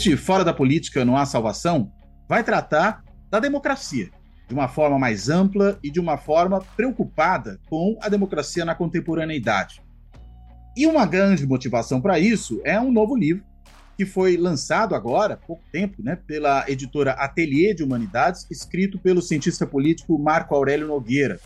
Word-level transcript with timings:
Este 0.00 0.16
Fora 0.16 0.42
da 0.42 0.54
Política 0.54 1.04
Não 1.04 1.14
Há 1.14 1.26
Salvação 1.26 1.92
vai 2.26 2.42
tratar 2.42 3.04
da 3.30 3.38
democracia, 3.38 4.08
de 4.48 4.54
uma 4.54 4.66
forma 4.66 4.98
mais 4.98 5.28
ampla 5.28 5.78
e 5.82 5.90
de 5.90 6.00
uma 6.00 6.16
forma 6.16 6.58
preocupada 6.74 7.60
com 7.68 7.98
a 8.00 8.08
democracia 8.08 8.64
na 8.64 8.74
contemporaneidade. 8.74 9.82
E 10.74 10.86
uma 10.86 11.04
grande 11.04 11.46
motivação 11.46 12.00
para 12.00 12.18
isso 12.18 12.62
é 12.64 12.80
um 12.80 12.90
novo 12.90 13.14
livro 13.14 13.44
que 13.94 14.06
foi 14.06 14.38
lançado 14.38 14.94
agora, 14.94 15.34
há 15.34 15.36
pouco 15.36 15.62
tempo, 15.70 16.02
né, 16.02 16.16
pela 16.16 16.64
editora 16.66 17.12
Ateliê 17.12 17.74
de 17.74 17.84
Humanidades, 17.84 18.46
escrito 18.50 18.98
pelo 18.98 19.20
cientista 19.20 19.66
político 19.66 20.18
Marco 20.18 20.54
Aurélio 20.54 20.86
Nogueira. 20.86 21.38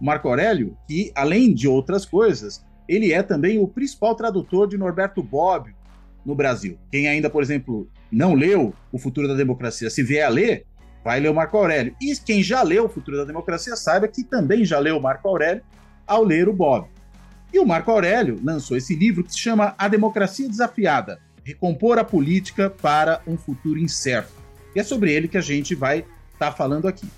Marco 0.00 0.28
Aurélio, 0.28 0.78
que, 0.86 1.10
além 1.12 1.52
de 1.52 1.66
outras 1.66 2.06
coisas, 2.06 2.64
ele 2.88 3.12
é 3.12 3.20
também 3.20 3.58
o 3.58 3.66
principal 3.66 4.14
tradutor 4.14 4.68
de 4.68 4.78
Norberto 4.78 5.24
Bobbio, 5.24 5.74
no 6.26 6.34
Brasil. 6.34 6.76
Quem 6.90 7.06
ainda, 7.06 7.30
por 7.30 7.40
exemplo, 7.40 7.88
não 8.10 8.34
leu 8.34 8.74
O 8.92 8.98
Futuro 8.98 9.28
da 9.28 9.34
Democracia, 9.34 9.90
se 9.90 10.02
vier 10.02 10.26
a 10.26 10.28
ler, 10.28 10.64
vai 11.04 11.20
ler 11.20 11.30
o 11.30 11.34
Marco 11.34 11.56
Aurélio. 11.56 11.94
E 12.00 12.14
quem 12.16 12.42
já 12.42 12.62
leu 12.62 12.86
O 12.86 12.88
Futuro 12.88 13.16
da 13.16 13.24
Democracia, 13.24 13.76
saiba 13.76 14.08
que 14.08 14.24
também 14.24 14.64
já 14.64 14.78
leu 14.78 14.96
o 14.96 15.02
Marco 15.02 15.28
Aurélio 15.28 15.62
ao 16.06 16.22
ler 16.22 16.48
o 16.48 16.52
Bob. 16.52 16.88
E 17.52 17.58
o 17.58 17.66
Marco 17.66 17.90
Aurélio 17.90 18.40
lançou 18.42 18.76
esse 18.76 18.94
livro 18.94 19.24
que 19.24 19.32
se 19.32 19.38
chama 19.38 19.74
A 19.78 19.88
Democracia 19.88 20.48
Desafiada: 20.48 21.20
Recompor 21.44 21.98
a 21.98 22.04
Política 22.04 22.70
para 22.70 23.20
um 23.26 23.36
Futuro 23.36 23.78
Incerto. 23.78 24.32
E 24.74 24.80
é 24.80 24.82
sobre 24.82 25.12
ele 25.12 25.28
que 25.28 25.38
a 25.38 25.42
gente 25.42 25.74
vai 25.74 26.00
estar 26.00 26.50
tá 26.50 26.52
falando 26.52 26.86
aqui. 26.86 27.08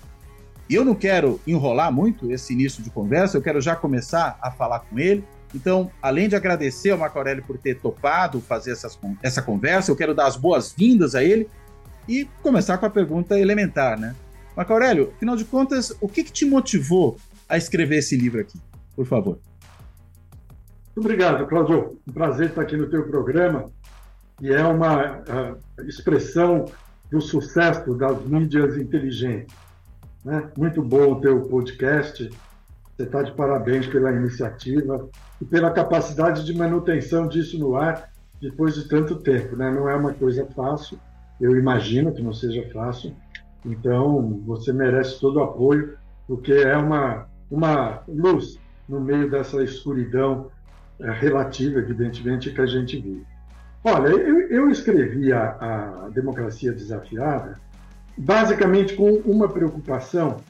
Eu 0.69 0.85
não 0.85 0.93
quero 0.93 1.41
enrolar 1.47 1.91
muito 1.91 2.31
esse 2.31 2.53
início 2.53 2.83
de 2.83 2.91
conversa, 2.91 3.37
eu 3.37 3.41
quero 3.41 3.59
já 3.59 3.75
começar 3.75 4.37
a 4.39 4.51
falar 4.51 4.81
com 4.81 4.99
ele 4.99 5.23
então, 5.53 5.91
além 6.01 6.29
de 6.29 6.35
agradecer 6.35 6.91
ao 6.91 6.97
Marco 6.97 7.17
Aurélio 7.17 7.43
por 7.43 7.57
ter 7.57 7.79
topado 7.79 8.39
fazer 8.39 8.71
essas, 8.71 8.97
essa 9.23 9.41
conversa, 9.41 9.91
eu 9.91 9.95
quero 9.95 10.13
dar 10.13 10.27
as 10.27 10.35
boas-vindas 10.35 11.15
a 11.15 11.23
ele 11.23 11.49
e 12.07 12.25
começar 12.41 12.77
com 12.77 12.85
a 12.85 12.89
pergunta 12.89 13.39
elementar, 13.39 13.99
né? 13.99 14.15
Marco 14.55 14.73
Aurélio, 14.73 15.13
afinal 15.15 15.35
de 15.35 15.45
contas, 15.45 15.95
o 16.01 16.07
que, 16.07 16.23
que 16.23 16.31
te 16.31 16.45
motivou 16.45 17.17
a 17.47 17.57
escrever 17.57 17.97
esse 17.97 18.15
livro 18.15 18.41
aqui? 18.41 18.59
Por 18.95 19.05
favor. 19.05 19.39
Muito 20.95 21.05
obrigado, 21.05 21.47
Cláudio. 21.47 21.99
Um 22.07 22.11
prazer 22.11 22.49
estar 22.49 22.61
aqui 22.61 22.75
no 22.75 22.89
teu 22.89 23.07
programa 23.07 23.65
e 24.41 24.51
é 24.51 24.63
uma 24.63 25.19
uh, 25.19 25.87
expressão 25.87 26.65
do 27.09 27.21
sucesso 27.21 27.95
das 27.95 28.21
mídias 28.25 28.77
inteligentes. 28.77 29.55
Né? 30.23 30.49
Muito 30.57 30.81
bom 30.81 31.13
o 31.13 31.21
teu 31.21 31.41
podcast. 31.41 32.29
Você 32.95 33.03
está 33.03 33.23
de 33.23 33.31
parabéns 33.33 33.87
pela 33.87 34.11
iniciativa 34.11 35.09
e 35.41 35.45
pela 35.45 35.71
capacidade 35.71 36.45
de 36.45 36.53
manutenção 36.55 37.27
disso 37.27 37.57
no 37.57 37.75
ar 37.75 38.09
depois 38.41 38.75
de 38.75 38.87
tanto 38.87 39.15
tempo. 39.15 39.55
Né? 39.55 39.69
Não 39.71 39.89
é 39.89 39.95
uma 39.95 40.13
coisa 40.13 40.45
fácil, 40.55 40.99
eu 41.39 41.57
imagino 41.57 42.13
que 42.13 42.21
não 42.21 42.33
seja 42.33 42.67
fácil, 42.73 43.13
então 43.65 44.41
você 44.45 44.71
merece 44.73 45.19
todo 45.19 45.37
o 45.37 45.43
apoio, 45.43 45.97
porque 46.27 46.53
é 46.53 46.77
uma, 46.77 47.27
uma 47.49 48.01
luz 48.07 48.59
no 48.87 48.99
meio 48.99 49.29
dessa 49.29 49.63
escuridão 49.63 50.49
é, 50.99 51.11
relativa, 51.11 51.79
evidentemente, 51.79 52.51
que 52.51 52.61
a 52.61 52.65
gente 52.65 52.99
vive. 52.99 53.25
Olha, 53.83 54.09
eu, 54.09 54.41
eu 54.49 54.69
escrevi 54.69 55.31
a, 55.31 56.05
a 56.05 56.09
Democracia 56.09 56.73
Desafiada 56.73 57.57
basicamente 58.17 58.95
com 58.95 59.09
uma 59.25 59.47
preocupação 59.47 60.41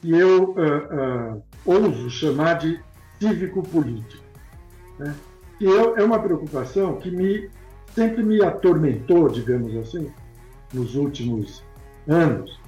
que 0.00 0.10
eu 0.10 0.52
uh, 0.52 1.36
uh, 1.36 1.42
ouso 1.64 2.08
chamar 2.08 2.54
de 2.54 2.80
cívico-político. 3.28 4.22
Né? 4.98 5.14
E 5.60 5.66
é, 5.66 6.00
é 6.00 6.04
uma 6.04 6.18
preocupação 6.18 6.96
que 6.96 7.10
me, 7.10 7.48
sempre 7.94 8.22
me 8.22 8.42
atormentou, 8.42 9.28
digamos 9.28 9.74
assim, 9.76 10.10
nos 10.72 10.94
últimos 10.94 11.64
anos, 12.08 12.60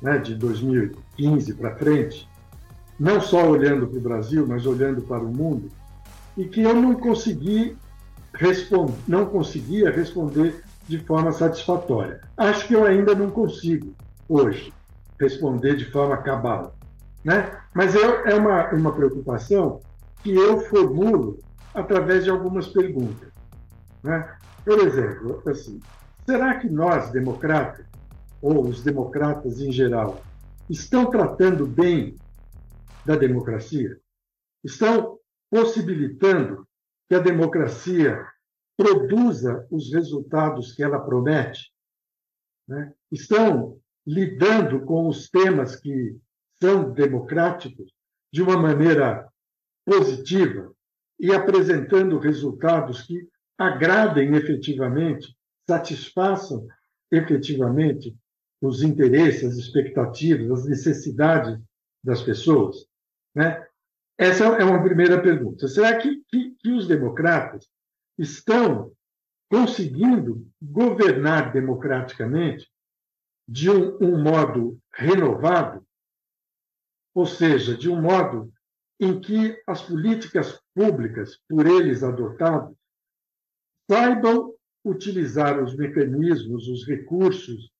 né, 0.00 0.18
de 0.18 0.34
2015 0.34 1.54
para 1.54 1.76
frente, 1.76 2.28
não 2.98 3.20
só 3.20 3.48
olhando 3.48 3.86
para 3.86 3.98
o 3.98 4.02
Brasil, 4.02 4.46
mas 4.46 4.66
olhando 4.66 5.02
para 5.02 5.22
o 5.22 5.32
mundo, 5.32 5.70
e 6.36 6.44
que 6.44 6.62
eu 6.62 6.74
não 6.74 6.94
consegui 6.94 7.76
responder, 8.34 8.94
não 9.06 9.26
conseguia 9.26 9.90
responder 9.90 10.62
de 10.88 10.98
forma 10.98 11.32
satisfatória. 11.32 12.20
Acho 12.36 12.66
que 12.66 12.74
eu 12.74 12.84
ainda 12.84 13.14
não 13.14 13.30
consigo 13.30 13.94
hoje 14.28 14.72
responder 15.20 15.76
de 15.76 15.84
forma 15.84 16.16
cabal, 16.16 16.74
né? 17.24 17.50
Mas 17.72 17.94
é, 17.94 18.32
é 18.32 18.34
uma, 18.34 18.70
uma 18.70 18.92
preocupação 18.92 19.80
que 20.22 20.30
eu 20.30 20.60
formulo 20.60 21.38
através 21.74 22.24
de 22.24 22.30
algumas 22.30 22.68
perguntas. 22.68 23.32
Né? 24.02 24.38
Por 24.64 24.78
exemplo, 24.80 25.42
assim, 25.46 25.80
será 26.24 26.58
que 26.58 26.68
nós, 26.68 27.10
democratas, 27.10 27.86
ou 28.40 28.68
os 28.68 28.82
democratas 28.82 29.60
em 29.60 29.72
geral, 29.72 30.22
estão 30.68 31.10
tratando 31.10 31.66
bem 31.66 32.16
da 33.04 33.16
democracia? 33.16 33.98
Estão 34.64 35.18
possibilitando 35.50 36.66
que 37.08 37.14
a 37.14 37.20
democracia 37.20 38.24
produza 38.76 39.66
os 39.70 39.92
resultados 39.92 40.72
que 40.72 40.82
ela 40.82 41.00
promete? 41.00 41.72
Né? 42.68 42.92
Estão 43.10 43.78
lidando 44.06 44.84
com 44.84 45.08
os 45.08 45.28
temas 45.28 45.76
que 45.76 46.16
são 46.60 46.92
democráticos 46.92 47.92
de 48.32 48.42
uma 48.42 48.56
maneira 48.56 49.31
positiva 49.84 50.72
e 51.18 51.32
apresentando 51.32 52.18
resultados 52.18 53.02
que 53.02 53.28
agradem 53.58 54.34
efetivamente, 54.34 55.36
satisfaçam 55.68 56.66
efetivamente 57.10 58.16
os 58.60 58.82
interesses, 58.82 59.44
as 59.44 59.56
expectativas, 59.56 60.50
as 60.50 60.66
necessidades 60.66 61.60
das 62.02 62.22
pessoas? 62.22 62.86
Né? 63.34 63.64
Essa 64.18 64.44
é 64.44 64.64
uma 64.64 64.82
primeira 64.82 65.20
pergunta. 65.20 65.68
Será 65.68 65.98
que, 65.98 66.22
que, 66.28 66.54
que 66.56 66.70
os 66.70 66.86
democratas 66.86 67.68
estão 68.18 68.92
conseguindo 69.50 70.46
governar 70.60 71.52
democraticamente 71.52 72.70
de 73.48 73.68
um, 73.68 73.98
um 74.00 74.22
modo 74.22 74.80
renovado, 74.94 75.86
ou 77.14 77.26
seja, 77.26 77.76
de 77.76 77.90
um 77.90 78.00
modo 78.00 78.52
em 79.00 79.20
que 79.20 79.60
as 79.66 79.82
políticas 79.82 80.60
públicas 80.74 81.38
por 81.48 81.66
eles 81.66 82.02
adotadas 82.02 82.74
saibam 83.90 84.54
utilizar 84.84 85.62
os 85.62 85.76
mecanismos, 85.76 86.68
os 86.68 86.86
recursos 86.86 87.70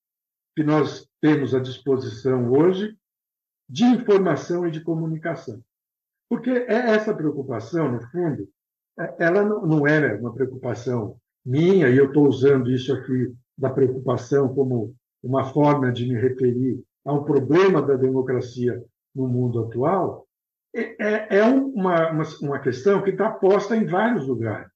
que 0.54 0.62
nós 0.62 1.08
temos 1.20 1.54
à 1.54 1.60
disposição 1.60 2.50
hoje 2.52 2.96
de 3.68 3.84
informação 3.84 4.66
e 4.66 4.70
de 4.70 4.82
comunicação. 4.82 5.62
Porque 6.28 6.50
é 6.50 6.90
essa 6.90 7.14
preocupação, 7.14 7.90
no 7.90 8.02
fundo, 8.10 8.48
é, 8.98 9.16
ela 9.18 9.42
não 9.42 9.86
é 9.86 10.14
uma 10.14 10.32
preocupação 10.32 11.16
minha, 11.44 11.88
e 11.88 11.96
eu 11.96 12.06
estou 12.06 12.28
usando 12.28 12.70
isso 12.70 12.92
aqui 12.92 13.34
da 13.56 13.70
preocupação 13.70 14.54
como 14.54 14.94
uma 15.22 15.44
forma 15.52 15.90
de 15.92 16.06
me 16.06 16.14
referir 16.14 16.82
a 17.04 17.12
um 17.12 17.24
problema 17.24 17.82
da 17.82 17.94
democracia 17.94 18.82
no 19.14 19.26
mundo 19.26 19.60
atual, 19.60 20.26
é, 20.74 21.38
é 21.38 21.44
uma, 21.44 22.10
uma, 22.10 22.24
uma, 22.40 22.58
questão 22.58 23.02
que 23.02 23.10
está 23.10 23.30
posta 23.30 23.76
em 23.76 23.86
vários 23.86 24.26
lugares. 24.26 24.70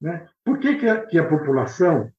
Né? 0.00 0.28
Por 0.44 0.58
que, 0.58 0.76
que, 0.76 0.88
a, 0.88 1.04
que 1.04 1.18
a 1.18 1.28
população 1.28 2.12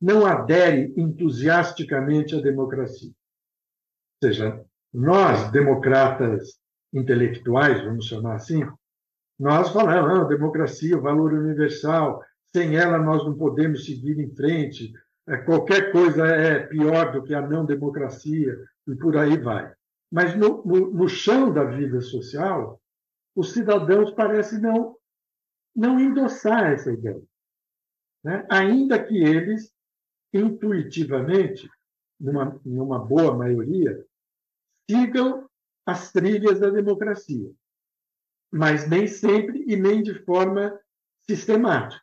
não 0.00 0.24
adere 0.24 0.94
entusiasticamente 0.96 2.34
à 2.34 2.40
democracia? 2.40 3.10
Ou 3.10 4.28
seja, 4.28 4.64
nós, 4.92 5.50
democratas 5.50 6.58
intelectuais, 6.92 7.84
vamos 7.84 8.06
chamar 8.06 8.36
assim, 8.36 8.66
nós 9.38 9.70
falamos, 9.70 10.20
ah, 10.20 10.24
democracia, 10.24 10.96
o 10.96 11.02
valor 11.02 11.32
universal, 11.32 12.24
sem 12.52 12.76
ela 12.76 12.98
nós 12.98 13.24
não 13.24 13.36
podemos 13.36 13.84
seguir 13.84 14.18
em 14.18 14.34
frente, 14.34 14.92
é, 15.28 15.36
qualquer 15.36 15.92
coisa 15.92 16.26
é 16.26 16.66
pior 16.66 17.12
do 17.12 17.22
que 17.22 17.34
a 17.34 17.46
não 17.46 17.64
democracia, 17.64 18.56
e 18.86 18.94
por 18.96 19.16
aí 19.16 19.36
vai. 19.36 19.72
Mas 20.10 20.34
no, 20.36 20.64
no, 20.64 20.90
no 20.90 21.08
chão 21.08 21.52
da 21.52 21.64
vida 21.64 22.00
social, 22.00 22.80
os 23.36 23.52
cidadãos 23.52 24.10
parecem 24.12 24.60
não, 24.60 24.96
não 25.74 26.00
endossar 26.00 26.72
essa 26.72 26.92
ideia. 26.92 27.22
Né? 28.24 28.46
Ainda 28.50 29.02
que 29.02 29.16
eles, 29.16 29.72
intuitivamente, 30.32 31.68
numa, 32.18 32.60
numa 32.64 32.98
boa 32.98 33.36
maioria, 33.36 34.04
sigam 34.90 35.48
as 35.86 36.10
trilhas 36.10 36.58
da 36.58 36.70
democracia, 36.70 37.50
mas 38.50 38.88
nem 38.88 39.06
sempre 39.06 39.64
e 39.66 39.76
nem 39.76 40.02
de 40.02 40.14
forma 40.24 40.78
sistemática. 41.20 42.02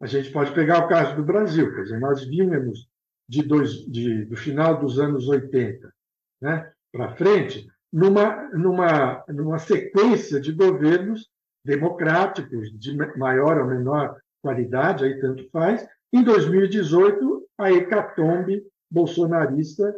A 0.00 0.06
gente 0.06 0.30
pode 0.30 0.52
pegar 0.52 0.84
o 0.84 0.88
caso 0.88 1.16
do 1.16 1.24
Brasil, 1.24 1.74
quer 1.74 1.82
dizer, 1.82 2.00
nós 2.00 2.26
vínhamos 2.26 2.88
de 3.28 3.42
dois, 3.42 3.72
de, 3.86 4.24
do 4.26 4.36
final 4.36 4.78
dos 4.78 4.98
anos 4.98 5.28
80 5.28 5.94
né, 6.40 6.72
para 6.96 7.14
frente, 7.14 7.68
numa, 7.92 8.48
numa, 8.54 9.24
numa 9.28 9.58
sequência 9.58 10.40
de 10.40 10.52
governos 10.52 11.28
democráticos, 11.62 12.70
de 12.78 12.96
maior 13.18 13.58
ou 13.58 13.66
menor 13.66 14.18
qualidade, 14.42 15.04
aí 15.04 15.20
tanto 15.20 15.48
faz. 15.50 15.86
Em 16.12 16.22
2018, 16.22 17.46
a 17.58 17.70
hecatombe 17.70 18.64
bolsonarista 18.90 19.94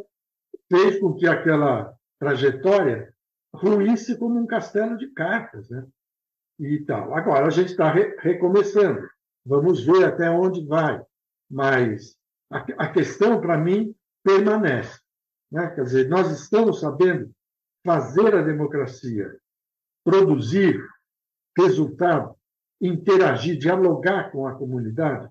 fez 0.71 0.99
com 0.99 1.15
que 1.15 1.27
aquela 1.27 1.95
trajetória 2.19 3.15
ruísse 3.55 4.19
como 4.19 4.39
um 4.39 4.47
castelo 4.47 4.97
de 4.97 5.09
cartas. 5.09 5.71
Né? 5.71 5.87
E 6.59 6.81
tal. 6.81 7.15
Agora, 7.15 7.47
a 7.47 7.50
gente 7.50 7.71
está 7.71 7.93
re 7.93 8.17
recomeçando. 8.19 9.09
Vamos 9.47 9.85
ver 9.85 10.05
até 10.05 10.29
onde 10.29 10.67
vai. 10.67 11.00
Mas 11.49 12.17
a, 12.50 12.59
a 12.79 12.89
questão, 12.89 13.41
para 13.41 13.56
mim, 13.56 13.95
permanece. 14.25 14.99
Né? 15.50 15.69
Quer 15.75 15.85
dizer, 15.85 16.09
nós 16.09 16.31
estamos 16.31 16.81
sabendo 16.81 17.31
fazer 17.85 18.35
a 18.35 18.43
democracia 18.43 19.39
produzir 20.05 20.83
resultado, 21.56 22.35
interagir, 22.81 23.59
dialogar 23.59 24.31
com 24.31 24.47
a 24.47 24.55
comunidade, 24.55 25.29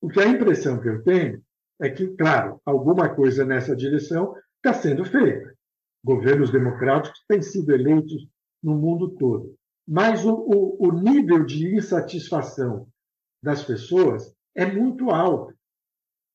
porque 0.00 0.20
a 0.20 0.26
impressão 0.26 0.80
que 0.80 0.88
eu 0.88 1.02
tenho 1.02 1.42
é 1.80 1.90
que, 1.90 2.08
claro, 2.16 2.60
alguma 2.64 3.14
coisa 3.14 3.44
nessa 3.44 3.76
direção 3.76 4.34
está 4.56 4.72
sendo 4.74 5.04
feita. 5.04 5.54
Governos 6.04 6.50
democráticos 6.50 7.22
têm 7.28 7.42
sido 7.42 7.72
eleitos 7.72 8.26
no 8.62 8.74
mundo 8.74 9.10
todo. 9.16 9.54
Mas 9.86 10.24
o, 10.24 10.34
o, 10.34 10.88
o 10.88 10.92
nível 10.92 11.44
de 11.44 11.74
insatisfação 11.74 12.86
das 13.42 13.64
pessoas 13.64 14.34
é 14.54 14.64
muito 14.64 15.10
alto. 15.10 15.54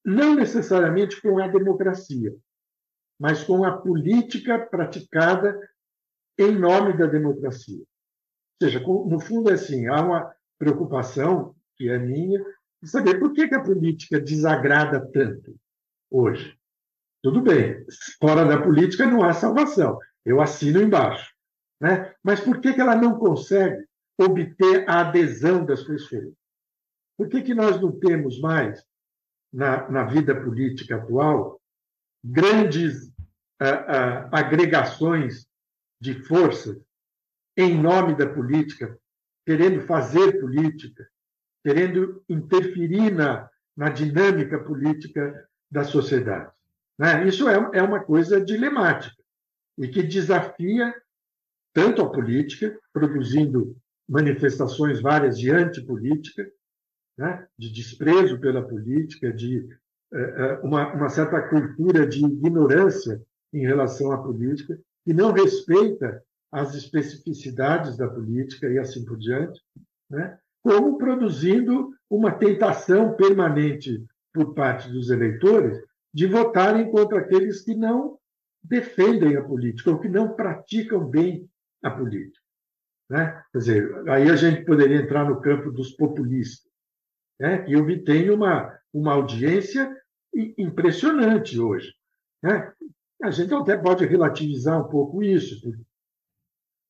Não 0.04 0.36
necessariamente 0.36 1.22
com 1.22 1.40
a 1.40 1.48
democracia, 1.48 2.36
mas 3.20 3.44
com 3.44 3.64
a 3.64 3.78
política 3.78 4.60
praticada 4.60 5.58
em 6.38 6.52
nome 6.58 6.98
da 6.98 7.06
democracia. 7.06 7.80
Ou 7.80 8.68
seja, 8.68 8.80
no 8.80 9.20
fundo 9.20 9.50
é 9.50 9.54
assim, 9.54 9.88
há 9.88 10.02
uma 10.02 10.36
preocupação, 10.58 11.56
que 11.78 11.90
é 11.90 11.98
minha, 11.98 12.44
de 12.82 12.90
saber 12.90 13.20
por 13.20 13.34
que, 13.34 13.44
a 13.44 13.64
política 13.64 14.20
desagrada 14.20 15.06
tanto 15.12 15.56
hoje. 16.10 16.58
Tudo 17.22 17.42
bem, 17.42 17.86
fora 18.22 18.46
da 18.46 18.62
política 18.62 19.06
não 19.06 19.24
há 19.24 19.34
salvação, 19.34 19.98
eu 20.24 20.42
assino 20.42 20.82
embaixo. 20.82 21.34
Né? 21.82 22.14
Mas 22.24 22.40
por 22.40 22.62
que, 22.62 22.70
ela 22.80 22.96
não 22.96 23.18
consegue 23.18 23.84
obter 24.18 24.88
a 24.90 25.02
adesão 25.02 25.66
das 25.66 25.84
pessoas? 25.84 26.34
Por 27.18 27.28
que, 27.30 27.42
que 27.42 27.54
nós 27.54 27.82
não 27.82 27.98
temos 27.98 28.40
mais, 28.40 28.86
na, 29.52 29.90
na 29.90 30.04
vida 30.04 30.36
política 30.36 30.98
atual, 30.98 31.60
grandes 32.26 33.12
ah, 33.60 33.68
ah, 33.70 34.30
agregações 34.40 35.46
de 36.02 36.16
forças 36.26 36.82
em 37.56 37.80
nome 37.80 38.16
da 38.16 38.28
política, 38.28 38.98
querendo 39.46 39.82
fazer 39.82 40.40
política, 40.40 41.08
querendo 41.64 42.24
interferir 42.28 43.12
na, 43.12 43.50
na 43.78 43.90
dinâmica 43.90 44.60
política 44.60 45.48
da 45.72 45.84
sociedade. 45.84 46.52
Né? 46.98 47.28
Isso 47.28 47.48
é, 47.48 47.54
é 47.74 47.82
uma 47.82 48.04
coisa 48.04 48.44
dilemática 48.44 49.24
e 49.78 49.88
que 49.88 50.02
desafia 50.02 50.94
tanto 51.74 52.02
a 52.02 52.10
política, 52.10 52.78
produzindo 52.92 53.78
manifestações 54.08 55.02
várias 55.02 55.38
de 55.38 55.52
antipolítica, 55.52 56.50
né? 57.18 57.48
de 57.58 57.72
desprezo 57.72 58.40
pela 58.40 58.66
política, 58.66 59.32
de 59.32 59.68
é, 59.68 59.74
é, 59.74 59.85
uma, 60.64 60.94
uma 60.94 61.10
certa 61.10 61.42
cultura 61.42 62.08
de 62.08 62.24
ignorância 62.26 63.22
em 63.54 63.66
relação 63.66 64.12
à 64.12 64.18
política, 64.22 64.80
que 65.04 65.14
não 65.14 65.32
respeita 65.32 66.24
as 66.52 66.74
especificidades 66.74 67.98
da 67.98 68.08
política 68.08 68.68
e 68.70 68.80
assim 68.80 69.04
por 69.04 69.18
diante, 69.18 69.62
né? 70.10 70.38
como 70.64 70.98
produzindo 70.98 71.92
uma 72.10 72.32
tentação 72.32 73.16
permanente 73.16 74.04
por 74.34 74.54
parte 74.54 74.90
dos 74.90 75.10
eleitores 75.10 75.80
de 76.14 76.28
votarem 76.28 76.90
contra 76.90 77.20
aqueles 77.20 77.62
que 77.62 77.76
não 77.76 78.18
defendem 78.64 79.36
a 79.36 79.44
política 79.44 79.92
ou 79.92 80.00
que 80.00 80.10
não 80.10 80.34
praticam 80.34 81.06
bem 81.06 81.48
a 81.84 81.92
política. 81.92 82.42
Né? 83.10 83.44
Quer 83.52 83.58
dizer, 83.58 84.10
aí 84.10 84.30
a 84.30 84.36
gente 84.36 84.66
poderia 84.66 84.98
entrar 84.98 85.30
no 85.30 85.40
campo 85.40 85.72
dos 85.72 85.92
populistas, 85.92 86.72
né? 87.40 87.60
que 87.60 87.76
obtém 87.76 88.30
uma, 88.30 88.76
uma 88.94 89.14
audiência 89.14 89.94
impressionante 90.58 91.60
hoje. 91.60 91.94
Né? 92.44 92.74
A 93.24 93.32
gente 93.32 93.54
até 93.54 93.78
pode 93.78 94.06
relativizar 94.06 94.86
um 94.86 94.90
pouco 94.90 95.24
isso, 95.24 95.56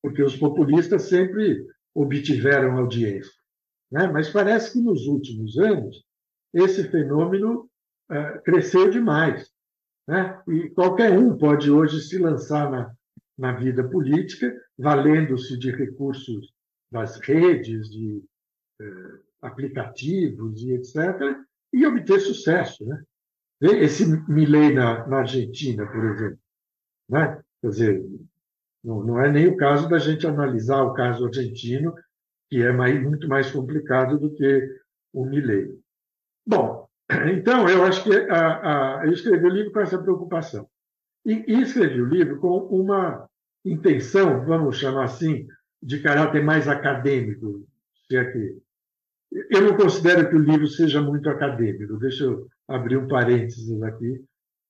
porque 0.02 0.22
os 0.22 0.36
populistas 0.36 1.02
sempre 1.02 1.66
obtiveram 1.94 2.76
audiência. 2.76 3.32
Né? 3.90 4.06
Mas 4.06 4.28
parece 4.28 4.72
que 4.72 4.80
nos 4.80 5.06
últimos 5.06 5.56
anos 5.58 6.04
esse 6.52 6.88
fenômeno 6.88 7.68
uh, 8.10 8.42
cresceu 8.42 8.90
demais. 8.90 9.50
Né? 10.08 10.42
E 10.48 10.70
qualquer 10.70 11.18
um 11.18 11.36
pode 11.36 11.70
hoje 11.70 12.00
se 12.00 12.18
lançar 12.18 12.70
na, 12.70 12.94
na 13.38 13.52
vida 13.52 13.88
política, 13.88 14.54
valendo-se 14.78 15.58
de 15.58 15.70
recursos 15.70 16.52
das 16.90 17.18
redes, 17.20 17.90
de 17.90 18.22
uh, 18.80 19.20
aplicativos 19.42 20.62
e 20.62 20.72
etc., 20.72 21.38
e 21.72 21.86
obter 21.86 22.20
sucesso. 22.20 22.84
Né? 22.86 23.02
Esse 23.60 24.06
Milley 24.28 24.74
na, 24.74 25.06
na 25.06 25.18
Argentina, 25.18 25.86
por 25.86 26.04
exemplo. 26.04 26.38
Né? 27.08 27.42
Quer 27.60 27.68
dizer, 27.68 28.06
não, 28.84 29.02
não 29.02 29.20
é 29.20 29.30
nem 29.30 29.48
o 29.48 29.56
caso 29.56 29.88
da 29.88 29.98
gente 29.98 30.26
analisar 30.26 30.82
o 30.82 30.92
caso 30.92 31.26
argentino, 31.26 31.94
que 32.48 32.62
é 32.62 32.72
mais, 32.72 33.02
muito 33.02 33.28
mais 33.28 33.50
complicado 33.50 34.18
do 34.18 34.34
que 34.34 34.80
o 35.12 35.24
Milley. 35.24 35.78
Bom, 36.46 36.86
então 37.32 37.68
eu 37.68 37.84
acho 37.84 38.04
que 38.04 38.14
a, 38.14 39.00
a, 39.00 39.06
eu 39.06 39.12
escrevi 39.12 39.46
o 39.46 39.50
livro 39.50 39.72
com 39.72 39.80
essa 39.80 40.00
preocupação. 40.00 40.68
E, 41.24 41.44
e 41.48 41.62
escrevi 41.62 42.00
o 42.00 42.08
livro 42.08 42.38
com 42.38 42.58
uma 42.66 43.28
intenção, 43.64 44.44
vamos 44.44 44.78
chamar 44.78 45.04
assim, 45.04 45.46
de 45.82 46.00
caráter 46.00 46.42
mais 46.44 46.68
acadêmico, 46.68 47.66
se 48.06 48.16
é 48.16 48.24
que 48.24 48.58
eu 49.32 49.62
não 49.62 49.76
considero 49.76 50.28
que 50.28 50.36
o 50.36 50.42
livro 50.42 50.66
seja 50.66 51.02
muito 51.02 51.28
acadêmico. 51.28 51.98
Deixa 51.98 52.24
eu 52.24 52.46
abrir 52.68 52.96
um 52.96 53.08
parênteses 53.08 53.82
aqui, 53.82 54.24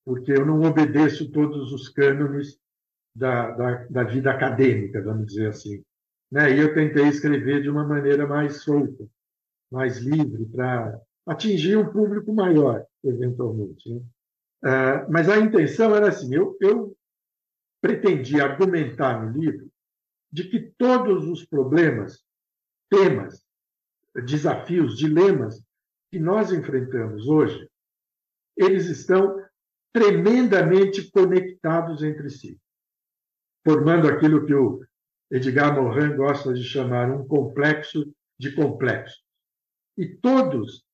porque 0.04 0.32
eu 0.32 0.44
não 0.44 0.62
obedeço 0.62 1.30
todos 1.30 1.72
os 1.72 1.88
cânones 1.88 2.58
da, 3.14 3.50
da, 3.52 3.84
da 3.84 4.04
vida 4.04 4.30
acadêmica, 4.30 5.02
vamos 5.02 5.26
dizer 5.26 5.48
assim. 5.48 5.82
Né? 6.30 6.54
E 6.56 6.60
eu 6.60 6.74
tentei 6.74 7.06
escrever 7.06 7.62
de 7.62 7.70
uma 7.70 7.86
maneira 7.86 8.26
mais 8.26 8.62
solta, 8.62 9.06
mais 9.70 9.98
livre, 9.98 10.44
para 10.46 11.00
atingir 11.26 11.76
um 11.76 11.90
público 11.90 12.32
maior, 12.32 12.84
eventualmente. 13.04 13.88
Né? 13.88 14.00
Uh, 14.64 15.10
mas 15.10 15.28
a 15.28 15.38
intenção 15.38 15.94
era 15.94 16.08
assim: 16.08 16.34
eu, 16.34 16.56
eu 16.60 16.96
pretendi 17.80 18.40
argumentar 18.40 19.24
no 19.24 19.38
livro 19.38 19.70
de 20.32 20.44
que 20.44 20.60
todos 20.76 21.26
os 21.28 21.44
problemas, 21.44 22.22
temas, 22.90 23.45
desafios, 24.24 24.96
dilemas 24.96 25.62
que 26.10 26.18
nós 26.18 26.52
enfrentamos 26.52 27.26
hoje 27.28 27.68
eles 28.56 28.86
estão 28.86 29.44
tremendamente 29.92 31.10
conectados 31.10 32.02
entre 32.02 32.30
si, 32.30 32.58
formando 33.64 34.08
aquilo 34.08 34.46
que 34.46 34.54
o 34.54 34.82
Edgar 35.30 35.74
Morin 35.74 36.16
gosta 36.16 36.54
de 36.54 36.64
chamar 36.64 37.10
um 37.10 37.26
complexo 37.26 38.10
de 38.38 38.54
complexos. 38.54 39.22
E 39.96 40.06
todos 40.16 40.84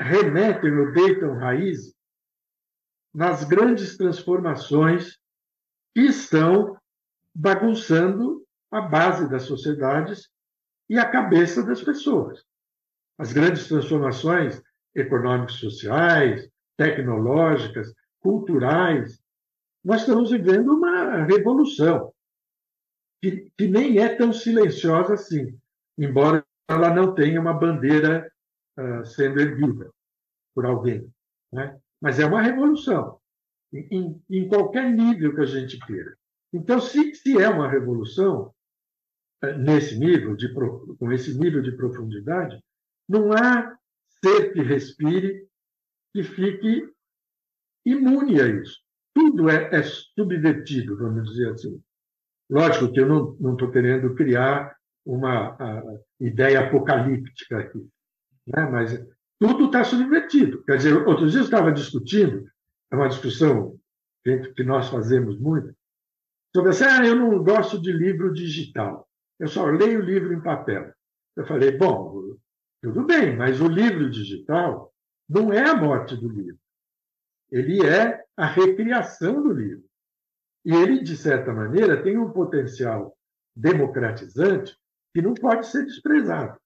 remetem 0.00 0.76
ou 0.78 0.92
deitam 0.92 1.34
raiz 1.34 1.94
nas 3.12 3.44
grandes 3.44 3.96
transformações 3.96 5.18
que 5.94 6.02
estão 6.02 6.76
bagunçando 7.34 8.44
a 8.70 8.80
base 8.80 9.28
das 9.28 9.42
sociedades 9.42 10.30
e 10.90 10.98
a 10.98 11.08
cabeça 11.08 11.62
das 11.62 11.80
pessoas. 11.80 12.44
As 13.16 13.32
grandes 13.32 13.68
transformações 13.68 14.60
econômicos 14.92 15.60
sociais, 15.60 16.50
tecnológicas, 16.76 17.94
culturais. 18.18 19.22
Nós 19.84 20.00
estamos 20.00 20.32
vivendo 20.32 20.72
uma 20.72 21.24
revolução. 21.24 22.12
que, 23.22 23.52
que 23.56 23.68
nem 23.68 23.98
é 23.98 24.16
tão 24.16 24.32
silenciosa 24.32 25.14
assim, 25.14 25.56
embora 25.96 26.44
ela 26.68 26.92
não 26.92 27.14
tenha 27.14 27.40
uma 27.40 27.52
bandeira 27.52 28.28
uh, 28.78 29.06
sendo 29.06 29.40
erguida 29.40 29.90
por 30.54 30.66
alguém. 30.66 31.08
Né? 31.52 31.78
Mas 32.00 32.18
é 32.18 32.26
uma 32.26 32.42
revolução, 32.42 33.20
em, 33.72 34.20
em, 34.28 34.48
qualquer 34.48 34.90
nível 34.90 35.34
que 35.34 35.40
a 35.42 35.46
gente 35.46 35.78
queira. 35.86 36.16
Então, 36.52 36.80
se, 36.80 37.14
se 37.14 37.40
é 37.40 37.48
uma 37.48 37.68
revolução, 37.68 38.52
nesse 39.58 39.98
nível, 39.98 40.36
de, 40.36 40.52
com 40.52 41.12
esse 41.12 41.38
nível 41.38 41.62
de 41.62 41.72
profundidade, 41.72 42.62
não 43.08 43.32
há 43.32 43.76
ser 44.22 44.52
que 44.52 44.62
respire 44.62 45.48
que 46.12 46.22
fique 46.22 46.88
imune 47.84 48.40
a 48.40 48.46
isso. 48.46 48.78
Tudo 49.14 49.48
é, 49.48 49.74
é 49.74 49.82
subvertido, 49.82 50.96
vamos 50.96 51.30
dizer 51.30 51.50
assim. 51.50 51.82
Lógico 52.50 52.92
que 52.92 53.00
eu 53.00 53.08
não 53.08 53.52
estou 53.52 53.70
querendo 53.70 54.14
criar 54.14 54.76
uma 55.04 55.56
ideia 56.20 56.60
apocalíptica 56.60 57.58
aqui, 57.58 57.78
né? 58.46 58.66
mas 58.70 59.06
tudo 59.38 59.66
está 59.66 59.84
subvertido. 59.84 60.62
Quer 60.64 60.76
dizer, 60.76 60.94
outros 61.06 61.32
dias 61.32 61.42
eu 61.42 61.44
estava 61.44 61.72
discutindo, 61.72 62.46
é 62.92 62.96
uma 62.96 63.08
discussão 63.08 63.78
que 64.22 64.62
nós 64.62 64.88
fazemos 64.88 65.38
muito, 65.38 65.74
sobre 66.54 66.70
assim, 66.70 66.84
ah, 66.84 67.06
eu 67.06 67.16
não 67.16 67.42
gosto 67.42 67.80
de 67.80 67.90
livro 67.92 68.32
digital, 68.32 69.08
eu 69.40 69.48
só 69.48 69.64
leio 69.64 70.02
livro 70.02 70.34
em 70.34 70.40
papel. 70.40 70.92
Eu 71.34 71.46
falei, 71.46 71.76
bom, 71.76 72.36
tudo 72.82 73.04
bem, 73.06 73.34
mas 73.34 73.60
o 73.60 73.66
livro 73.66 74.10
digital 74.10 74.92
não 75.28 75.50
é 75.50 75.66
a 75.66 75.74
morte 75.74 76.14
do 76.14 76.28
livro. 76.28 76.58
Ele 77.50 77.84
é 77.84 78.22
a 78.36 78.46
recriação 78.46 79.42
do 79.42 79.52
livro. 79.52 79.84
E 80.64 80.74
ele, 80.74 81.02
de 81.02 81.16
certa 81.16 81.54
maneira, 81.54 82.02
tem 82.02 82.18
um 82.18 82.30
potencial 82.30 83.16
democratizante 83.56 84.76
que 85.14 85.22
não 85.22 85.32
pode 85.32 85.66
ser 85.66 85.86
desprezado. 85.86 86.60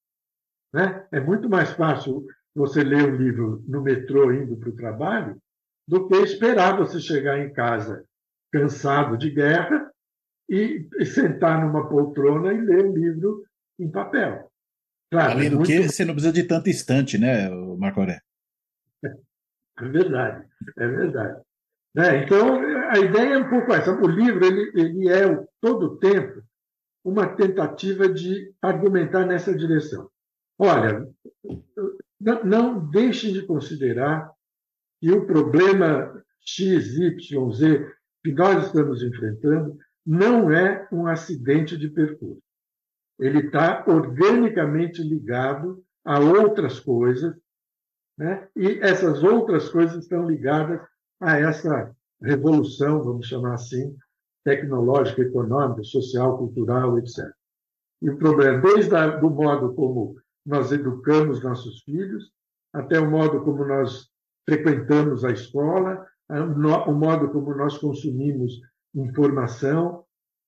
Né? 0.72 1.06
É 1.12 1.20
muito 1.20 1.48
mais 1.48 1.70
fácil 1.70 2.26
você 2.54 2.82
ler 2.82 3.04
um 3.04 3.16
livro 3.16 3.62
no 3.68 3.82
metrô 3.82 4.32
indo 4.32 4.56
para 4.56 4.68
o 4.68 4.76
trabalho 4.76 5.40
do 5.86 6.08
que 6.08 6.16
esperar 6.16 6.76
você 6.76 6.98
chegar 6.98 7.38
em 7.38 7.52
casa 7.52 8.04
cansado 8.52 9.16
de 9.16 9.30
guerra 9.30 9.93
e, 10.48 10.88
sentar 11.04 11.64
numa 11.64 11.88
poltrona 11.88 12.52
e 12.52 12.60
ler 12.60 12.86
um 12.86 12.94
livro 12.94 13.44
em 13.78 13.90
papel. 13.90 14.50
Claro, 15.10 15.32
Além 15.32 15.46
é 15.46 15.50
do 15.50 15.56
muito... 15.56 15.68
que, 15.68 15.88
você 15.88 16.04
não 16.04 16.14
precisa 16.14 16.32
de 16.32 16.44
tanto 16.44 16.68
instante, 16.68 17.18
né, 17.18 17.48
Marco 17.78 18.00
Aurélio? 18.00 18.22
É 19.76 19.88
verdade, 19.88 20.46
é 20.78 20.86
verdade. 20.86 21.42
Né? 21.96 22.22
Então, 22.22 22.60
a 22.90 22.96
ideia 22.96 23.34
é 23.34 23.38
um 23.38 23.50
pouco 23.50 23.72
essa. 23.72 23.90
O 23.90 24.06
livro 24.06 24.44
ele, 24.44 24.70
ele 24.72 25.08
é, 25.08 25.24
todo 25.60 25.86
o 25.86 25.96
tempo, 25.98 26.44
uma 27.04 27.34
tentativa 27.34 28.08
de 28.08 28.54
argumentar 28.62 29.26
nessa 29.26 29.52
direção. 29.52 30.08
Olha, 30.58 31.08
não 32.44 32.88
deixem 32.88 33.32
de 33.32 33.44
considerar 33.44 34.30
que 35.00 35.10
o 35.10 35.26
problema 35.26 36.22
X, 36.40 36.96
Y, 36.96 37.52
Z 37.52 37.92
que 38.22 38.32
nós 38.32 38.66
estamos 38.66 39.02
enfrentando 39.02 39.76
não 40.06 40.50
é 40.50 40.86
um 40.92 41.06
acidente 41.06 41.76
de 41.76 41.88
percurso. 41.88 42.42
Ele 43.18 43.46
está 43.46 43.84
organicamente 43.86 45.02
ligado 45.02 45.82
a 46.04 46.18
outras 46.18 46.80
coisas, 46.80 47.34
né? 48.18 48.48
e 48.54 48.78
essas 48.80 49.22
outras 49.22 49.68
coisas 49.68 50.02
estão 50.02 50.28
ligadas 50.28 50.80
a 51.20 51.38
essa 51.38 51.94
revolução, 52.20 53.02
vamos 53.02 53.26
chamar 53.26 53.54
assim, 53.54 53.96
tecnológica, 54.44 55.22
econômica, 55.22 55.82
social, 55.84 56.36
cultural, 56.36 56.98
etc. 56.98 57.30
E 58.02 58.10
o 58.10 58.18
problema, 58.18 58.60
desde 58.60 58.94
o 58.94 59.20
do 59.20 59.30
modo 59.30 59.74
como 59.74 60.16
nós 60.44 60.70
educamos 60.70 61.42
nossos 61.42 61.82
filhos, 61.82 62.30
até 62.72 63.00
o 63.00 63.10
modo 63.10 63.42
como 63.42 63.64
nós 63.64 64.10
frequentamos 64.46 65.24
a 65.24 65.30
escola, 65.30 66.06
o 66.28 66.92
modo 66.92 67.30
como 67.30 67.54
nós 67.54 67.78
consumimos 67.78 68.60
informação, 68.94 70.04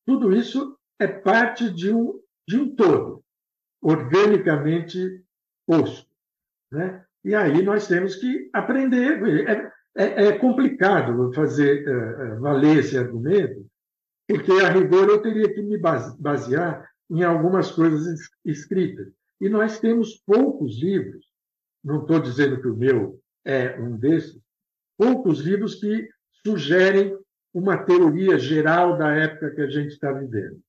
tudo 0.07 0.35
isso 0.35 0.79
é 1.01 1.07
parte 1.07 1.71
de 1.71 1.93
um, 1.93 2.21
de 2.49 2.59
um 2.59 2.75
todo, 2.75 3.23
organicamente 3.83 5.25
posto. 5.67 6.09
Né? 6.71 7.05
E 7.25 7.35
aí 7.35 7.63
nós 7.63 7.89
temos 7.89 8.17
que 8.17 8.49
aprender. 8.53 9.49
É, 9.49 9.73
é, 9.97 10.27
é 10.27 10.39
complicado 10.39 11.33
fazer 11.33 11.89
uh, 11.89 12.41
valer 12.41 12.79
esse 12.79 12.99
argumento, 12.99 13.67
porque 14.29 14.53
a 14.53 14.69
rigor 14.69 15.09
eu 15.09 15.23
teria 15.23 15.53
que 15.53 15.63
me 15.63 15.79
basear 15.79 16.87
em 17.11 17.23
algumas 17.23 17.71
coisas 17.71 18.19
escritas. 18.45 19.09
E 19.41 19.49
nós 19.49 19.81
temos 19.81 20.23
poucos 20.27 20.81
livros, 20.81 21.27
não 21.83 22.03
estou 22.03 22.21
dizendo 22.21 22.61
que 22.61 22.69
o 22.69 22.77
meu 22.77 23.21
é 23.45 23.79
um 23.81 23.97
desses, 23.97 24.39
poucos 24.99 25.41
livros 25.41 25.77
que 25.77 26.09
sugerem 26.47 27.17
uma 27.57 27.79
teoria 27.79 28.39
geral 28.39 28.99
da 28.99 29.11
época 29.15 29.51
que 29.53 29.63
a 29.63 29.71
gente 29.71 29.93
está 29.93 30.13
vivendo. 30.13 30.61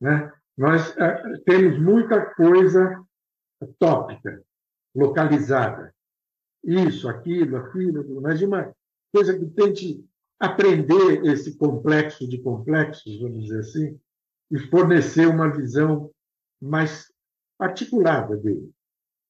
Né? 0.00 0.32
Nós 0.58 0.90
uh, 0.96 1.40
temos 1.46 1.78
muita 1.78 2.34
coisa 2.34 3.00
tópica, 3.78 4.42
localizada. 4.92 5.94
Isso, 6.64 7.08
aquilo, 7.08 7.58
aquilo, 7.58 8.20
mas 8.20 8.42
uma 8.42 8.74
coisa 9.14 9.38
que 9.38 9.46
tente 9.50 10.04
aprender 10.40 11.24
esse 11.26 11.56
complexo 11.56 12.28
de 12.28 12.42
complexos, 12.42 13.20
vamos 13.20 13.44
dizer 13.44 13.60
assim, 13.60 14.00
e 14.50 14.58
fornecer 14.58 15.28
uma 15.28 15.48
visão 15.48 16.10
mais 16.60 17.06
articulada 17.56 18.36
dele. 18.36 18.68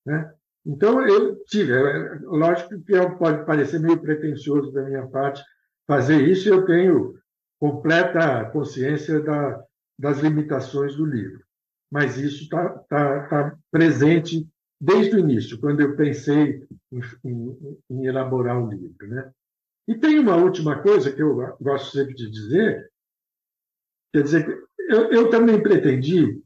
Né? 0.06 0.32
Então, 0.64 1.06
eu 1.06 1.44
tive, 1.44 1.74
é, 1.74 2.18
lógico 2.22 2.80
que 2.80 2.94
é, 2.94 3.06
pode 3.16 3.44
parecer 3.44 3.80
meio 3.80 4.00
pretensioso 4.00 4.72
da 4.72 4.82
minha 4.82 5.06
parte 5.06 5.44
fazer 5.86 6.26
isso, 6.28 6.48
eu 6.48 6.64
tenho 6.64 7.18
completa 7.60 8.48
consciência 8.50 9.20
da, 9.20 9.64
das 9.98 10.18
limitações 10.18 10.96
do 10.96 11.04
livro, 11.04 11.44
mas 11.90 12.18
isso 12.18 12.44
está 12.44 12.68
tá, 12.88 13.26
tá 13.28 13.58
presente 13.70 14.48
desde 14.80 15.16
o 15.16 15.18
início, 15.18 15.58
quando 15.58 15.80
eu 15.80 15.96
pensei 15.96 16.66
em, 16.92 17.00
em, 17.24 17.78
em 17.90 18.06
elaborar 18.06 18.60
o 18.60 18.70
livro. 18.70 19.06
Né? 19.06 19.32
E 19.88 19.94
tem 19.94 20.18
uma 20.18 20.36
última 20.36 20.82
coisa 20.82 21.12
que 21.12 21.22
eu 21.22 21.56
gosto 21.60 21.92
sempre 21.92 22.14
de 22.14 22.30
dizer, 22.30 22.90
quer 24.12 24.22
dizer, 24.22 24.64
eu, 24.78 25.10
eu 25.12 25.30
também 25.30 25.62
pretendi, 25.62 26.42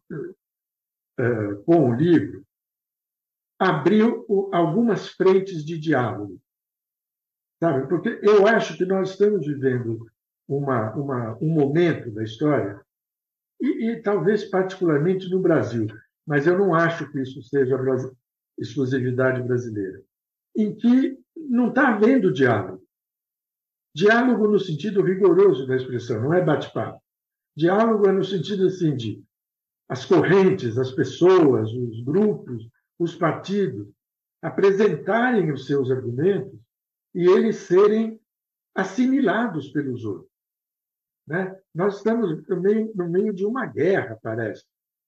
uh, 1.20 1.62
com 1.64 1.90
o 1.90 1.94
livro, 1.94 2.44
abrir 3.58 4.04
algumas 4.52 5.08
frentes 5.08 5.64
de 5.64 5.76
diálogo, 5.78 6.40
sabe? 7.60 7.88
Porque 7.88 8.20
eu 8.22 8.46
acho 8.46 8.76
que 8.76 8.84
nós 8.84 9.10
estamos 9.10 9.46
vivendo 9.46 10.06
uma, 10.48 10.94
uma, 10.94 11.38
um 11.40 11.48
momento 11.48 12.10
da 12.10 12.22
história, 12.22 12.80
e, 13.60 13.90
e 13.90 14.02
talvez 14.02 14.44
particularmente 14.44 15.28
no 15.30 15.40
Brasil, 15.40 15.86
mas 16.26 16.46
eu 16.46 16.58
não 16.58 16.74
acho 16.74 17.10
que 17.10 17.20
isso 17.20 17.42
seja 17.42 17.76
exclusividade 18.58 19.42
brasileira, 19.42 20.02
em 20.56 20.74
que 20.74 21.18
não 21.36 21.68
está 21.68 21.94
havendo 21.94 22.32
diálogo. 22.32 22.82
Diálogo 23.94 24.46
no 24.46 24.58
sentido 24.58 25.02
rigoroso 25.02 25.66
da 25.66 25.76
expressão, 25.76 26.22
não 26.22 26.34
é 26.34 26.44
bate-papo. 26.44 27.00
Diálogo 27.56 28.08
é 28.08 28.12
no 28.12 28.24
sentido 28.24 28.66
assim 28.66 28.94
de 28.94 29.22
as 29.88 30.04
correntes, 30.04 30.78
as 30.78 30.92
pessoas, 30.92 31.72
os 31.72 32.04
grupos, 32.04 32.68
os 32.98 33.14
partidos 33.14 33.88
apresentarem 34.42 35.50
os 35.50 35.66
seus 35.66 35.90
argumentos 35.90 36.60
e 37.18 37.26
eles 37.26 37.56
serem 37.56 38.20
assimilados 38.72 39.70
pelos 39.70 40.04
outros. 40.04 40.30
Né? 41.26 41.58
Nós 41.74 41.96
estamos 41.96 42.46
no 42.46 42.60
meio, 42.60 42.92
no 42.94 43.08
meio 43.08 43.34
de 43.34 43.44
uma 43.44 43.66
guerra, 43.66 44.16
parece, 44.22 44.64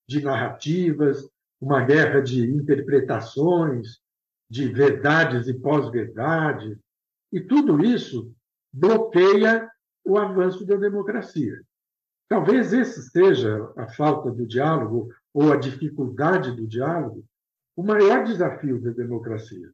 de 0.08 0.20
narrativas, 0.20 1.30
uma 1.60 1.84
guerra 1.84 2.20
de 2.20 2.50
interpretações, 2.50 4.00
de 4.50 4.66
verdades 4.72 5.46
e 5.46 5.54
pós-verdades, 5.54 6.76
e 7.32 7.40
tudo 7.40 7.80
isso 7.84 8.34
bloqueia 8.72 9.70
o 10.04 10.18
avanço 10.18 10.66
da 10.66 10.74
democracia. 10.74 11.62
Talvez 12.28 12.72
esse 12.72 13.08
seja 13.08 13.72
a 13.76 13.86
falta 13.86 14.32
do 14.32 14.44
diálogo 14.44 15.14
ou 15.32 15.52
a 15.52 15.56
dificuldade 15.56 16.56
do 16.56 16.66
diálogo, 16.66 17.24
o 17.76 17.84
maior 17.84 18.24
desafio 18.24 18.80
da 18.80 18.90
democracia. 18.90 19.70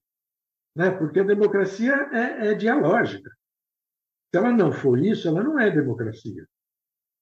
Né? 0.77 0.91
Porque 0.91 1.21
a 1.21 1.25
democracia 1.25 1.95
é, 2.13 2.49
é 2.49 2.55
dialógica. 2.55 3.31
Se 4.31 4.39
ela 4.39 4.53
não 4.53 4.71
for 4.71 4.99
isso, 4.99 5.27
ela 5.27 5.43
não 5.43 5.59
é 5.59 5.71
democracia. 5.71 6.47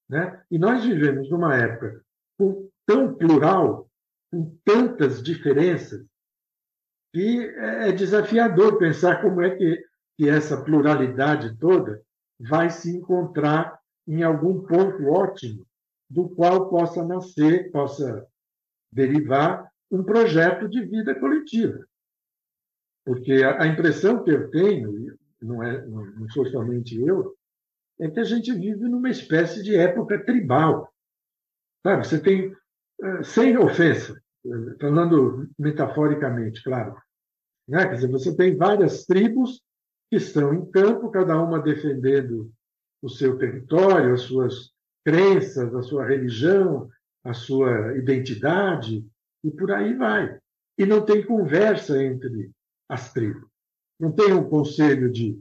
Né? 0.09 0.43
E 0.51 0.59
nós 0.59 0.83
vivemos 0.83 1.29
numa 1.29 1.55
época 1.55 2.03
tão 2.85 3.15
plural 3.15 3.89
com 4.29 4.57
tantas 4.65 5.23
diferenças 5.23 6.05
que 7.13 7.45
é 7.45 7.93
desafiador 7.93 8.77
pensar 8.77 9.21
como 9.21 9.41
é 9.41 9.55
que, 9.55 9.81
que 10.17 10.29
essa 10.29 10.61
pluralidade 10.61 11.57
toda 11.57 12.03
vai 12.37 12.69
se 12.69 12.93
encontrar 12.93 13.79
em 14.05 14.21
algum 14.21 14.61
ponto 14.61 15.05
ótimo 15.05 15.65
do 16.09 16.27
qual 16.29 16.69
possa 16.69 17.05
nascer, 17.05 17.71
possa 17.71 18.27
derivar 18.91 19.71
um 19.89 20.03
projeto 20.03 20.67
de 20.67 20.83
vida 20.83 21.17
coletiva. 21.17 21.87
Porque 23.05 23.33
a, 23.43 23.67
impressão 23.67 24.23
que 24.23 24.31
eu 24.31 24.49
tenho, 24.49 25.15
não, 25.41 25.63
é, 25.63 25.85
não 25.85 26.27
sou 26.29 26.45
somente 26.47 26.99
eu, 26.99 27.35
é 27.99 28.09
que 28.09 28.19
a 28.19 28.23
gente 28.23 28.51
vive 28.51 28.89
numa 28.89 29.09
espécie 29.09 29.63
de 29.63 29.75
época 29.75 30.23
tribal. 30.25 30.91
Sabe? 31.85 32.05
Você 32.05 32.19
tem, 32.19 32.51
eh, 33.01 33.23
sem 33.23 33.57
ofensa, 33.57 34.19
eh, 34.45 34.75
falando 34.81 35.47
metaforicamente, 35.57 36.63
claro, 36.63 36.95
né? 37.67 37.87
quer 37.87 37.95
dizer, 37.95 38.09
você 38.09 38.35
tem 38.35 38.57
várias 38.57 39.05
tribos 39.05 39.61
que 40.09 40.17
estão 40.17 40.53
em 40.53 40.69
campo, 40.71 41.11
cada 41.11 41.39
uma 41.41 41.61
defendendo 41.61 42.51
o 43.01 43.09
seu 43.09 43.37
território, 43.37 44.13
as 44.13 44.21
suas 44.21 44.71
crenças, 45.05 45.73
a 45.75 45.83
sua 45.83 46.05
religião, 46.05 46.89
a 47.23 47.33
sua 47.33 47.95
identidade, 47.95 49.05
e 49.43 49.51
por 49.51 49.71
aí 49.71 49.93
vai. 49.93 50.39
E 50.77 50.85
não 50.85 51.05
tem 51.05 51.23
conversa 51.23 52.03
entre 52.03 52.51
as 52.89 53.11
tribos. 53.11 53.47
Não 53.99 54.11
tem 54.11 54.33
um 54.33 54.49
conselho 54.49 55.11
de, 55.11 55.39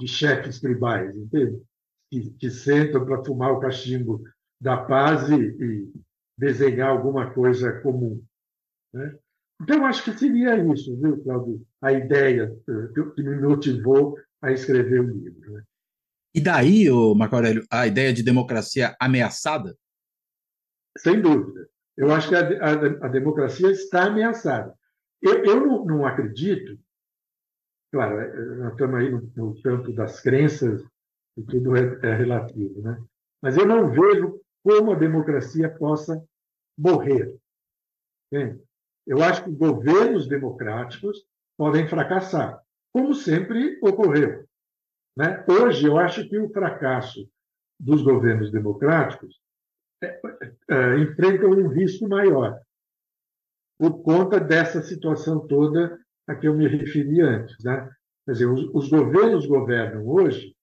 de 0.00 0.08
chefes 0.08 0.60
tribais, 0.60 1.14
entende? 1.16 1.62
Que, 2.10 2.30
que 2.30 2.50
sentam 2.50 3.04
para 3.04 3.24
fumar 3.24 3.52
o 3.52 3.60
cachimbo 3.60 4.22
da 4.60 4.76
paz 4.76 5.28
e, 5.28 5.34
e 5.34 5.92
desenhar 6.38 6.90
alguma 6.90 7.32
coisa 7.32 7.80
comum. 7.80 8.22
Né? 8.94 9.18
Então, 9.60 9.84
acho 9.84 10.04
que 10.04 10.16
seria 10.16 10.56
isso, 10.72 10.96
viu, 11.00 11.22
Claudio? 11.22 11.66
A 11.82 11.92
ideia 11.92 12.56
eh, 12.68 13.12
que 13.14 13.22
me 13.22 13.40
motivou 13.40 14.16
a 14.40 14.52
escrever 14.52 15.00
o 15.00 15.10
livro. 15.10 15.52
Né? 15.52 15.62
E 16.34 16.40
daí, 16.40 16.88
o 16.88 17.14
Marco 17.14 17.34
Aurélio, 17.34 17.66
a 17.70 17.86
ideia 17.86 18.12
de 18.12 18.22
democracia 18.22 18.96
ameaçada? 19.00 19.76
Sem 20.96 21.20
dúvida. 21.20 21.68
Eu 21.96 22.12
acho 22.12 22.28
que 22.28 22.36
a, 22.36 22.40
a, 22.40 23.06
a 23.06 23.08
democracia 23.08 23.70
está 23.72 24.04
ameaçada. 24.04 24.77
Eu, 25.22 25.44
eu 25.44 25.66
não, 25.66 25.84
não, 25.84 26.06
acredito, 26.06 26.78
claro, 27.92 28.20
eh, 28.20 28.56
nós 28.56 28.72
estamos 28.72 28.96
aí 28.96 29.10
no, 29.10 29.32
no 29.36 29.62
campo 29.62 29.92
das 29.92 30.20
crenças 30.20 30.84
e 31.36 31.42
tudo 31.42 31.76
é, 31.76 31.98
é 32.02 32.14
relativo, 32.14 32.80
né? 32.80 33.02
mas 33.42 33.56
eu 33.56 33.66
não 33.66 33.90
vejo 33.90 34.40
como 34.62 34.92
a 34.92 34.98
democracia 34.98 35.68
possa 35.70 36.22
morrer. 36.76 37.36
Eu 39.06 39.22
acho 39.22 39.44
que 39.44 39.50
governos 39.50 40.28
democráticos 40.28 41.24
podem 41.56 41.88
fracassar, 41.88 42.62
como 42.92 43.14
sempre 43.14 43.78
ocorreu. 43.82 44.46
Né? 45.16 45.44
Hoje, 45.48 45.86
eu 45.86 45.98
acho 45.98 46.28
que 46.28 46.38
o 46.38 46.50
fracasso 46.50 47.28
dos 47.80 48.02
governos 48.02 48.52
democráticos 48.52 49.40
é, 50.02 50.20
é, 50.70 50.98
enfrentam 50.98 51.50
um 51.50 51.68
risco 51.68 52.08
maior, 52.08 52.60
por 53.78 54.02
conta 54.02 54.40
dessa 54.40 54.82
situação 54.82 55.46
toda 55.46 55.98
a 56.26 56.34
que 56.34 56.48
eu 56.48 56.54
me 56.54 56.66
referi 56.66 57.20
antes. 57.20 57.62
Né? 57.62 57.88
Quer 58.26 58.32
dizer, 58.32 58.46
os, 58.46 58.68
os 58.74 58.88
governos 58.88 59.46
governam 59.46 60.06
hoje 60.06 60.54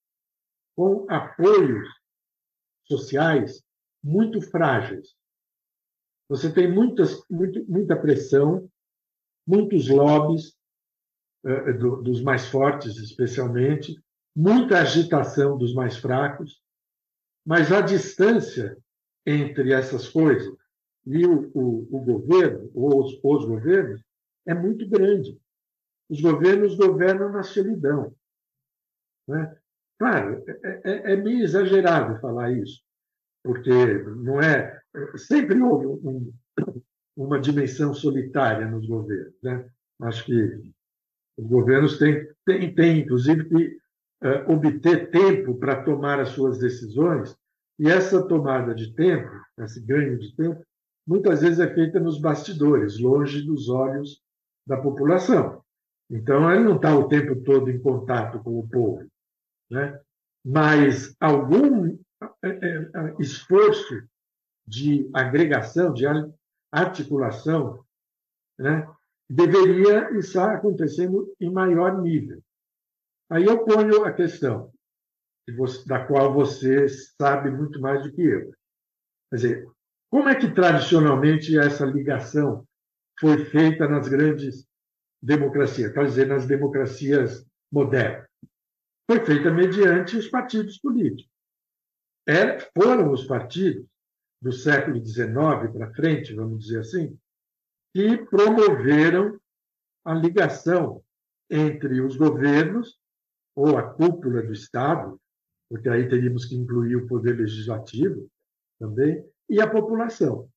com 0.75 1.05
apoios 1.09 1.87
sociais 2.83 3.63
muito 4.03 4.41
frágeis. 4.41 5.15
Você 6.29 6.51
tem 6.51 6.71
muitas, 6.71 7.23
muito, 7.29 7.65
muita 7.65 7.95
pressão, 7.95 8.69
muitos 9.47 9.87
lobbies, 9.87 10.55
uh, 11.45 11.77
do, 11.77 12.01
dos 12.01 12.21
mais 12.21 12.47
fortes, 12.47 12.97
especialmente, 12.97 13.95
muita 14.35 14.81
agitação 14.81 15.57
dos 15.57 15.73
mais 15.73 15.97
fracos, 15.97 16.61
mas 17.45 17.71
a 17.71 17.79
distância 17.79 18.77
entre 19.25 19.71
essas 19.71 20.09
coisas 20.09 20.55
e 21.05 21.25
o, 21.25 21.51
o, 21.53 21.97
o 21.97 21.99
governo, 21.99 22.69
ou 22.73 23.03
os, 23.03 23.19
os 23.23 23.45
governos, 23.45 24.01
é 24.47 24.53
muito 24.53 24.87
grande. 24.87 25.39
Os 26.09 26.21
governos 26.21 26.75
governam 26.75 27.31
na 27.31 27.43
solidão. 27.43 28.15
Né? 29.27 29.57
Claro, 29.97 30.43
é, 30.47 30.81
é, 30.83 31.13
é 31.13 31.15
meio 31.15 31.43
exagerado 31.43 32.19
falar 32.19 32.51
isso, 32.51 32.81
porque 33.43 33.71
não 34.03 34.41
é 34.41 34.81
sempre 35.17 35.61
houve 35.61 35.87
um, 35.87 36.33
uma 37.15 37.39
dimensão 37.39 37.93
solitária 37.93 38.67
nos 38.67 38.87
governos. 38.87 39.33
Né? 39.41 39.69
Acho 40.01 40.25
que 40.25 40.73
os 41.37 41.47
governos 41.47 41.97
têm, 41.97 42.27
têm, 42.45 42.73
têm 42.73 42.99
inclusive, 42.99 43.45
que 43.45 43.77
uh, 44.23 44.51
obter 44.51 45.09
tempo 45.11 45.55
para 45.55 45.83
tomar 45.83 46.19
as 46.19 46.29
suas 46.29 46.59
decisões, 46.59 47.35
e 47.77 47.89
essa 47.89 48.25
tomada 48.25 48.73
de 48.73 48.93
tempo, 48.93 49.29
esse 49.59 49.81
ganho 49.81 50.17
de 50.17 50.33
tempo, 50.35 50.63
muitas 51.05 51.41
vezes 51.41 51.59
é 51.59 51.73
feita 51.73 51.99
nos 51.99 52.19
bastidores, 52.19 52.99
longe 52.99 53.41
dos 53.41 53.69
olhos 53.69 54.21
da 54.65 54.77
população. 54.77 55.63
Então, 56.09 56.51
ele 56.51 56.63
não 56.63 56.75
está 56.75 56.95
o 56.95 57.07
tempo 57.07 57.35
todo 57.43 57.69
em 57.69 57.79
contato 57.79 58.39
com 58.43 58.59
o 58.59 58.67
povo. 58.67 59.07
Né? 59.69 59.99
Mas 60.43 61.15
algum 61.19 61.97
é, 62.43 62.49
é, 62.49 63.15
esforço 63.19 64.03
de 64.67 65.09
agregação, 65.13 65.93
de 65.93 66.05
articulação, 66.71 67.83
né, 68.57 68.87
deveria 69.29 70.11
estar 70.17 70.55
acontecendo 70.55 71.33
em 71.39 71.51
maior 71.51 72.01
nível. 72.01 72.41
Aí 73.29 73.45
eu 73.45 73.63
ponho 73.65 74.05
a 74.05 74.13
questão, 74.13 74.71
da 75.85 76.05
qual 76.05 76.33
você 76.33 76.87
sabe 76.89 77.49
muito 77.51 77.79
mais 77.79 78.03
do 78.03 78.11
que 78.11 78.21
eu. 78.21 78.51
Quer 79.29 79.35
dizer, 79.35 79.71
como 80.09 80.29
é 80.29 80.35
que 80.35 80.51
tradicionalmente 80.51 81.57
essa 81.57 81.85
ligação 81.85 82.65
foi 83.19 83.45
feita 83.45 83.87
nas 83.87 84.07
grandes 84.07 84.67
democracias, 85.21 85.91
quer 85.91 86.05
dizer, 86.05 86.27
nas 86.27 86.45
democracias 86.45 87.45
modernas? 87.71 88.27
Foi 89.09 89.23
feita 89.25 89.51
mediante 89.51 90.17
os 90.17 90.27
partidos 90.27 90.77
políticos. 90.79 91.31
É, 92.27 92.59
foram 92.75 93.11
os 93.11 93.25
partidos 93.25 93.85
do 94.41 94.51
século 94.51 95.03
XIX 95.03 95.33
para 95.71 95.93
frente, 95.93 96.33
vamos 96.33 96.65
dizer 96.65 96.79
assim, 96.79 97.17
que 97.93 98.17
promoveram 98.25 99.39
a 100.03 100.13
ligação 100.13 101.03
entre 101.49 102.01
os 102.01 102.15
governos 102.15 102.99
ou 103.55 103.77
a 103.77 103.93
cúpula 103.93 104.41
do 104.41 104.53
Estado, 104.53 105.19
porque 105.69 105.89
aí 105.89 106.07
teríamos 106.07 106.45
que 106.45 106.55
incluir 106.55 106.95
o 106.95 107.07
poder 107.07 107.37
legislativo 107.37 108.29
também, 108.79 109.23
e 109.49 109.61
a 109.61 109.69
população. 109.69 110.49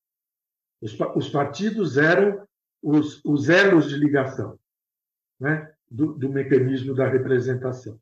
Os, 0.81 0.97
os 1.15 1.29
partidos 1.29 1.97
eram 1.97 2.47
os, 2.81 3.23
os, 3.25 3.49
elos 3.49 3.89
de 3.89 3.95
ligação 3.95 4.57
né, 5.39 5.73
do, 5.89 6.13
do 6.13 6.29
mecanismo 6.29 6.93
da 6.93 7.07
representação. 7.07 7.99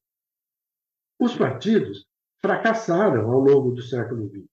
Os 1.20 1.36
partidos 1.36 2.06
fracassaram 2.40 3.32
ao 3.32 3.40
longo 3.40 3.72
do 3.72 3.82
século 3.82 4.30
XX. 4.30 4.46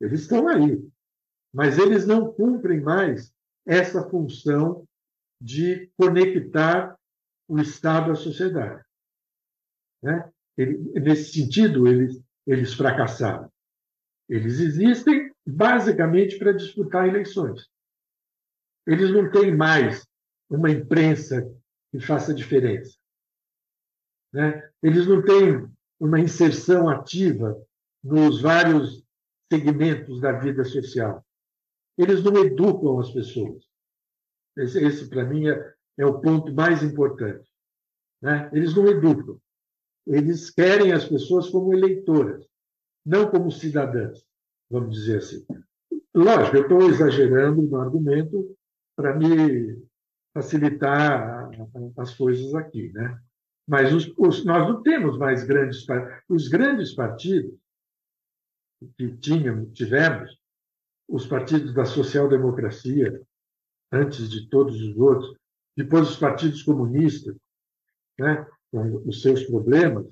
Eles 0.00 0.20
estão 0.22 0.46
aí, 0.48 0.86
mas 1.52 1.78
eles 1.78 2.06
não 2.06 2.32
cumprem 2.32 2.80
mais 2.80 3.32
essa 3.66 4.08
função 4.08 4.86
de 5.40 5.90
conectar 5.96 6.98
o 7.48 7.58
Estado 7.58 8.12
à 8.12 8.14
sociedade. 8.14 8.84
Né? 10.02 10.30
Ele, 10.56 10.76
nesse 11.00 11.32
sentido, 11.32 11.86
eles, 11.86 12.22
eles 12.46 12.74
fracassaram. 12.74 13.50
Eles 14.28 14.60
existem 14.60 15.32
basicamente 15.46 16.38
para 16.38 16.52
disputar 16.52 17.08
eleições. 17.08 17.68
Eles 18.86 19.10
não 19.10 19.30
têm 19.30 19.54
mais 19.54 20.06
uma 20.50 20.70
imprensa 20.70 21.42
que 21.90 22.00
faça 22.00 22.34
diferença. 22.34 22.96
Né? 24.32 24.70
Eles 24.82 25.06
não 25.06 25.22
têm 25.22 25.68
uma 25.98 26.20
inserção 26.20 26.88
ativa 26.88 27.56
nos 28.02 28.40
vários 28.40 29.02
segmentos 29.50 30.20
da 30.20 30.32
vida 30.32 30.64
social. 30.64 31.24
Eles 31.96 32.22
não 32.22 32.36
educam 32.44 33.00
as 33.00 33.10
pessoas. 33.10 33.64
Esse, 34.56 34.84
esse 34.84 35.08
para 35.08 35.24
mim, 35.24 35.48
é, 35.48 35.74
é, 35.98 36.06
o 36.06 36.20
ponto 36.20 36.52
mais 36.52 36.82
importante. 36.82 37.48
Né? 38.20 38.50
Eles 38.52 38.74
não 38.74 38.86
educam. 38.88 39.40
Eles 40.06 40.50
querem 40.50 40.92
as 40.92 41.04
pessoas 41.04 41.50
como 41.50 41.74
eleitoras, 41.74 42.46
não 43.08 43.30
como 43.30 43.50
cidadãs, 43.50 44.22
vamos 44.70 44.94
dizer 44.94 45.18
assim. 45.18 45.46
Lógico, 46.14 46.56
eu 46.56 46.62
estou 46.62 46.90
exagerando 46.90 47.62
no 47.62 47.80
argumento 47.80 48.54
para 48.94 49.16
me 49.16 49.82
facilitar 50.34 51.50
as 51.96 52.14
coisas 52.14 52.54
aqui, 52.54 52.92
né? 52.92 53.18
Mas 53.66 53.94
os, 53.94 54.12
os, 54.18 54.44
nós 54.44 54.68
não 54.68 54.82
temos 54.82 55.16
mais 55.16 55.42
grandes 55.44 55.86
os 56.28 56.48
grandes 56.48 56.94
partidos 56.94 57.54
que 58.96 59.16
tínhamos, 59.16 59.72
tivemos, 59.72 60.38
os 61.08 61.26
partidos 61.26 61.72
da 61.72 61.86
social-democracia, 61.86 63.22
antes 63.90 64.28
de 64.28 64.48
todos 64.50 64.80
os 64.80 64.96
outros, 64.98 65.34
depois 65.74 66.10
os 66.10 66.18
partidos 66.18 66.62
comunistas, 66.62 67.34
né, 68.18 68.46
com 68.70 69.08
os 69.08 69.22
seus 69.22 69.44
problemas, 69.44 70.06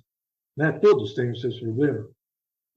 né, 0.56 0.72
todos 0.72 1.14
têm 1.14 1.30
os 1.30 1.40
seus 1.42 1.60
problemas, 1.60 2.06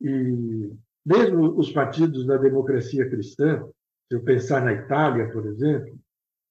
e 0.02 0.72
mesmo 1.06 1.58
os 1.58 1.72
partidos 1.72 2.26
da 2.26 2.38
democracia 2.38 3.10
cristã, 3.10 3.66
se 4.08 4.16
eu 4.16 4.24
pensar 4.24 4.64
na 4.64 4.74
Itália, 4.74 5.32
por 5.32 5.46
exemplo, 5.46 5.98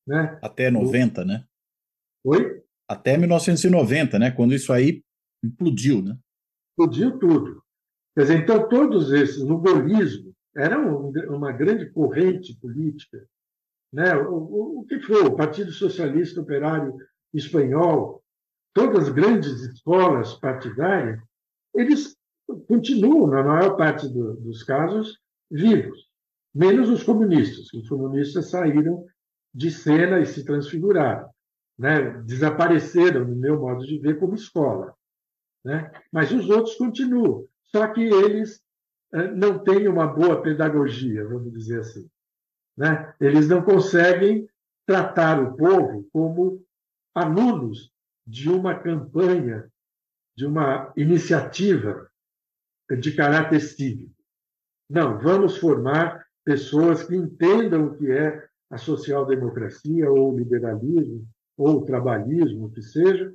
né? 0.07 0.39
Até 0.43 0.71
90, 0.71 1.25
né? 1.25 1.45
Oi? 2.25 2.63
Até 2.89 3.17
1990, 3.17 4.19
né? 4.19 4.31
Quando 4.31 4.55
isso 4.55 4.73
aí 4.73 5.03
implodiu, 5.45 6.03
né? 6.03 6.19
Explodiu 6.71 7.19
tudo. 7.19 7.63
Quer 8.17 8.23
dizer, 8.23 8.39
então 8.43 8.69
todos 8.69 9.13
esses, 9.13 9.45
no 9.45 9.61
gaullismo, 9.61 10.35
era 10.57 10.77
uma 10.79 11.53
grande 11.53 11.89
corrente 11.91 12.59
política. 12.59 13.25
Né? 13.93 14.15
O, 14.17 14.81
o, 14.81 14.85
que 14.87 15.01
foi? 15.01 15.23
O 15.23 15.37
Partido 15.37 15.71
Socialista 15.71 16.41
Operário 16.41 16.97
Espanhol, 17.33 18.23
todas 18.75 19.05
as 19.05 19.15
grandes 19.15 19.61
escolas 19.61 20.35
partidárias, 20.35 21.21
eles 21.75 22.18
continuam, 22.67 23.27
na 23.27 23.43
maior 23.43 23.77
parte 23.77 24.09
do, 24.09 24.35
dos 24.35 24.63
casos, 24.63 25.19
vivos, 25.51 26.09
menos 26.55 26.89
os 26.89 27.03
comunistas. 27.03 27.73
Os 27.73 27.89
comunistas 27.89 28.51
saíram 28.51 29.05
de 29.55 29.71
cena 29.71 30.21
e 30.21 30.27
se 30.27 30.45
transfiguraram, 30.45 31.29
né? 31.79 32.23
desapareceram, 32.25 33.25
no 33.25 33.37
meu 33.37 33.61
modo 33.61 33.85
de 33.85 33.99
ver, 33.99 34.19
como 34.19 34.35
escola. 34.35 34.95
Né? 35.65 35.91
Mas 36.13 36.33
os 36.33 36.49
outros 36.49 36.77
continuam, 36.77 37.47
só 37.65 37.87
que 37.89 38.03
eles 38.03 38.63
eh, 39.13 39.31
não 39.33 39.59
têm 39.59 39.89
uma 39.89 40.07
boa 40.07 40.41
pedagogia, 40.41 41.27
vamos 41.27 41.53
dizer 41.53 41.81
assim. 41.81 42.09
Né? 42.77 43.13
Eles 43.21 43.49
não 43.49 43.63
conseguem 43.63 44.49
tratar 44.87 45.43
o 45.43 45.57
povo 45.57 46.09
como 46.13 46.65
alunos 47.15 47.93
de 48.27 48.49
uma 48.49 48.75
campanha, 48.79 49.71
de 50.37 50.47
uma 50.47 50.93
iniciativa 50.97 52.09
de 52.97 53.13
caráter 53.15 53.61
cívico. 53.61 54.15
Não, 54.89 55.19
vamos 55.19 55.59
formar 55.59 56.27
pessoas 56.45 57.03
que 57.03 57.15
entendam 57.15 57.87
o 57.87 57.97
que 57.97 58.11
é 58.11 58.49
a 58.71 58.79
social-democracia 58.79 60.11
ou 60.11 60.33
o 60.33 60.39
liberalismo 60.39 61.27
ou 61.57 61.79
o 61.79 61.85
trabalhismo, 61.85 62.67
o 62.67 62.71
que 62.71 62.81
seja, 62.81 63.35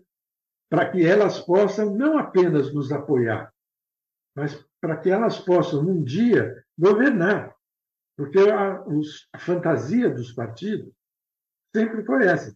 para 0.70 0.90
que 0.90 1.06
elas 1.06 1.40
possam 1.40 1.96
não 1.96 2.18
apenas 2.18 2.74
nos 2.74 2.92
apoiar, 2.92 3.54
mas 4.36 4.66
para 4.82 4.98
que 4.98 5.10
elas 5.10 5.40
possam 5.40 5.82
um 5.82 6.04
dia 6.04 6.64
governar. 6.78 7.54
Porque 8.18 8.40
a, 8.40 8.82
os, 8.88 9.28
a 9.34 9.40
fantasia 9.40 10.10
dos 10.10 10.32
partidos 10.32 10.92
sempre 11.76 12.04
foi 12.06 12.26
essa: 12.26 12.56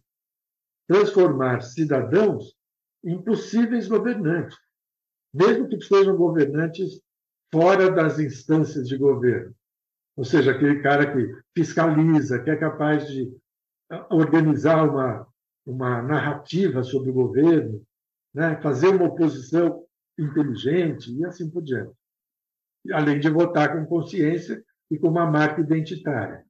transformar 0.88 1.60
cidadãos 1.60 2.56
em 3.04 3.22
possíveis 3.22 3.86
governantes, 3.86 4.58
mesmo 5.32 5.68
que 5.68 5.80
sejam 5.80 6.16
governantes 6.16 7.00
fora 7.52 7.90
das 7.90 8.18
instâncias 8.18 8.88
de 8.88 8.96
governo. 8.96 9.54
Ou 10.16 10.24
seja, 10.24 10.50
aquele 10.50 10.80
cara 10.82 11.12
que 11.12 11.32
fiscaliza, 11.56 12.42
que 12.42 12.50
é 12.50 12.56
capaz 12.56 13.06
de 13.08 13.32
ah, 13.90 14.06
organizar 14.10 14.88
uma, 14.88 15.26
uma 15.64 16.02
narrativa 16.02 16.82
sobre 16.82 17.10
o 17.10 17.14
governo, 17.14 17.82
né? 18.34 18.60
fazer 18.60 18.88
uma 18.88 19.06
oposição 19.06 19.84
inteligente 20.18 21.12
e 21.16 21.24
assim 21.24 21.48
por 21.48 21.62
diante. 21.62 21.94
Além 22.92 23.20
de 23.20 23.30
votar 23.30 23.72
com 23.72 23.86
consciência 23.86 24.62
e 24.90 24.98
com 24.98 25.08
uma 25.08 25.30
marca 25.30 25.60
identitária. 25.60 26.44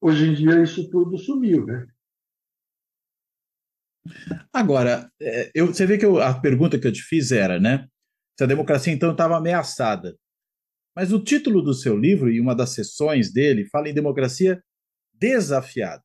Hoje 0.00 0.28
em 0.28 0.34
dia, 0.34 0.62
isso 0.62 0.90
tudo 0.90 1.18
sumiu, 1.18 1.66
né? 1.66 1.86
Agora, 4.52 5.10
é, 5.20 5.50
eu, 5.54 5.68
você 5.68 5.86
vê 5.86 5.96
que 5.96 6.04
eu, 6.04 6.20
a 6.20 6.38
pergunta 6.38 6.78
que 6.78 6.86
eu 6.86 6.92
te 6.92 7.02
fiz 7.02 7.32
era, 7.32 7.58
né? 7.58 7.88
Se 8.38 8.44
a 8.44 8.46
democracia 8.46 8.92
então 8.92 9.12
estava 9.12 9.36
ameaçada. 9.36 10.16
Mas 10.96 11.12
o 11.12 11.22
título 11.22 11.62
do 11.62 11.74
seu 11.74 11.96
livro 11.96 12.30
e 12.30 12.40
uma 12.40 12.54
das 12.54 12.70
sessões 12.70 13.32
dele 13.32 13.68
fala 13.68 13.88
em 13.88 13.94
democracia 13.94 14.62
desafiada. 15.12 16.02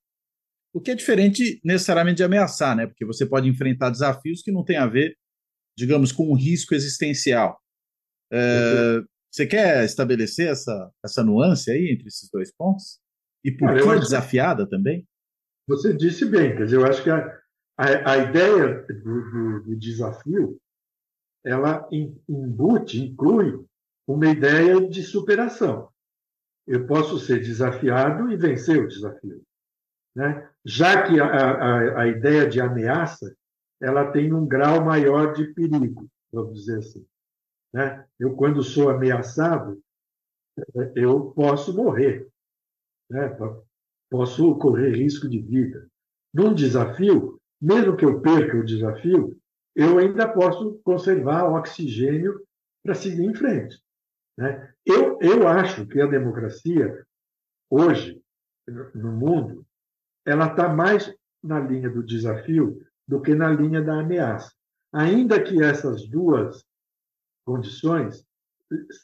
O 0.74 0.82
que 0.82 0.92
é 0.92 0.96
diferente 0.96 1.60
necessariamente 1.64 2.18
de 2.18 2.24
ameaçar, 2.24 2.76
né? 2.76 2.86
Porque 2.88 3.06
você 3.06 3.26
pode 3.26 3.48
enfrentar 3.48 3.90
desafios 3.90 4.42
que 4.42 4.52
não 4.52 4.64
têm 4.64 4.78
a 4.78 4.88
ver, 4.88 5.16
digamos, 5.78 6.12
com 6.12 6.32
um 6.32 6.36
risco 6.36 6.76
existencial. 6.76 7.60
É, 8.32 9.02
você 9.32 9.46
quer 9.46 9.84
estabelecer 9.84 10.48
essa, 10.48 10.92
essa 11.04 11.24
nuance 11.24 11.72
aí 11.72 11.92
entre 11.92 12.08
esses 12.08 12.30
dois 12.32 12.52
pontos? 12.56 13.00
E 13.44 13.52
por 13.52 13.74
que 13.74 14.00
desafiada 14.00 14.64
que... 14.66 14.70
também? 14.70 15.08
Você 15.68 15.96
disse 15.96 16.26
bem, 16.26 16.56
quer 16.56 16.66
dizer, 16.66 16.78
eu 16.78 16.86
acho 16.86 17.04
que 17.04 17.10
a, 17.10 17.40
a, 17.78 18.12
a 18.12 18.18
ideia 18.18 18.86
do, 18.88 19.32
do, 19.32 19.64
do, 19.66 19.78
desafio 19.78 20.60
ela 21.44 21.88
embute, 21.92 23.02
inclui 23.02 23.66
uma 24.08 24.28
ideia 24.28 24.88
de 24.88 25.04
superação. 25.04 25.90
Eu 26.68 26.86
posso 26.86 27.18
ser 27.20 27.40
desafiado 27.40 28.32
e 28.32 28.38
vencer 28.38 28.84
o 28.84 28.88
desafio. 28.88 29.42
Né? 30.16 30.50
Já 30.66 31.04
que 31.04 31.20
a, 31.20 31.26
a, 31.26 32.02
a 32.02 32.08
ideia 32.08 32.48
de 32.48 32.60
ameaça 32.60 33.36
ela 33.82 34.12
tem 34.12 34.34
um 34.34 34.46
grau 34.46 34.84
maior 34.84 35.34
de 35.34 35.54
perigo, 35.54 36.10
vamos 36.32 36.54
dizer 36.54 36.80
assim. 36.80 37.06
Né? 37.74 38.06
Eu, 38.20 38.36
quando 38.36 38.62
sou 38.62 38.90
ameaçado, 38.90 39.82
eu 40.96 41.32
posso 41.32 41.74
morrer, 41.74 42.28
né? 43.10 43.38
posso 44.10 44.56
correr 44.58 44.92
risco 44.92 45.30
de 45.30 45.40
vida. 45.40 45.88
Num 46.34 46.54
desafio, 46.54 47.40
mesmo 47.62 47.96
que 47.96 48.06
eu 48.06 48.20
perca 48.22 48.58
o 48.58 48.66
desafio, 48.66 49.40
eu 49.80 49.98
ainda 49.98 50.28
posso 50.28 50.78
conservar 50.84 51.46
o 51.46 51.56
oxigênio 51.56 52.46
para 52.84 52.94
seguir 52.94 53.24
em 53.24 53.34
frente. 53.34 53.82
Né? 54.38 54.74
Eu, 54.86 55.18
eu 55.22 55.48
acho 55.48 55.88
que 55.88 56.02
a 56.02 56.06
democracia, 56.06 57.06
hoje, 57.70 58.22
no 58.94 59.14
mundo, 59.14 59.66
ela 60.26 60.48
está 60.48 60.68
mais 60.68 61.16
na 61.42 61.62
linha 61.62 61.90
do 61.90 62.04
desafio 62.04 62.86
do 63.08 63.22
que 63.22 63.34
na 63.34 63.50
linha 63.50 63.82
da 63.82 64.02
ameaça. 64.02 64.52
Ainda 64.92 65.42
que 65.42 65.64
essas 65.64 66.06
duas 66.10 66.66
condições 67.46 68.26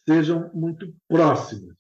sejam 0.05 0.51
muito 0.53 0.93
próximas 1.07 1.73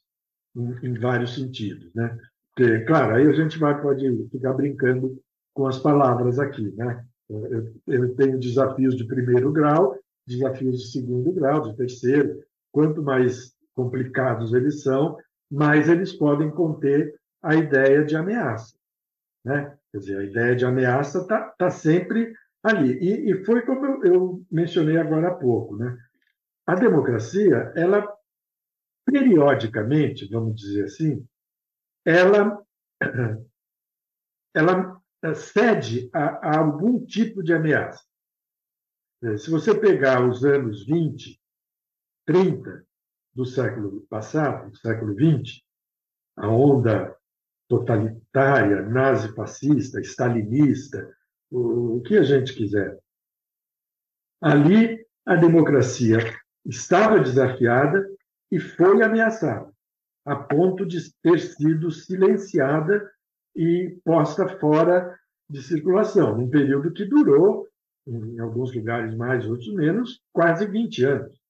em, 0.55 0.87
em 0.87 0.97
vários 0.97 1.35
sentidos, 1.35 1.93
né? 1.93 2.17
Porque, 2.55 2.85
claro, 2.85 3.15
aí 3.15 3.27
a 3.27 3.33
gente 3.33 3.59
vai 3.59 3.79
pode 3.81 4.29
ficar 4.29 4.53
brincando 4.53 5.21
com 5.53 5.67
as 5.67 5.79
palavras 5.79 6.39
aqui, 6.39 6.71
né? 6.77 7.05
Eu, 7.29 7.73
eu 7.87 8.15
tenho 8.15 8.39
desafios 8.39 8.95
de 8.95 9.05
primeiro 9.05 9.51
grau, 9.51 9.97
desafios 10.27 10.79
de 10.79 10.91
segundo 10.91 11.31
grau, 11.33 11.61
de 11.61 11.75
terceiro. 11.75 12.43
Quanto 12.71 13.01
mais 13.01 13.55
complicados 13.73 14.53
eles 14.53 14.83
são, 14.83 15.17
mais 15.51 15.89
eles 15.89 16.13
podem 16.13 16.49
conter 16.51 17.15
a 17.41 17.55
ideia 17.55 18.03
de 18.03 18.15
ameaça. 18.15 18.75
Né? 19.43 19.77
Quer 19.91 19.97
dizer, 19.99 20.17
a 20.17 20.23
ideia 20.23 20.55
de 20.55 20.65
ameaça 20.65 21.19
está 21.19 21.49
tá 21.57 21.69
sempre 21.69 22.33
ali. 22.63 22.97
E, 22.99 23.31
e 23.31 23.45
foi 23.45 23.61
como 23.61 23.85
eu, 23.85 24.03
eu, 24.03 24.45
mencionei 24.51 24.97
agora 24.97 25.29
há 25.29 25.33
pouco. 25.35 25.75
Né? 25.77 25.95
A 26.65 26.75
democracia, 26.75 27.71
ela, 27.75 28.11
periodicamente, 29.05 30.27
vamos 30.29 30.55
dizer 30.55 30.85
assim, 30.85 31.25
ela, 32.03 32.59
ela 34.53 35.01
cede 35.33 36.09
a, 36.13 36.49
a 36.49 36.59
algum 36.59 37.03
tipo 37.05 37.41
de 37.41 37.53
ameaça. 37.53 38.03
Se 39.37 39.49
você 39.49 39.73
pegar 39.73 40.27
os 40.27 40.43
anos 40.45 40.85
20, 40.85 41.41
30 42.25 42.85
do 43.33 43.45
século 43.45 44.05
passado, 44.09 44.69
do 44.69 44.77
século 44.77 45.15
20, 45.15 45.65
a 46.37 46.49
onda 46.49 47.15
totalitária, 47.67 48.81
nazi-fascista, 48.83 49.99
stalinista, 50.01 51.11
o, 51.49 51.97
o 51.97 52.01
que 52.01 52.17
a 52.17 52.23
gente 52.23 52.53
quiser. 52.53 52.99
Ali, 54.41 55.03
a 55.25 55.35
democracia 55.35 56.19
estava 56.65 57.19
desafiada 57.19 58.07
e 58.51 58.59
foi 58.59 59.01
ameaçada, 59.01 59.73
a 60.23 60.35
ponto 60.35 60.85
de 60.85 61.11
ter 61.21 61.39
sido 61.39 61.89
silenciada 61.91 63.11
e 63.55 63.97
posta 64.03 64.47
fora 64.59 65.17
de 65.49 65.61
circulação, 65.61 66.37
num 66.37 66.49
período 66.49 66.91
que 66.91 67.05
durou, 67.05 67.67
em 68.07 68.39
alguns 68.39 68.73
lugares 68.75 69.15
mais, 69.15 69.47
outros 69.47 69.73
menos, 69.73 70.21
quase 70.33 70.65
20 70.67 71.03
anos. 71.05 71.41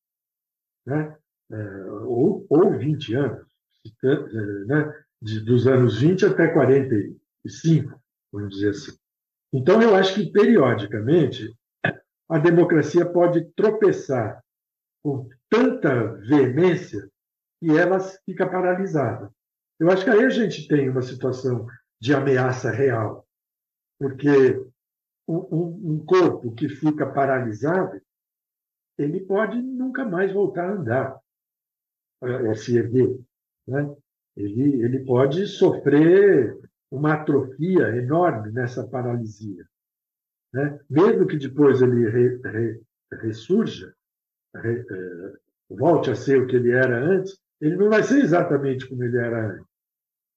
Né? 0.86 1.16
É, 1.52 1.84
ou, 2.04 2.46
ou 2.50 2.78
20 2.78 3.16
anos. 3.16 3.46
Né? 4.68 5.06
de, 5.22 5.40
dos 5.40 5.68
anos 5.68 6.00
20 6.00 6.26
até 6.28 6.48
45, 6.48 8.00
vamos 8.32 8.50
dizer 8.54 8.70
assim. 8.70 8.92
Então, 9.52 9.82
eu 9.82 9.96
acho 9.96 10.16
que, 10.16 10.32
periodicamente, 10.32 11.52
a 12.30 12.38
democracia 12.38 13.06
pode 13.06 13.46
tropeçar 13.56 14.44
com 15.04 15.28
tanta 15.50 16.14
veemência 16.28 17.10
que 17.60 17.76
ela 17.76 18.00
fica 18.00 18.48
paralisada. 18.48 19.32
Eu 19.80 19.90
acho 19.90 20.04
que 20.04 20.10
aí 20.10 20.24
a 20.24 20.30
gente 20.30 20.68
tem 20.68 20.90
uma 20.90 21.02
situação 21.02 21.66
de 22.06 22.14
ameaça 22.14 22.70
real, 22.70 23.28
porque 24.00 24.64
um, 25.28 26.06
corpo 26.06 26.54
que 26.54 26.70
fica 26.70 27.04
paralisado, 27.12 28.00
ele 28.96 29.22
pode 29.22 29.60
nunca 29.60 30.06
mais 30.06 30.32
voltar 30.32 30.70
a 30.70 30.74
andar. 30.74 31.20
a 32.22 32.54
se 32.54 32.78
erguer. 32.78 33.20
Né? 33.68 33.96
Ele, 34.38 34.84
ele 34.84 35.04
pode 35.04 35.48
sofrer 35.48 36.56
uma 36.92 37.16
atrofia 37.16 37.88
enorme 37.98 38.52
nessa 38.52 38.88
paralisia. 38.88 39.66
Né? 40.54 40.80
Mesmo 40.88 41.26
que 41.26 41.38
depois 41.38 41.82
ele 41.82 42.08
re, 42.08 42.38
re, 42.38 42.82
ressurja, 43.14 43.92
re, 44.56 44.80
é, 44.80 45.34
volte 45.72 46.12
a 46.12 46.16
ser 46.16 46.40
o 46.40 46.46
que 46.46 46.56
ele 46.56 46.72
era 46.72 47.04
antes, 47.04 47.36
ele 47.60 47.76
não 47.76 47.90
vai 47.90 48.04
ser 48.04 48.20
exatamente 48.20 48.88
como 48.88 49.04
ele 49.04 49.18
era 49.18 49.54
antes. 49.54 49.75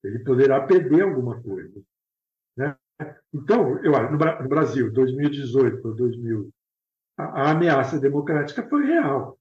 Ele 0.03 0.19
poderá 0.21 0.67
perder 0.67 1.03
alguma 1.03 1.43
coisa. 1.43 1.83
Né? 2.57 2.77
Então, 3.33 3.79
eu 3.85 3.95
acho, 3.95 4.13
no 4.13 4.49
Brasil, 4.49 4.93
2018 4.93 5.87
ou 5.87 5.95
2000, 5.95 6.51
a, 7.19 7.25
a, 7.25 7.51
ameaça 7.51 7.99
democrática 7.99 8.69
foi 8.69 8.87
real. 8.87 9.39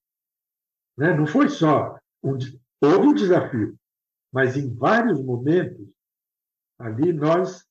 Né? 0.98 1.14
Não 1.14 1.26
foi 1.26 1.50
só 1.50 1.98
um, 2.24 2.38
houve 2.82 3.08
um 3.08 3.14
desafio, 3.14 3.78
mas 4.32 4.58
em 4.58 4.74
vários 4.76 5.24
momentos 5.24 5.88
ali 6.80 7.12
nós 7.14 7.66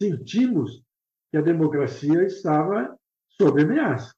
sentimos 0.00 0.82
que 1.30 1.36
a 1.36 1.42
democracia 1.42 2.22
estava 2.24 2.96
sob 3.40 3.62
ameaça, 3.62 4.14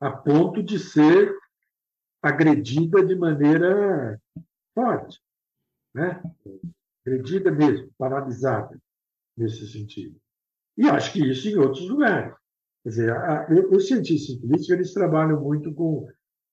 a 0.00 0.10
ponto 0.10 0.62
de 0.62 0.78
ser 0.78 1.34
agredida 2.22 3.04
de 3.04 3.14
maneira 3.14 4.20
forte, 4.74 5.20
né? 5.94 6.22
Agredida 7.06 7.50
mesmo, 7.50 7.90
paralisada 7.98 8.78
nesse 9.36 9.66
sentido. 9.66 10.16
E 10.76 10.88
acho 10.88 11.12
que 11.12 11.30
isso 11.30 11.48
em 11.48 11.56
outros 11.56 11.88
lugares. 11.88 12.34
Quer 12.82 12.88
dizer, 12.88 13.12
a, 13.12 13.46
os 13.70 13.86
cientistas 13.86 14.36
políticos 14.36 14.70
eles 14.70 14.92
trabalham 14.92 15.40
muito 15.40 15.72
com 15.72 16.08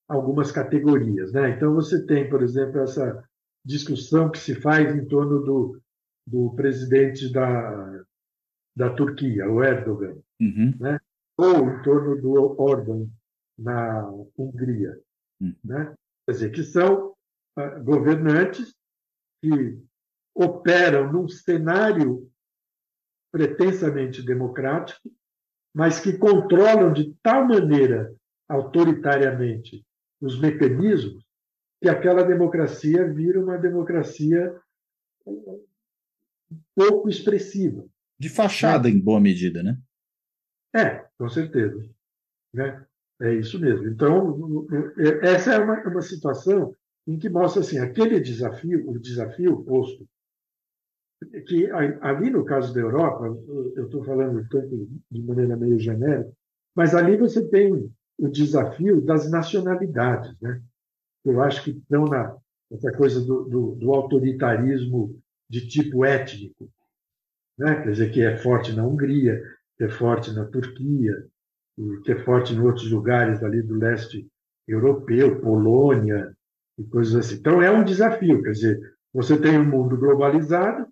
algumas 0.08 0.52
categorias. 0.52 1.32
Né? 1.32 1.52
Então, 1.52 1.74
você 1.74 2.06
tem, 2.06 2.30
por 2.30 2.42
exemplo, 2.42 2.82
essa 2.82 3.24
discussão 3.66 4.30
que 4.30 4.40
se 4.40 4.56
faz 4.56 4.94
em 4.96 5.06
torno 5.06 5.40
do, 5.40 5.82
do 6.28 6.54
presidente 6.56 7.32
da, 7.32 8.04
da 8.76 8.90
Turquia, 8.94 9.50
o 9.50 9.64
Erdogan, 9.64 10.18
uhum. 10.40 10.74
né? 10.80 11.00
ou 11.38 11.70
em 11.70 11.82
torno 11.82 12.22
do 12.22 12.34
Orban 12.62 13.08
na 13.58 14.08
Hungria. 14.38 14.98
Uhum. 15.40 15.56
Né? 15.64 15.96
Quer 16.26 16.32
dizer, 16.32 16.52
que 16.52 16.64
são 16.64 17.14
uh, 17.58 17.84
governantes 17.84 18.74
que 19.42 19.82
operam 20.34 21.12
num 21.12 21.28
cenário 21.28 22.30
pretensamente 23.32 24.22
democrático, 24.22 25.10
mas 25.74 26.00
que 26.00 26.18
controlam 26.18 26.92
de 26.92 27.14
tal 27.24 27.48
maneira 27.48 28.14
autoritariamente 28.48 29.86
os 30.20 30.40
mecanismos 30.40 31.24
que 31.82 31.90
aquela 31.90 32.24
democracia 32.24 33.12
vira 33.12 33.42
uma 33.42 33.58
democracia 33.58 34.56
pouco 36.76 37.10
expressiva. 37.10 37.86
De 38.20 38.30
fachada, 38.30 38.88
né? 38.88 38.96
em 38.96 39.00
boa 39.00 39.20
medida, 39.20 39.64
né? 39.64 39.78
É, 40.76 41.06
com 41.18 41.28
certeza. 41.30 41.90
Né? 42.54 42.86
É 43.22 43.34
isso 43.34 43.60
mesmo. 43.60 43.88
Então, 43.88 44.68
essa 45.22 45.54
é 45.54 45.58
uma, 45.58 45.82
uma 45.88 46.02
situação 46.02 46.76
em 47.08 47.18
que 47.18 47.30
mostra 47.30 47.62
assim, 47.62 47.80
aquele 47.80 48.20
desafio, 48.20 48.90
o 48.90 49.00
desafio 49.00 49.64
posto, 49.64 50.08
que 51.48 51.70
ali 52.02 52.30
no 52.30 52.44
caso 52.44 52.74
da 52.74 52.82
Europa, 52.82 53.26
eu 53.76 53.86
estou 53.86 54.04
falando 54.04 54.48
tanto 54.50 54.88
de 55.10 55.22
maneira 55.22 55.56
meio 55.56 55.80
genérica, 55.80 56.32
mas 56.76 56.96
ali 56.96 57.18
você 57.18 57.48
tem 57.48 57.92
o 58.18 58.28
desafio 58.28 59.02
das 59.02 59.30
nacionalidades, 59.30 60.36
né? 60.42 60.62
Eu 61.24 61.42
acho 61.42 61.64
que 61.64 61.72
estão 61.72 62.06
na 62.06 62.36
essa 62.72 62.92
coisa 62.94 63.20
do, 63.20 63.44
do, 63.44 63.76
do 63.76 63.94
autoritarismo 63.94 65.20
de 65.50 65.68
tipo 65.68 66.06
étnico, 66.06 66.72
né? 67.58 67.82
quer 67.84 67.92
dizer, 67.92 68.12
que 68.12 68.22
é 68.22 68.38
forte 68.38 68.72
na 68.72 68.88
Hungria, 68.88 69.42
que 69.78 69.84
é 69.84 69.90
forte 69.90 70.32
na 70.32 70.46
Turquia, 70.46 71.14
que 72.04 72.12
é 72.14 72.24
forte 72.24 72.54
em 72.54 72.60
outros 72.62 72.90
lugares 72.90 73.44
ali 73.44 73.62
do 73.62 73.76
leste 73.76 74.26
europeu, 74.68 75.42
Polônia 75.42 76.34
e 76.78 76.84
coisas 76.86 77.16
assim. 77.16 77.36
Então, 77.36 77.62
é 77.62 77.70
um 77.70 77.84
desafio, 77.84 78.42
quer 78.42 78.52
dizer, 78.52 78.80
você 79.14 79.38
tem 79.38 79.58
um 79.58 79.66
mundo 79.66 79.98
globalizado 79.98 80.88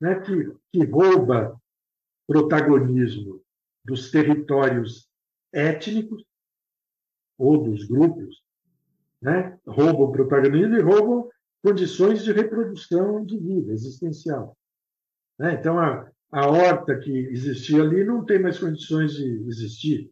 né, 0.00 0.20
que, 0.20 0.52
que 0.72 0.84
rouba 0.84 1.60
protagonismo 2.26 3.42
dos 3.84 4.10
territórios 4.10 5.08
étnicos 5.52 6.24
ou 7.38 7.62
dos 7.62 7.84
grupos, 7.86 8.42
né, 9.22 9.58
roubam 9.66 10.12
protagonismo 10.12 10.76
e 10.76 10.82
roubam 10.82 11.28
condições 11.62 12.22
de 12.22 12.32
reprodução 12.32 13.24
de 13.24 13.38
vida 13.38 13.72
existencial. 13.72 14.56
Né? 15.38 15.54
Então, 15.54 15.78
a, 15.78 16.10
a 16.30 16.46
horta 16.48 16.98
que 16.98 17.10
existia 17.10 17.82
ali 17.82 18.04
não 18.04 18.24
tem 18.24 18.40
mais 18.40 18.58
condições 18.58 19.14
de 19.14 19.48
existir. 19.48 20.10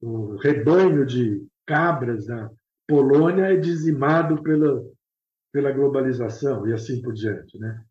O 0.00 0.36
rebanho 0.36 1.04
de 1.04 1.46
cabras 1.66 2.26
na 2.26 2.50
Polônia 2.88 3.44
é 3.44 3.56
dizimado 3.56 4.42
pela, 4.42 4.84
pela 5.52 5.70
globalização 5.70 6.66
e 6.66 6.72
assim 6.72 7.00
por 7.00 7.12
diante. 7.12 7.58
Né? 7.58 7.84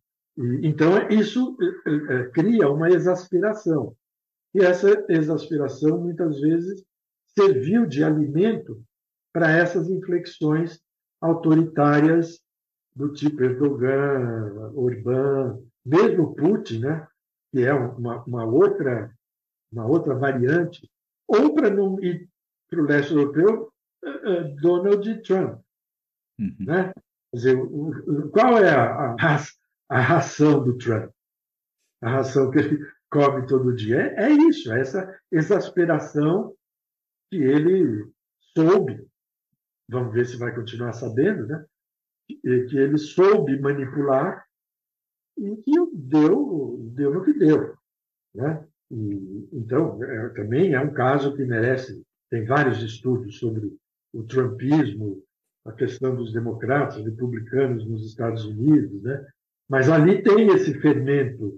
Então, 0.64 1.08
isso 1.10 1.58
é, 1.86 2.16
é, 2.16 2.24
cria 2.30 2.70
uma 2.70 2.90
exasperação. 2.90 3.96
E 4.54 4.60
essa 4.60 5.06
exasperação, 5.10 6.00
muitas 6.00 6.40
vezes, 6.40 6.84
serviu 7.38 7.86
de 7.86 8.04
alimento 8.04 8.82
para 9.34 9.52
essas 9.52 9.90
inflexões 9.90 10.80
autoritárias 11.22 12.40
do 12.96 13.14
tipo 13.14 13.44
Erdogan, 13.44 14.72
Orbán, 14.76 15.60
mesmo 15.86 16.36
Putin, 16.36 16.80
né, 16.80 17.08
que 17.52 17.64
é 17.64 17.74
uma, 17.74 18.24
uma 18.26 18.46
outra 18.46 19.12
uma 19.72 19.86
outra 19.86 20.14
variante, 20.14 20.90
ou 21.28 21.54
para 21.54 21.70
não 21.70 21.98
ir 22.04 22.28
para 22.70 22.82
o 22.82 22.86
leste 22.86 23.14
europeu, 23.14 23.72
eh, 24.04 24.22
eh, 24.24 24.44
Donald 24.62 25.22
Trump. 25.22 25.62
Uhum. 26.38 26.56
Né? 26.60 26.94
Quer 27.32 27.38
dizer, 27.38 27.58
qual 28.32 28.58
é 28.58 28.70
a, 28.70 29.14
a, 29.14 29.40
a, 29.92 30.00
ração 30.00 30.64
do 30.64 30.78
Trump? 30.78 31.12
A 32.02 32.10
ração 32.10 32.50
que 32.50 32.60
ele 32.60 32.80
come 33.12 33.46
todo 33.48 33.76
dia? 33.76 34.14
É, 34.18 34.24
é 34.24 34.32
isso, 34.32 34.72
é 34.72 34.80
essa 34.80 35.20
exasperação 35.32 36.56
que 37.30 37.38
ele 37.38 38.10
soube, 38.56 39.06
vamos 39.90 40.14
ver 40.14 40.26
se 40.26 40.38
vai 40.38 40.54
continuar 40.54 40.94
sabendo, 40.94 41.48
né? 41.48 41.66
que 42.28 42.78
ele 42.78 42.98
soube 42.98 43.60
manipular 43.60 44.46
e 45.38 45.56
que 45.58 45.72
deu, 45.94 46.78
deu 46.94 47.14
no 47.14 47.24
que 47.24 47.34
deu. 47.34 47.76
Né? 48.34 48.66
E, 48.90 49.50
então, 49.54 50.02
é, 50.04 50.30
também 50.30 50.74
é 50.74 50.80
um 50.80 50.94
caso 50.94 51.36
que 51.36 51.44
merece, 51.44 52.02
tem 52.30 52.46
vários 52.46 52.82
estudos 52.82 53.38
sobre 53.38 53.78
o 54.14 54.24
trumpismo, 54.24 55.24
a 55.66 55.72
questão 55.72 56.16
dos 56.16 56.34
democratas, 56.34 57.04
republicanos 57.04 57.86
nos 57.86 58.06
Estados 58.06 58.46
Unidos, 58.46 59.02
né? 59.04 59.26
Mas 59.72 59.90
ali 59.90 60.22
tem 60.22 60.50
esse 60.50 60.74
fermento 60.82 61.58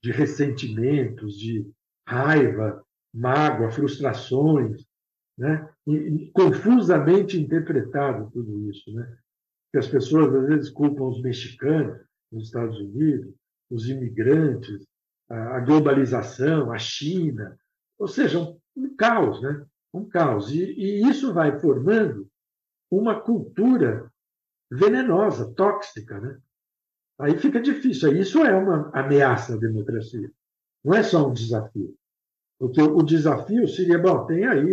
de 0.00 0.12
ressentimentos, 0.12 1.36
de 1.36 1.68
raiva, 2.06 2.80
mágoa, 3.12 3.72
frustrações, 3.72 4.86
né? 5.36 5.68
E, 5.84 5.92
e, 5.92 6.30
confusamente 6.30 7.36
interpretado 7.40 8.30
tudo 8.30 8.70
isso. 8.70 8.92
Né? 8.92 9.18
que 9.72 9.78
as 9.78 9.88
pessoas 9.88 10.32
às 10.34 10.46
vezes 10.46 10.70
culpam 10.70 11.08
os 11.08 11.20
mexicanos 11.22 11.98
nos 12.30 12.44
Estados 12.44 12.78
Unidos, 12.78 13.34
os 13.70 13.88
imigrantes, 13.88 14.84
a 15.28 15.60
globalização, 15.60 16.70
a 16.70 16.78
China, 16.78 17.58
ou 17.98 18.06
seja, 18.06 18.38
um, 18.38 18.60
um 18.76 18.94
caos, 18.94 19.40
né? 19.42 19.66
Um 19.92 20.06
caos. 20.06 20.52
E, 20.52 20.62
e 20.62 21.08
isso 21.08 21.32
vai 21.32 21.58
formando 21.58 22.28
uma 22.90 23.18
cultura 23.18 24.12
venenosa, 24.70 25.52
tóxica, 25.54 26.20
né? 26.20 26.38
Aí 27.18 27.38
fica 27.38 27.60
difícil. 27.60 28.16
Isso 28.16 28.44
é 28.44 28.54
uma 28.54 28.90
ameaça 28.92 29.54
à 29.54 29.58
democracia. 29.58 30.30
Não 30.84 30.94
é 30.94 31.02
só 31.02 31.28
um 31.28 31.32
desafio. 31.32 31.94
Porque 32.58 32.80
o 32.80 33.02
desafio 33.02 33.66
seria, 33.68 33.98
bom, 33.98 34.24
tem 34.26 34.44
aí 34.44 34.70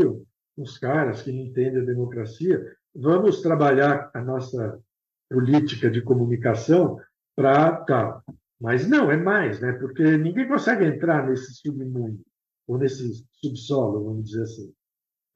uns 0.58 0.78
caras 0.78 1.22
que 1.22 1.32
não 1.32 1.40
entendem 1.40 1.82
a 1.82 1.86
democracia, 1.86 2.76
vamos 2.94 3.42
trabalhar 3.42 4.12
a 4.14 4.22
nossa 4.22 4.80
política 5.30 5.90
de 5.90 6.02
comunicação 6.02 7.00
para 7.36 7.78
tal. 7.86 8.24
Mas 8.60 8.88
não, 8.88 9.10
é 9.10 9.16
mais, 9.16 9.62
né? 9.62 9.72
porque 9.74 10.18
ninguém 10.18 10.48
consegue 10.48 10.86
entrar 10.86 11.28
nesse 11.28 11.54
submundo, 11.54 12.22
ou 12.68 12.78
nesse 12.78 13.26
subsolo, 13.32 14.04
vamos 14.04 14.26
dizer 14.26 14.44
assim, 14.44 14.74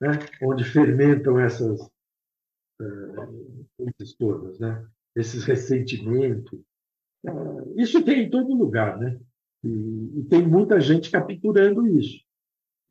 né? 0.01 0.09
onde 0.41 0.65
fermentam 0.65 1.39
essas 1.39 1.79
uh, 2.81 3.65
coisas 3.77 4.13
todas, 4.19 4.59
né? 4.59 4.85
esses 5.15 5.45
ressentimentos. 5.45 6.59
Uh, 7.25 7.73
isso 7.79 8.03
tem 8.03 8.23
em 8.23 8.29
todo 8.29 8.53
lugar, 8.53 8.99
né? 8.99 9.19
E, 9.63 10.19
e, 10.19 10.23
tem 10.29 10.45
muita 10.45 10.79
gente 10.79 11.09
capturando 11.09 11.87
isso. 11.87 12.19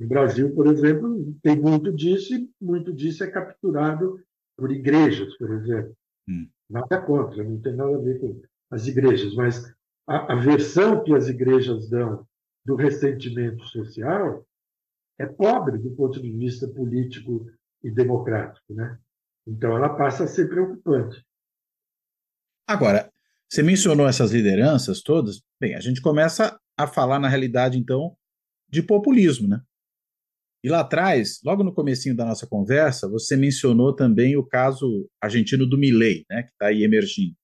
No 0.01 0.09
Brasil, 0.09 0.55
por 0.55 0.67
exemplo, 0.67 1.35
tem 1.43 1.61
muito 1.61 1.93
disso, 1.93 2.35
e 2.35 2.49
muito 2.61 2.93
disso 2.93 3.23
é 3.23 3.31
capturado 3.31 4.21
por 4.57 4.71
igrejas, 4.73 5.37
por 5.37 5.51
exemplo 5.53 5.95
Hum. 6.29 6.49
Nada 6.69 7.01
contra, 7.03 7.43
não 7.43 7.61
tem 7.61 7.75
nada 7.75 7.97
a 7.97 8.01
ver 8.01 8.21
com 8.21 8.41
as 8.71 8.87
igrejas, 8.87 9.35
mas 9.35 9.75
a, 10.07 10.33
a 10.33 10.37
versão 10.37 11.03
que 11.03 11.15
as 11.15 11.29
igrejas 11.29 11.89
dão 11.89 12.27
do 12.65 12.77
ressentimento 12.77 13.65
social 13.67 14.47
é 15.19 15.27
pobre 15.27 15.79
do 15.79 15.91
ponto 15.91 16.21
de 16.21 16.31
vista 16.31 16.69
político 16.69 17.51
e 17.83 17.91
democrático, 17.91 18.73
né? 18.73 18.99
Então 19.47 19.77
ela 19.77 19.97
passa 19.97 20.25
a 20.25 20.29
ser 20.29 20.49
preocupante. 20.49 21.25
Agora, 22.67 23.12
você 23.53 23.63
mencionou 23.63 24.09
essas 24.09 24.33
lideranças 24.33 25.03
todas. 25.03 25.43
Bem, 25.61 25.75
a 25.75 25.81
gente 25.81 26.01
começa 26.01 26.59
a 26.75 26.87
falar 26.87 27.19
na 27.19 27.29
realidade 27.29 27.77
então 27.77 28.17
de 28.71 28.83
populismo, 28.83 29.47
né? 29.47 29.61
E 30.65 30.71
lá 30.71 30.81
atrás, 30.81 31.39
logo 31.45 31.63
no 31.63 31.75
comecinho 31.75 32.17
da 32.17 32.25
nossa 32.25 32.47
conversa, 32.47 33.11
você 33.11 33.37
mencionou 33.37 33.95
também 33.95 34.39
o 34.39 34.47
caso 34.47 35.07
argentino 35.21 35.67
do 35.67 35.77
Milei, 35.77 36.25
né, 36.31 36.45
que 36.45 36.51
está 36.51 36.69
aí 36.69 36.83
emergindo. 36.83 37.35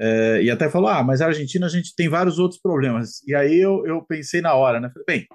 É, 0.00 0.42
e 0.42 0.50
até 0.50 0.68
falou, 0.68 0.88
ah, 0.88 1.04
mas 1.04 1.20
a 1.20 1.26
Argentina 1.26 1.66
a 1.66 1.68
gente 1.68 1.94
tem 1.94 2.08
vários 2.08 2.40
outros 2.40 2.60
problemas. 2.60 3.22
E 3.24 3.32
aí 3.32 3.56
eu, 3.56 3.86
eu 3.86 4.04
pensei 4.04 4.40
na 4.40 4.54
hora, 4.54 4.80
né? 4.80 4.90
Falei, 4.90 5.04
bem, 5.06 5.26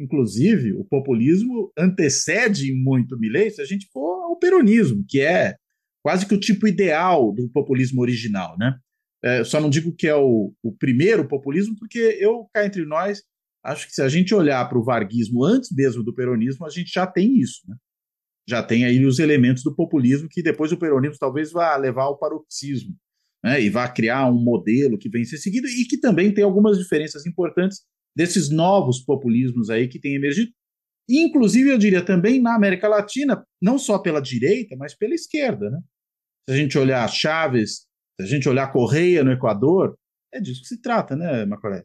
inclusive 0.00 0.72
o 0.72 0.84
populismo 0.84 1.70
antecede 1.78 2.74
muito 2.74 3.14
o 3.14 3.18
Milei 3.20 3.50
se 3.50 3.62
a 3.62 3.64
gente 3.64 3.88
for 3.92 4.24
ao 4.24 4.36
peronismo, 4.36 5.04
que 5.08 5.20
é 5.20 5.54
quase 6.02 6.26
que 6.26 6.34
o 6.34 6.40
tipo 6.40 6.66
ideal 6.66 7.32
do 7.32 7.48
populismo 7.50 8.02
original, 8.02 8.58
né? 8.58 8.76
É, 9.24 9.42
só 9.42 9.58
não 9.58 9.70
digo 9.70 9.94
que 9.94 10.06
é 10.06 10.14
o, 10.14 10.52
o 10.62 10.76
primeiro 10.76 11.26
populismo, 11.26 11.74
porque 11.78 11.98
eu, 12.20 12.46
cá 12.52 12.66
entre 12.66 12.84
nós, 12.84 13.22
acho 13.64 13.86
que 13.86 13.94
se 13.94 14.02
a 14.02 14.08
gente 14.08 14.34
olhar 14.34 14.68
para 14.68 14.78
o 14.78 14.84
varguismo 14.84 15.42
antes 15.42 15.70
mesmo 15.72 16.04
do 16.04 16.14
peronismo, 16.14 16.66
a 16.66 16.68
gente 16.68 16.92
já 16.92 17.06
tem 17.06 17.38
isso, 17.38 17.62
né? 17.66 17.74
Já 18.46 18.62
tem 18.62 18.84
aí 18.84 19.02
os 19.06 19.18
elementos 19.18 19.62
do 19.62 19.74
populismo 19.74 20.28
que 20.30 20.42
depois 20.42 20.72
o 20.72 20.76
peronismo 20.76 21.16
talvez 21.18 21.50
vá 21.50 21.74
levar 21.76 22.02
ao 22.02 22.18
paroxismo, 22.18 22.94
né? 23.42 23.62
E 23.62 23.70
vá 23.70 23.88
criar 23.88 24.30
um 24.30 24.38
modelo 24.38 24.98
que 24.98 25.08
vem 25.08 25.24
ser 25.24 25.38
seguido 25.38 25.66
e 25.68 25.86
que 25.86 25.98
também 25.98 26.32
tem 26.32 26.44
algumas 26.44 26.76
diferenças 26.76 27.24
importantes 27.24 27.80
desses 28.14 28.50
novos 28.50 29.00
populismos 29.00 29.70
aí 29.70 29.88
que 29.88 29.98
têm 29.98 30.16
emergido. 30.16 30.52
Inclusive, 31.08 31.70
eu 31.70 31.78
diria 31.78 32.04
também 32.04 32.42
na 32.42 32.54
América 32.54 32.88
Latina, 32.88 33.42
não 33.60 33.78
só 33.78 33.98
pela 33.98 34.20
direita, 34.20 34.76
mas 34.76 34.94
pela 34.94 35.14
esquerda, 35.14 35.70
né? 35.70 35.80
Se 36.46 36.54
a 36.54 36.56
gente 36.58 36.76
olhar 36.76 37.08
Chaves, 37.08 37.86
se 38.20 38.22
a 38.22 38.26
gente 38.26 38.48
olhar 38.48 38.72
Correia 38.72 39.24
no 39.24 39.32
Equador, 39.32 39.96
é 40.32 40.40
disso 40.40 40.62
que 40.62 40.68
se 40.68 40.80
trata, 40.80 41.16
né, 41.16 41.44
Macoré? 41.44 41.84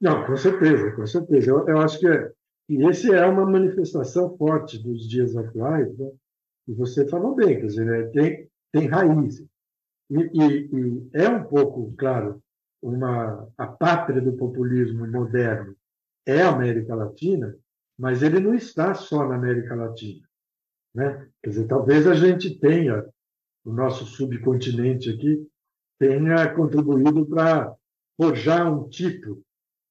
Não, 0.00 0.26
com 0.26 0.36
certeza, 0.36 0.92
com 0.92 1.06
certeza. 1.06 1.50
Eu, 1.50 1.68
eu 1.68 1.78
acho 1.78 1.98
que, 1.98 2.06
é, 2.06 2.32
que 2.66 2.82
esse 2.84 3.12
é 3.12 3.24
uma 3.24 3.46
manifestação 3.46 4.36
forte 4.36 4.78
dos 4.82 5.08
dias 5.08 5.36
atuais, 5.36 5.96
né? 5.98 6.10
e 6.68 6.74
você 6.74 7.06
falou 7.08 7.34
bem, 7.34 7.60
quer 7.60 7.66
dizer, 7.66 7.86
né? 7.86 8.02
tem, 8.08 8.50
tem 8.72 8.86
raízes. 8.86 9.46
E, 10.10 10.18
e, 10.18 10.70
e, 10.72 11.10
é 11.14 11.28
um 11.28 11.44
pouco, 11.44 11.94
claro, 11.96 12.42
uma, 12.82 13.48
a 13.56 13.66
pátria 13.66 14.20
do 14.20 14.36
populismo 14.36 15.06
moderno 15.06 15.74
é 16.26 16.42
a 16.42 16.50
América 16.50 16.94
Latina, 16.94 17.56
mas 17.98 18.22
ele 18.22 18.40
não 18.40 18.54
está 18.54 18.94
só 18.94 19.26
na 19.26 19.36
América 19.36 19.74
Latina. 19.74 20.26
Né? 20.94 21.28
Quer 21.42 21.50
dizer, 21.50 21.66
talvez 21.66 22.06
a 22.06 22.14
gente 22.14 22.58
tenha, 22.58 23.04
o 23.66 23.72
nosso 23.72 24.06
subcontinente 24.06 25.10
aqui, 25.10 25.44
tenha 25.98 26.48
contribuído 26.54 27.26
para 27.26 27.74
forjar 28.16 28.72
um 28.72 28.88
tipo 28.88 29.42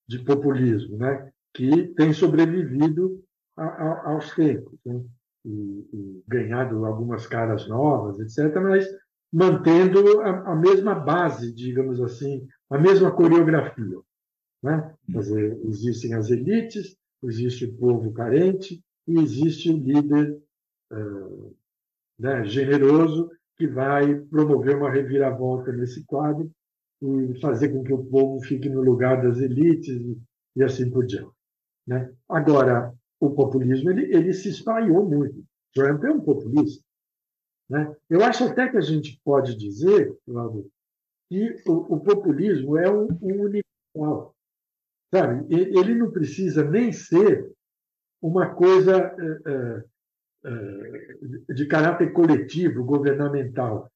de 0.08 0.20
populismo, 0.20 0.98
né? 0.98 1.30
que 1.54 1.88
tem 1.90 2.14
sobrevivido 2.14 3.22
a, 3.58 3.66
a, 3.66 4.12
aos 4.12 4.34
tempos 4.34 4.80
né? 4.86 5.04
e, 5.46 5.50
e, 5.94 6.24
ganhado 6.26 6.86
algumas 6.86 7.28
caras 7.28 7.68
novas, 7.68 8.20
etc., 8.20 8.56
mas 8.62 8.88
mantendo 9.32 10.22
a, 10.22 10.54
a, 10.54 10.56
mesma 10.56 10.96
base, 10.96 11.54
digamos 11.54 12.00
assim, 12.02 12.48
a 12.70 12.78
mesma 12.78 13.12
coreografia. 13.12 14.00
Né? 14.64 14.96
Quer 15.12 15.20
dizer, 15.20 15.60
existem 15.66 16.14
as 16.14 16.30
elites, 16.30 16.96
existe 17.24 17.66
o 17.66 17.78
povo 17.78 18.14
carente 18.14 18.82
e 19.06 19.20
existe 19.20 19.70
o 19.70 19.78
líder 19.78 20.42
uh, 20.94 21.56
né, 22.18 22.46
generoso 22.46 23.30
que 23.58 23.68
vai 23.68 24.16
promover 24.16 24.78
uma 24.78 24.92
reviravolta 24.92 25.72
nesse 25.72 26.04
quadro 26.06 26.52
e 27.02 27.40
fazer 27.40 27.70
com 27.70 27.84
que 27.84 27.94
o 27.94 28.06
povo 28.06 28.44
fique 28.44 28.70
no 28.70 28.82
lugar 28.82 29.22
das 29.22 29.38
elites 29.40 30.02
e, 30.56 30.64
assim 30.64 30.90
por 30.90 31.06
diante. 31.06 31.32
Né? 31.88 32.12
Agora, 32.28 32.94
o 33.20 33.32
populismo 33.32 33.92
ele, 33.92 34.16
ele 34.16 34.34
se 34.34 34.50
espalhou 34.50 35.08
muito. 35.08 35.44
Trump 35.74 36.04
é 36.04 36.12
um 36.12 36.22
populista. 36.22 36.84
Né? 37.70 37.96
Eu 38.10 38.24
acho 38.24 38.44
até 38.46 38.70
que 38.70 38.78
a 38.78 38.82
gente 38.82 39.20
pode 39.24 39.56
dizer, 39.56 40.16
Claudio, 40.26 40.70
que 41.30 41.56
o, 41.68 41.96
o, 41.96 42.00
populismo 42.00 42.78
é 42.78 42.92
um, 42.92 43.08
um 43.22 43.42
universal. 43.42 44.36
Sabe? 45.14 45.46
Ele 45.50 45.96
não 45.96 46.12
precisa 46.12 46.64
nem 46.64 46.92
ser 46.92 47.52
uma 48.22 48.54
coisa 48.54 48.96
é, 48.96 49.52
é, 49.52 49.84
de 51.54 51.66
caráter 51.68 52.12
coletivo, 52.14 52.84
governamental. 52.84 53.92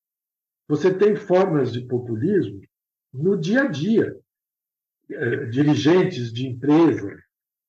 Você 0.67 0.93
tem 0.93 1.15
formas 1.15 1.71
de 1.71 1.81
populismo 1.81 2.61
no 3.13 3.37
dia 3.37 3.63
a 3.63 3.67
dia. 3.67 4.17
É, 5.11 5.45
dirigentes 5.45 6.31
de 6.31 6.47
empresa, 6.47 7.17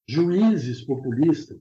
juízes 0.07 0.85
populistas. 0.85 1.59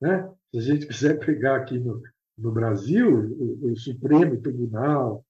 Né? 0.00 0.28
Se 0.50 0.58
a 0.58 0.60
gente 0.60 0.86
quiser 0.88 1.24
pegar 1.24 1.56
aqui 1.56 1.78
no, 1.78 2.02
no 2.36 2.50
Brasil, 2.50 3.08
o, 3.08 3.70
o 3.70 3.76
Supremo 3.76 4.40
Tribunal, 4.40 5.24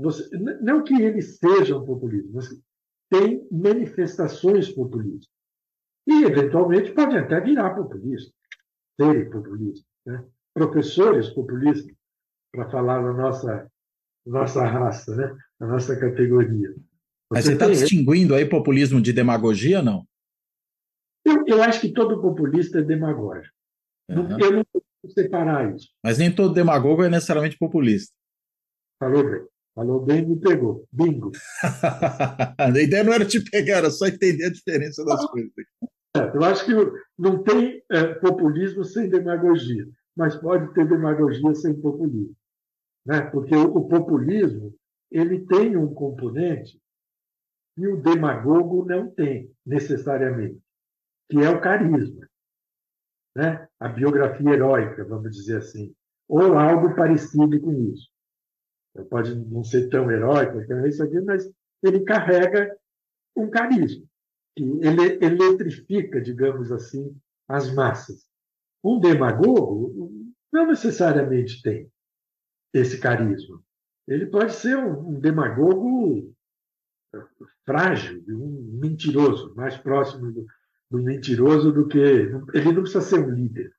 você, 0.00 0.28
não 0.60 0.84
que 0.84 0.94
eles 0.94 1.38
sejam 1.38 1.84
populistas, 1.84 2.32
mas 2.32 2.62
tem 3.10 3.46
manifestações 3.50 4.70
populistas. 4.70 5.28
E, 6.06 6.22
eventualmente, 6.24 6.92
podem 6.92 7.18
até 7.18 7.40
virar 7.40 7.74
populistas, 7.74 8.32
serem 8.96 9.28
populistas. 9.28 9.93
Né? 10.06 10.24
Professores 10.52 11.30
populistas, 11.30 11.94
para 12.52 12.70
falar 12.70 13.02
na 13.02 13.12
nossa, 13.12 13.70
nossa 14.26 14.64
raça, 14.64 15.14
né? 15.16 15.36
na 15.58 15.66
nossa 15.66 15.98
categoria. 15.98 16.74
Mas 17.30 17.44
você 17.44 17.54
está 17.54 17.68
distinguindo 17.68 18.34
aí 18.34 18.44
populismo 18.44 19.00
de 19.00 19.12
demagogia 19.12 19.82
não? 19.82 20.06
Eu, 21.24 21.42
eu 21.46 21.62
acho 21.62 21.80
que 21.80 21.92
todo 21.92 22.20
populista 22.20 22.78
é 22.78 22.82
demagógico. 22.82 23.54
Uhum. 24.10 24.38
Eu 24.38 24.52
não 24.52 24.64
consigo 24.64 25.14
separar 25.14 25.74
isso. 25.74 25.88
Mas 26.02 26.18
nem 26.18 26.32
todo 26.32 26.54
demagogo 26.54 27.02
é 27.02 27.08
necessariamente 27.08 27.56
populista. 27.56 28.12
Falou 29.00 29.24
bem. 29.24 29.46
Falou 29.74 30.04
bem, 30.04 30.24
me 30.24 30.38
pegou. 30.38 30.86
Bingo. 30.92 31.32
a 32.58 32.68
ideia 32.78 33.02
não 33.02 33.12
era 33.12 33.24
te 33.24 33.42
pegar, 33.42 33.78
era 33.78 33.90
só 33.90 34.06
entender 34.06 34.46
a 34.46 34.52
diferença 34.52 35.04
das 35.04 35.26
coisas. 35.26 35.50
Eu 36.14 36.44
acho 36.44 36.64
que 36.64 36.72
não 37.18 37.42
tem 37.42 37.82
é, 37.90 38.14
populismo 38.14 38.84
sem 38.84 39.08
demagogia, 39.08 39.88
mas 40.16 40.36
pode 40.36 40.72
ter 40.72 40.86
demagogia 40.86 41.54
sem 41.54 41.80
populismo. 41.80 42.36
Né? 43.04 43.20
Porque 43.22 43.54
o, 43.54 43.76
o 43.76 43.88
populismo 43.88 44.74
ele 45.10 45.44
tem 45.46 45.76
um 45.76 45.92
componente 45.92 46.80
que 47.76 47.88
o 47.88 48.00
demagogo 48.00 48.84
não 48.84 49.10
tem, 49.10 49.52
necessariamente, 49.66 50.60
que 51.28 51.38
é 51.38 51.50
o 51.50 51.60
carisma. 51.60 52.28
Né? 53.36 53.68
A 53.80 53.88
biografia 53.88 54.50
heróica, 54.50 55.04
vamos 55.04 55.32
dizer 55.32 55.58
assim, 55.58 55.92
ou 56.28 56.56
algo 56.56 56.94
parecido 56.94 57.60
com 57.60 57.72
isso. 57.72 58.08
Pode 59.10 59.34
não 59.34 59.64
ser 59.64 59.88
tão 59.88 60.08
heróico, 60.08 60.58
mas 61.26 61.50
ele 61.82 62.04
carrega 62.04 62.76
um 63.36 63.50
carisma, 63.50 64.06
que 64.56 64.62
ele 64.62 65.24
eletrifica, 65.24 66.20
digamos 66.20 66.70
assim, 66.70 67.16
as 67.48 67.72
massas. 67.74 68.26
Um 68.82 69.00
demagogo 69.00 70.12
não 70.52 70.66
necessariamente 70.66 71.62
tem 71.62 71.90
esse 72.72 72.98
carisma. 72.98 73.62
Ele 74.06 74.26
pode 74.26 74.52
ser 74.52 74.76
um, 74.76 75.18
demagogo 75.18 76.34
frágil, 77.64 78.22
um 78.28 78.78
mentiroso, 78.80 79.54
mais 79.54 79.76
próximo 79.76 80.30
do, 80.30 80.46
do 80.90 81.02
mentiroso 81.02 81.72
do 81.72 81.88
que. 81.88 81.98
Ele 81.98 82.72
não 82.72 82.82
precisa 82.82 83.00
ser 83.00 83.20
um 83.20 83.30
líder. 83.30 83.72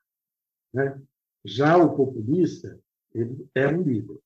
Né? 0.74 1.00
Já 1.44 1.76
o 1.76 1.96
populista, 1.96 2.78
ele 3.14 3.48
é 3.54 3.68
um 3.68 3.82
líder. 3.82 4.18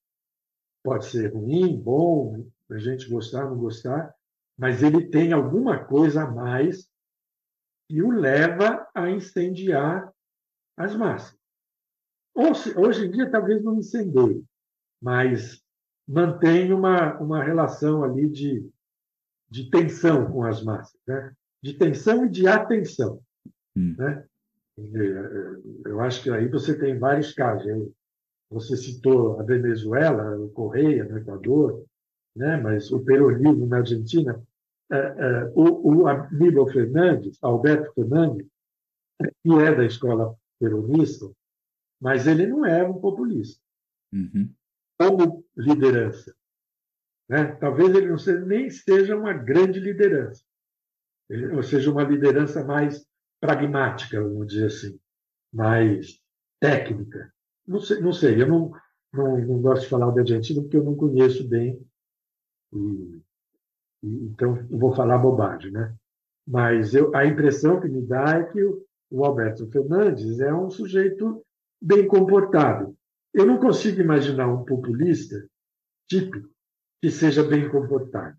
Pode 0.83 1.05
ser 1.05 1.33
ruim, 1.33 1.79
bom, 1.79 2.47
a 2.69 2.77
gente 2.79 3.07
gostar, 3.07 3.45
não 3.45 3.57
gostar, 3.57 4.15
mas 4.57 4.83
ele 4.83 5.09
tem 5.09 5.33
alguma 5.33 5.83
coisa 5.83 6.23
a 6.23 6.31
mais 6.31 6.89
que 7.89 8.01
o 8.01 8.11
leva 8.11 8.87
a 8.93 9.09
incendiar 9.09 10.11
as 10.77 10.95
massas. 10.95 11.37
Hoje 12.33 13.05
em 13.05 13.11
dia, 13.11 13.29
talvez 13.29 13.61
não 13.63 13.77
incendeie, 13.77 14.43
mas 15.01 15.61
mantém 16.07 16.71
uma, 16.71 17.17
uma 17.19 17.43
relação 17.43 18.03
ali 18.03 18.29
de, 18.29 18.69
de 19.49 19.69
tensão 19.69 20.31
com 20.31 20.43
as 20.43 20.63
massas, 20.63 20.99
né? 21.05 21.33
de 21.61 21.73
tensão 21.73 22.25
e 22.25 22.29
de 22.29 22.47
atenção. 22.47 23.21
Hum. 23.75 23.95
Né? 23.97 24.25
Eu 25.85 25.99
acho 26.01 26.23
que 26.23 26.29
aí 26.29 26.47
você 26.47 26.77
tem 26.77 26.97
vários 26.97 27.33
casos. 27.33 27.91
Você 28.49 28.75
citou 28.75 29.39
a 29.39 29.43
Venezuela, 29.43 30.37
o 30.37 30.49
Correia 30.49 31.05
no 31.05 31.17
Equador, 31.17 31.85
né? 32.35 32.57
mas 32.57 32.91
o 32.91 33.03
peronismo 33.03 33.65
na 33.65 33.77
Argentina. 33.77 34.41
É, 34.91 34.97
é, 34.97 35.51
o, 35.55 36.01
o 36.01 36.07
Aníbal 36.07 36.67
Fernandes, 36.67 37.37
Alberto 37.41 37.93
Fernandes, 37.93 38.45
que 39.41 39.53
é 39.53 39.73
da 39.73 39.85
escola 39.85 40.35
peronista, 40.59 41.31
mas 41.99 42.27
ele 42.27 42.45
não 42.45 42.65
é 42.65 42.83
um 42.83 42.99
populista. 42.99 43.61
Uhum. 44.11 44.53
Como 44.99 45.45
liderança. 45.55 46.35
Né? 47.29 47.45
Talvez 47.55 47.95
ele 47.95 48.09
não 48.09 48.17
seja, 48.17 48.45
nem 48.45 48.69
seja 48.69 49.15
uma 49.15 49.31
grande 49.31 49.79
liderança, 49.79 50.43
ou 51.55 51.63
seja, 51.63 51.89
uma 51.89 52.03
liderança 52.03 52.61
mais 52.63 53.07
pragmática, 53.39 54.21
vamos 54.21 54.47
dizer 54.47 54.65
assim, 54.65 54.99
mais 55.53 56.19
técnica. 56.59 57.33
Não 57.65 57.79
sei, 57.79 58.01
não 58.01 58.11
sei 58.11 58.41
eu 58.41 58.47
não, 58.47 58.71
não, 59.13 59.37
não 59.37 59.61
gosto 59.61 59.83
de 59.83 59.89
falar 59.89 60.11
da 60.11 60.21
Argentina 60.21 60.61
porque 60.61 60.75
eu 60.75 60.83
não 60.83 60.95
conheço 60.95 61.47
bem, 61.47 61.81
e, 62.73 63.21
e, 64.03 64.25
então 64.25 64.55
vou 64.69 64.93
falar 64.93 65.17
bobagem, 65.17 65.71
né? 65.71 65.95
Mas 66.47 66.93
eu, 66.93 67.15
a 67.15 67.25
impressão 67.25 67.79
que 67.79 67.87
me 67.87 68.01
dá 68.05 68.39
é 68.39 68.43
que 68.43 68.63
o, 68.63 68.85
o 69.11 69.25
Alberto 69.25 69.69
Fernandes 69.71 70.39
é 70.39 70.53
um 70.53 70.69
sujeito 70.69 71.43
bem 71.81 72.07
comportado. 72.07 72.95
Eu 73.33 73.45
não 73.45 73.59
consigo 73.59 74.01
imaginar 74.01 74.47
um 74.47 74.65
populista 74.65 75.47
típico 76.09 76.49
que 77.01 77.09
seja 77.09 77.43
bem 77.43 77.69
comportado. 77.69 78.37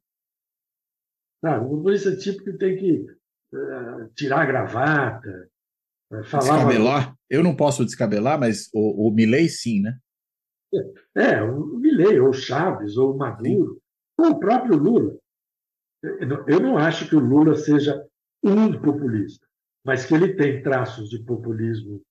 Sabe? 1.42 1.64
Um 1.64 1.70
populista 1.76 2.16
típico 2.16 2.56
tem 2.56 2.76
que 2.76 3.06
uh, 3.54 4.08
tirar 4.14 4.42
a 4.42 4.46
gravata, 4.46 5.50
uh, 6.12 6.24
falar. 6.24 6.56
Descabelar? 6.56 7.08
Uma... 7.08 7.18
Eu 7.28 7.42
não 7.42 7.56
posso 7.56 7.84
descabelar, 7.84 8.38
mas 8.38 8.68
o, 8.72 9.08
o 9.08 9.12
Milley 9.12 9.48
sim, 9.48 9.80
né? 9.80 9.98
É, 11.14 11.42
o 11.42 11.76
Milley, 11.76 12.20
ou 12.20 12.32
Chaves, 12.32 12.96
ou 12.96 13.16
Maduro, 13.16 13.81
ou 14.18 14.30
o 14.30 14.38
próprio 14.38 14.76
Lula. 14.76 15.16
Eu 16.46 16.60
não 16.60 16.76
acho 16.76 17.08
que 17.08 17.14
o 17.14 17.20
Lula 17.20 17.54
seja 17.54 18.04
um 18.42 18.80
populista, 18.80 19.46
mas 19.84 20.04
que 20.04 20.14
ele 20.14 20.34
tem 20.34 20.62
traços 20.62 21.08
de 21.08 21.18
populismo 21.20 22.02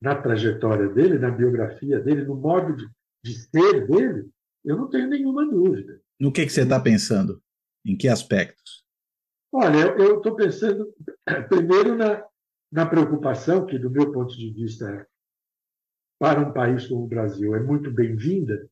na 0.00 0.14
trajetória 0.14 0.88
dele, 0.88 1.18
na 1.18 1.30
biografia 1.30 1.98
dele, 1.98 2.24
no 2.24 2.36
modo 2.36 2.76
de, 2.76 2.88
de 3.24 3.34
ser 3.34 3.86
dele, 3.86 4.28
eu 4.64 4.76
não 4.76 4.88
tenho 4.88 5.08
nenhuma 5.08 5.48
dúvida. 5.48 6.00
No 6.20 6.32
que, 6.32 6.44
que 6.44 6.52
você 6.52 6.62
está 6.62 6.78
pensando? 6.78 7.42
Em 7.84 7.96
que 7.96 8.08
aspectos? 8.08 8.84
Olha, 9.52 9.96
eu 9.98 10.18
estou 10.18 10.36
pensando, 10.36 10.92
primeiro, 11.48 11.96
na, 11.96 12.24
na 12.70 12.86
preocupação, 12.86 13.66
que, 13.66 13.78
do 13.78 13.90
meu 13.90 14.12
ponto 14.12 14.36
de 14.36 14.50
vista, 14.52 15.06
para 16.18 16.40
um 16.40 16.52
país 16.52 16.86
como 16.86 17.04
o 17.04 17.08
Brasil, 17.08 17.54
é 17.54 17.60
muito 17.60 17.90
bem-vinda, 17.90 18.68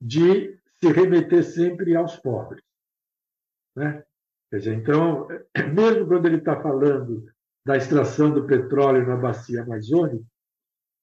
de 0.00 0.58
se 0.80 0.92
remeter 0.92 1.44
sempre 1.44 1.96
aos 1.96 2.16
pobres. 2.16 2.62
Né? 3.74 4.04
Quer 4.50 4.58
dizer, 4.58 4.74
então, 4.74 5.28
mesmo 5.74 6.06
quando 6.06 6.26
ele 6.26 6.38
está 6.38 6.60
falando 6.60 7.24
da 7.64 7.76
extração 7.76 8.32
do 8.32 8.46
petróleo 8.46 9.06
na 9.06 9.16
bacia 9.16 9.62
amazônica, 9.62 10.24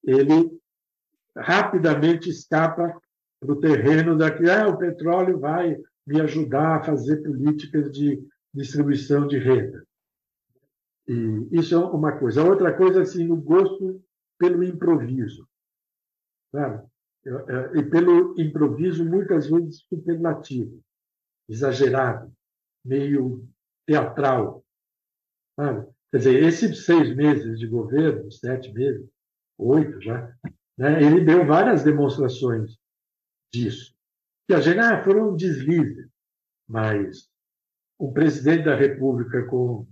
ele 0.03 0.57
rapidamente 1.35 2.29
escapa 2.29 2.99
para 3.39 3.51
o 3.51 3.59
terreno 3.59 4.17
daqui, 4.17 4.49
ah, 4.49 4.67
o 4.67 4.77
petróleo 4.77 5.39
vai 5.39 5.77
me 6.05 6.21
ajudar 6.21 6.77
a 6.77 6.83
fazer 6.83 7.21
políticas 7.23 7.91
de 7.91 8.25
distribuição 8.53 9.27
de 9.27 9.37
renda. 9.37 9.83
E 11.07 11.49
isso 11.51 11.75
é 11.75 11.77
uma 11.77 12.17
coisa. 12.17 12.41
A 12.41 12.45
outra 12.45 12.73
coisa, 12.73 13.01
assim, 13.01 13.29
o 13.29 13.35
gosto 13.35 14.01
pelo 14.37 14.63
improviso. 14.63 15.47
É, 17.25 17.79
e 17.79 17.83
pelo 17.89 18.39
improviso, 18.39 19.05
muitas 19.05 19.49
vezes, 19.49 19.85
superlativo, 19.87 20.81
exagerado, 21.47 22.33
meio 22.85 23.47
teatral. 23.87 24.63
Sabe? 25.57 25.87
Quer 26.11 26.17
dizer, 26.17 26.43
esses 26.43 26.85
seis 26.85 27.15
meses 27.15 27.57
de 27.57 27.67
governo, 27.67 28.31
sete 28.31 28.71
meses, 28.73 29.09
oito 29.57 30.01
já, 30.01 30.35
né, 30.77 31.01
ele 31.01 31.23
deu 31.23 31.45
várias 31.45 31.83
demonstrações 31.83 32.77
disso. 33.53 33.95
Que 34.47 34.53
a 34.53 34.59
gente, 34.59 34.79
ah, 34.79 35.03
foram 35.03 35.35
deslizes, 35.35 36.09
mas 36.67 37.29
o 37.97 38.11
presidente 38.11 38.65
da 38.65 38.75
República, 38.75 39.45
com 39.45 39.87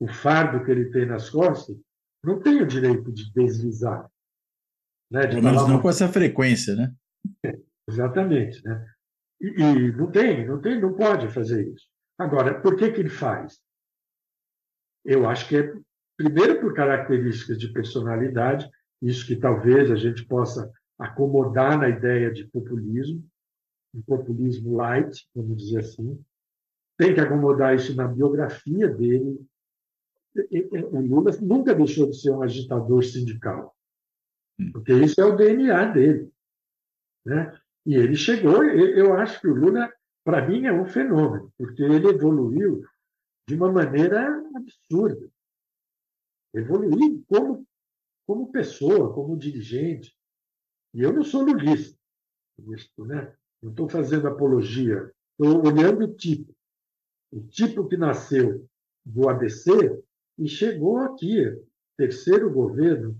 o 0.00 0.08
fardo 0.08 0.64
que 0.64 0.70
ele 0.70 0.90
tem 0.90 1.06
nas 1.06 1.28
costas, 1.28 1.76
não 2.24 2.40
tem 2.40 2.62
o 2.62 2.66
direito 2.66 3.12
de 3.12 3.32
deslizar. 3.32 4.10
Né, 5.14 5.28
Pelo 5.28 5.44
menos 5.44 5.62
não 5.62 5.76
uma... 5.76 5.80
com 5.82 5.88
essa 5.88 6.08
frequência, 6.08 6.74
né? 6.74 6.92
É, 7.44 7.56
exatamente, 7.88 8.60
né? 8.64 8.84
E, 9.40 9.46
e, 9.46 9.92
não 9.92 10.10
tem, 10.10 10.44
não 10.44 10.60
tem, 10.60 10.80
não 10.80 10.92
pode 10.92 11.28
fazer 11.28 11.68
isso. 11.72 11.86
Agora, 12.18 12.60
por 12.60 12.76
que 12.76 12.90
que 12.90 13.00
ele 13.00 13.08
faz? 13.08 13.60
Eu 15.04 15.28
acho 15.28 15.48
que 15.48 15.56
é 15.56 15.72
primeiro 16.16 16.60
por 16.60 16.74
características 16.74 17.58
de 17.58 17.72
personalidade, 17.72 18.68
isso 19.00 19.24
que 19.24 19.36
talvez 19.36 19.88
a 19.88 19.94
gente 19.94 20.26
possa 20.26 20.68
acomodar 20.98 21.78
na 21.78 21.88
ideia 21.88 22.32
de 22.32 22.48
populismo, 22.48 23.24
um 23.94 24.02
populismo 24.02 24.74
light, 24.74 25.28
vamos 25.32 25.58
dizer 25.58 25.78
assim. 25.78 26.20
Tem 26.98 27.14
que 27.14 27.20
acomodar 27.20 27.76
isso 27.76 27.94
na 27.94 28.08
biografia 28.08 28.88
dele. 28.88 29.40
O 30.90 31.00
Lula 31.00 31.30
nunca 31.40 31.72
deixou 31.72 32.10
de 32.10 32.20
ser 32.20 32.32
um 32.32 32.42
agitador 32.42 33.04
sindical. 33.04 33.76
Porque 34.72 34.92
isso 34.92 35.20
é 35.20 35.24
o 35.24 35.36
DNA 35.36 35.86
dele. 35.86 36.32
Né? 37.24 37.58
E 37.86 37.96
ele 37.96 38.16
chegou, 38.16 38.62
eu 38.64 39.14
acho 39.14 39.40
que 39.40 39.48
o 39.48 39.54
Lula, 39.54 39.92
para 40.24 40.46
mim, 40.46 40.66
é 40.66 40.72
um 40.72 40.86
fenômeno, 40.86 41.52
porque 41.58 41.82
ele 41.82 42.08
evoluiu 42.08 42.82
de 43.48 43.54
uma 43.56 43.70
maneira 43.70 44.42
absurda. 44.54 45.28
Evoluiu 46.54 47.24
como, 47.28 47.66
como 48.26 48.52
pessoa, 48.52 49.12
como 49.12 49.36
dirigente. 49.36 50.16
E 50.94 51.02
eu 51.02 51.12
não 51.12 51.24
sou 51.24 51.42
lulista, 51.42 51.98
né? 52.98 53.34
não 53.60 53.70
estou 53.70 53.88
fazendo 53.88 54.28
apologia, 54.28 55.12
estou 55.32 55.66
olhando 55.66 56.04
o 56.04 56.14
tipo. 56.14 56.54
O 57.32 57.40
tipo 57.48 57.88
que 57.88 57.96
nasceu 57.96 58.68
do 59.04 59.28
ABC 59.28 59.70
e 60.38 60.48
chegou 60.48 60.98
aqui, 60.98 61.44
terceiro 61.96 62.50
governo 62.52 63.18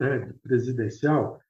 né, 0.00 0.32
presidencial, 0.42 1.40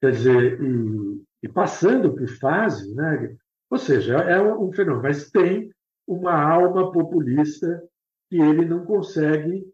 quer 0.00 0.12
dizer, 0.12 0.60
e, 0.60 1.24
e, 1.42 1.48
passando 1.48 2.14
por 2.14 2.28
fases, 2.28 2.94
né? 2.94 3.36
ou 3.70 3.78
seja, 3.78 4.16
é 4.16 4.40
um 4.42 4.72
fenômeno, 4.72 5.02
mas 5.02 5.30
tem 5.30 5.70
uma 6.06 6.34
alma 6.34 6.92
populista 6.92 7.82
que 8.28 8.36
ele 8.36 8.64
não 8.64 8.84
consegue, 8.84 9.66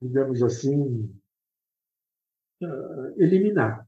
digamos 0.00 0.42
assim, 0.42 1.14
ah, 2.62 3.12
eliminar. 3.16 3.86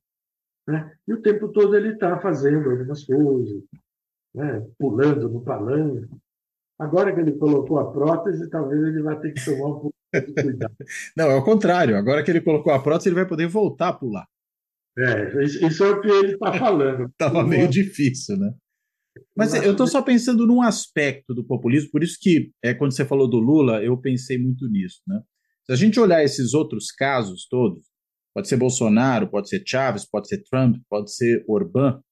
Né? 0.67 0.97
E 1.07 1.15
o 1.15 1.23
tempo 1.23 1.49
todo 1.49 1.77
ele 1.77 1.95
está 1.95 2.19
fazendo 2.21 2.71
algumas 2.71 3.05
coisas, 3.05 3.63
né? 4.35 4.67
pulando 4.79 5.29
no 5.29 5.43
palanque. 5.43 6.11
Agora 6.79 7.15
que 7.15 7.21
ele 7.21 7.39
colocou 7.39 7.79
a 7.79 7.91
prótese, 7.91 8.51
talvez 8.51 8.83
ele 8.83 9.03
vai 9.03 9.19
ter 9.21 9.33
que 9.33 9.45
tomar 9.45 9.69
um 9.69 9.81
pouco. 9.81 9.96
Não, 11.17 11.31
é 11.31 11.35
o 11.35 11.45
contrário. 11.45 11.97
Agora 11.97 12.23
que 12.23 12.31
ele 12.31 12.41
colocou 12.41 12.73
a 12.73 12.83
prótese, 12.83 13.09
ele 13.09 13.17
vai 13.17 13.27
poder 13.27 13.47
voltar 13.47 13.89
a 13.89 13.93
pular. 13.93 14.27
É, 14.99 15.45
isso 15.45 15.85
é 15.85 15.91
o 15.91 16.01
que 16.01 16.09
ele 16.09 16.33
está 16.33 16.53
falando. 16.55 17.09
Estava 17.13 17.45
meio 17.45 17.69
difícil, 17.69 18.37
né? 18.37 18.53
Mas 19.37 19.55
eu 19.55 19.73
estou 19.73 19.87
só 19.87 20.03
pensando 20.03 20.47
num 20.47 20.61
aspecto 20.61 21.35
do 21.35 21.45
populismo, 21.45 21.91
por 21.91 22.03
isso 22.03 22.19
que 22.21 22.51
é, 22.63 22.75
quando 22.75 22.95
você 22.95 23.05
falou 23.05 23.29
do 23.29 23.39
Lula, 23.39 23.83
eu 23.83 23.97
pensei 23.99 24.39
muito 24.39 24.69
nisso. 24.69 25.01
Né? 25.07 25.21
Se 25.65 25.73
a 25.73 25.77
gente 25.77 25.99
olhar 25.99 26.23
esses 26.23 26.53
outros 26.53 26.91
casos 26.91 27.47
todos, 27.49 27.87
Pode 28.37 28.49
ser 28.49 28.59
Bolsonaro, 28.59 29.31
pode 29.31 29.49
ser 29.49 29.63
Chaves, 29.67 30.05
pode 30.05 30.29
ser 30.29 30.43
Trump, 30.43 30.77
pode 30.91 31.11
ser 31.11 31.43
Orbán. 31.49 32.03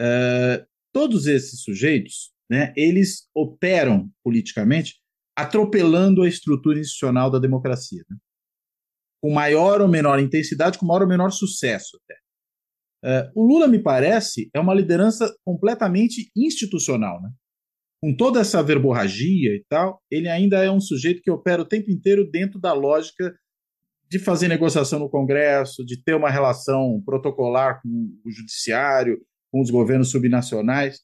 Uh, 0.00 0.64
todos 0.94 1.26
esses 1.26 1.60
sujeitos, 1.60 2.32
né, 2.50 2.72
eles 2.74 3.28
operam 3.34 4.10
politicamente 4.24 4.94
atropelando 5.38 6.24
a 6.24 6.28
estrutura 6.28 6.80
institucional 6.80 7.30
da 7.30 7.38
democracia, 7.38 8.02
né? 8.10 8.16
com 9.22 9.32
maior 9.32 9.80
ou 9.80 9.86
menor 9.86 10.18
intensidade, 10.18 10.76
com 10.76 10.84
maior 10.84 11.02
ou 11.02 11.08
menor 11.08 11.30
sucesso 11.30 11.96
até. 12.02 12.18
Uh, 13.04 13.30
o 13.36 13.46
Lula, 13.46 13.68
me 13.68 13.80
parece, 13.80 14.50
é 14.52 14.58
uma 14.58 14.74
liderança 14.74 15.32
completamente 15.44 16.28
institucional. 16.36 17.22
Né? 17.22 17.30
Com 18.02 18.16
toda 18.16 18.40
essa 18.40 18.60
verborragia 18.64 19.54
e 19.54 19.64
tal, 19.68 20.02
ele 20.10 20.28
ainda 20.28 20.64
é 20.64 20.70
um 20.70 20.80
sujeito 20.80 21.22
que 21.22 21.30
opera 21.30 21.62
o 21.62 21.68
tempo 21.68 21.88
inteiro 21.88 22.28
dentro 22.28 22.58
da 22.58 22.72
lógica 22.72 23.32
de 24.10 24.18
fazer 24.18 24.48
negociação 24.48 24.98
no 24.98 25.08
Congresso, 25.08 25.84
de 25.84 26.02
ter 26.02 26.14
uma 26.14 26.30
relação 26.30 27.00
protocolar 27.06 27.80
com 27.80 27.88
o 28.24 28.30
judiciário, 28.30 29.24
com 29.52 29.60
os 29.60 29.70
governos 29.70 30.10
subnacionais. 30.10 30.98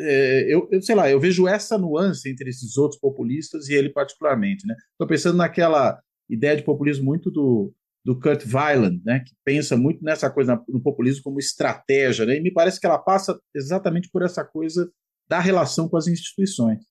É, 0.00 0.52
eu, 0.52 0.68
eu, 0.70 0.82
sei 0.82 0.94
lá, 0.94 1.10
eu 1.10 1.20
vejo 1.20 1.46
essa 1.46 1.78
nuance 1.78 2.28
entre 2.28 2.48
esses 2.48 2.76
outros 2.76 2.98
populistas 3.00 3.68
e 3.68 3.74
ele 3.74 3.90
particularmente. 3.90 4.64
Estou 4.64 5.06
né? 5.06 5.08
pensando 5.08 5.36
naquela 5.36 6.00
ideia 6.28 6.56
de 6.56 6.62
populismo 6.62 7.04
muito 7.04 7.30
do, 7.30 7.72
do 8.04 8.18
Kurt 8.18 8.44
Weiland, 8.46 9.00
né, 9.04 9.20
que 9.20 9.34
pensa 9.44 9.76
muito 9.76 10.02
nessa 10.02 10.30
coisa 10.30 10.62
no 10.68 10.82
populismo 10.82 11.22
como 11.22 11.38
estratégia, 11.38 12.26
né, 12.26 12.36
e 12.36 12.42
me 12.42 12.52
parece 12.52 12.80
que 12.80 12.86
ela 12.86 12.98
passa 12.98 13.38
exatamente 13.54 14.10
por 14.10 14.22
essa 14.22 14.44
coisa 14.44 14.90
da 15.28 15.38
relação 15.38 15.88
com 15.88 15.96
as 15.96 16.06
instituições. 16.06 16.84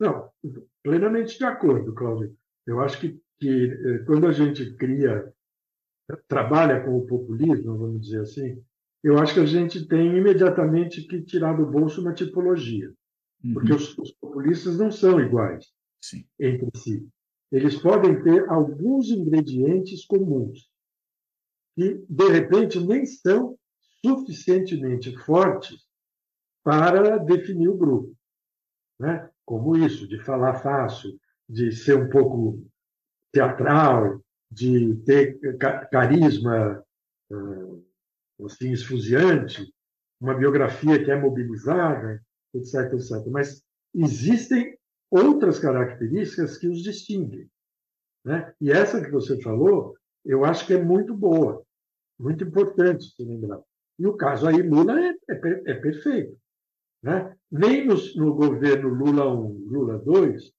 Não, 0.00 0.30
plenamente 0.82 1.36
de 1.36 1.44
acordo, 1.44 1.94
Cláudio. 1.94 2.34
Eu 2.66 2.80
acho 2.80 2.98
que, 2.98 3.20
que 3.38 3.66
eh, 3.66 3.98
quando 4.06 4.26
a 4.26 4.32
gente 4.32 4.74
cria, 4.76 5.30
trabalha 6.26 6.82
com 6.82 6.96
o 6.96 7.06
populismo, 7.06 7.76
vamos 7.76 8.00
dizer 8.00 8.20
assim, 8.20 8.64
eu 9.02 9.18
acho 9.18 9.34
que 9.34 9.40
a 9.40 9.46
gente 9.46 9.86
tem 9.86 10.16
imediatamente 10.16 11.02
que 11.02 11.22
tirar 11.22 11.56
do 11.56 11.66
bolso 11.66 12.00
uma 12.00 12.12
tipologia, 12.12 12.92
uhum. 13.42 13.54
porque 13.54 13.72
os, 13.72 13.96
os, 13.98 14.12
populistas 14.12 14.78
não 14.78 14.90
são 14.90 15.20
iguais 15.20 15.66
Sim. 16.02 16.24
entre 16.38 16.70
si. 16.78 17.08
Eles 17.50 17.76
podem 17.76 18.22
ter 18.22 18.48
alguns 18.48 19.08
ingredientes 19.08 20.04
comuns 20.04 20.70
que, 21.74 22.04
de 22.08 22.28
repente, 22.28 22.78
nem 22.78 23.04
são 23.06 23.56
suficientemente 24.04 25.16
fortes 25.18 25.84
para 26.62 27.18
definir 27.18 27.68
o 27.68 27.76
grupo. 27.76 28.14
Né? 28.98 29.28
Como 29.44 29.76
isso, 29.76 30.06
de 30.06 30.22
falar 30.22 30.60
fácil, 30.60 31.18
de 31.48 31.72
ser 31.72 31.96
um 31.96 32.08
pouco 32.08 32.64
teatral, 33.32 34.20
de 34.50 34.94
ter 35.04 35.38
carisma 35.90 36.84
assim, 38.46 38.72
esfuziante, 38.72 39.72
uma 40.20 40.34
biografia 40.34 41.02
que 41.02 41.10
é 41.10 41.18
mobilizada, 41.18 42.22
etc, 42.54 42.92
etc. 42.92 43.26
Mas 43.30 43.62
existem 43.94 44.76
outras 45.10 45.58
características 45.58 46.58
que 46.58 46.68
os 46.68 46.82
distinguem. 46.82 47.48
Né? 48.24 48.52
E 48.60 48.70
essa 48.70 49.02
que 49.02 49.10
você 49.10 49.40
falou, 49.40 49.94
eu 50.24 50.44
acho 50.44 50.66
que 50.66 50.74
é 50.74 50.82
muito 50.82 51.14
boa, 51.14 51.64
muito 52.18 52.44
importante 52.44 53.04
se 53.04 53.24
lembrar. 53.24 53.60
E 53.98 54.06
o 54.06 54.16
caso 54.16 54.46
aí, 54.46 54.62
Lula 54.62 55.00
é, 55.00 55.10
é, 55.10 55.72
é 55.72 55.74
perfeito. 55.74 56.38
Né? 57.02 57.34
Nem 57.50 57.86
no, 57.86 57.94
no, 58.16 58.34
governo 58.34 58.88
Lula 58.88 59.32
1, 59.32 59.66
Lula 59.66 59.98
2, 59.98 60.52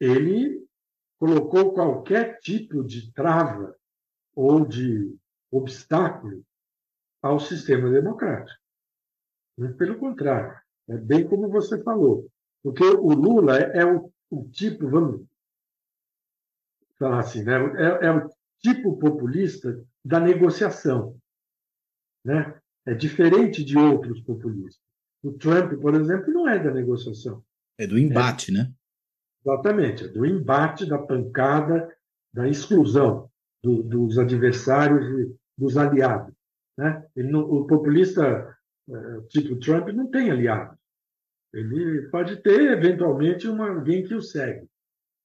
ele 0.00 0.64
colocou 1.18 1.74
qualquer 1.74 2.38
tipo 2.38 2.82
de 2.82 3.12
trava 3.12 3.76
ou 4.34 4.64
de 4.64 5.14
obstáculo 5.50 6.44
ao 7.22 7.38
sistema 7.38 7.90
democrático. 7.90 8.58
Muito 9.58 9.76
pelo 9.76 9.98
contrário, 9.98 10.58
é 10.88 10.96
bem 10.96 11.26
como 11.28 11.48
você 11.48 11.82
falou. 11.82 12.28
Porque 12.62 12.84
o 12.84 13.12
Lula 13.12 13.58
é, 13.58 13.84
o, 13.84 14.12
o 14.30 14.48
tipo, 14.50 14.88
vamos 14.88 15.26
falar 16.98 17.20
assim, 17.20 17.42
né? 17.42 17.54
é, 17.54 18.06
é 18.06 18.12
o 18.12 18.30
tipo 18.60 18.98
populista 18.98 19.82
da 20.04 20.20
negociação. 20.20 21.16
Né? 22.24 22.58
É 22.86 22.94
diferente 22.94 23.64
de 23.64 23.76
outros 23.76 24.20
populistas. 24.20 24.82
O 25.22 25.32
Trump, 25.32 25.78
por 25.80 25.94
exemplo, 25.94 26.32
não 26.32 26.48
é 26.48 26.58
da 26.58 26.70
negociação. 26.70 27.42
É 27.78 27.86
do 27.86 27.98
embate, 27.98 28.50
é, 28.50 28.54
né? 28.54 28.72
Exatamente, 29.44 30.04
é 30.04 30.08
do 30.08 30.24
embate, 30.26 30.86
da 30.86 30.98
pancada, 30.98 31.94
da 32.32 32.48
exclusão 32.48 33.30
do, 33.62 33.82
dos 33.82 34.18
adversários 34.18 35.34
dos 35.60 35.76
aliados. 35.76 36.34
Né? 36.76 37.04
Não, 37.16 37.40
o 37.40 37.66
populista 37.66 38.56
eh, 38.88 39.20
tipo 39.28 39.60
Trump 39.60 39.88
não 39.88 40.10
tem 40.10 40.30
aliados. 40.30 40.78
Ele 41.52 42.08
pode 42.10 42.36
ter, 42.42 42.72
eventualmente, 42.72 43.46
uma, 43.46 43.68
alguém 43.68 44.02
que 44.04 44.14
o 44.14 44.22
segue. 44.22 44.66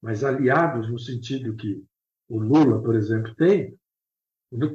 Mas 0.02 0.24
aliados, 0.24 0.90
no 0.90 1.00
sentido 1.00 1.56
que 1.56 1.82
o 2.28 2.40
Lula, 2.40 2.82
por 2.82 2.96
exemplo, 2.96 3.34
tem, 3.36 3.78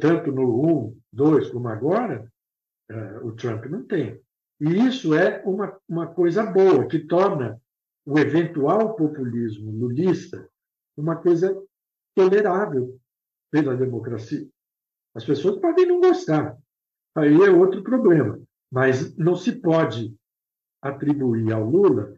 tanto 0.01 0.33
no 0.33 0.89
1, 0.89 0.99
2 1.13 1.51
como 1.51 1.69
agora, 1.69 2.31
uh, 2.91 3.27
o 3.27 3.33
Trump 3.33 3.67
não 3.67 3.85
tem. 3.85 4.21
E 4.61 4.87
isso 4.87 5.15
é 5.15 5.43
uma, 5.45 5.77
uma 5.89 6.07
coisa 6.07 6.45
boa, 6.47 6.87
que 6.87 7.01
torna 7.01 7.61
o 8.07 8.19
eventual 8.19 8.95
populismo 8.95 9.71
lulista 9.73 10.49
uma 10.97 11.17
coisa 11.17 11.57
tolerável 12.15 12.99
pela 13.51 13.77
democracia. 13.77 14.47
As 15.15 15.25
pessoas 15.25 15.61
podem 15.61 15.87
não 15.87 16.01
gostar, 16.01 16.57
aí 17.17 17.35
é 17.35 17.51
outro 17.51 17.83
problema, 17.83 18.41
mas 18.71 19.17
não 19.17 19.35
se 19.35 19.53
pode 19.53 20.15
atribuir 20.81 21.53
ao 21.53 21.69
Lula 21.69 22.15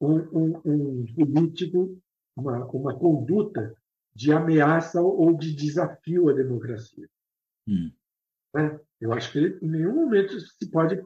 um, 0.00 0.16
um, 0.16 0.60
um 0.64 1.06
político, 1.14 1.98
uma, 2.36 2.64
uma 2.66 2.98
conduta 2.98 3.74
de 4.14 4.32
ameaça 4.32 5.00
ou 5.00 5.36
de 5.36 5.54
desafio 5.54 6.28
à 6.28 6.32
democracia. 6.32 7.08
Hum. 7.66 7.90
Né? 8.54 8.80
Eu 9.00 9.12
acho 9.12 9.32
que 9.32 9.38
em 9.62 9.68
nenhum 9.68 9.94
momento 9.94 10.38
se 10.38 10.70
pode 10.70 11.02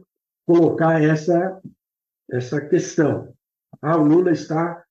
colocar 0.46 1.02
essa, 1.02 1.60
essa 2.30 2.60
questão. 2.66 3.34
Ah, 3.80 3.96
o 3.96 4.04
Lula 4.04 4.32
está 4.32 4.84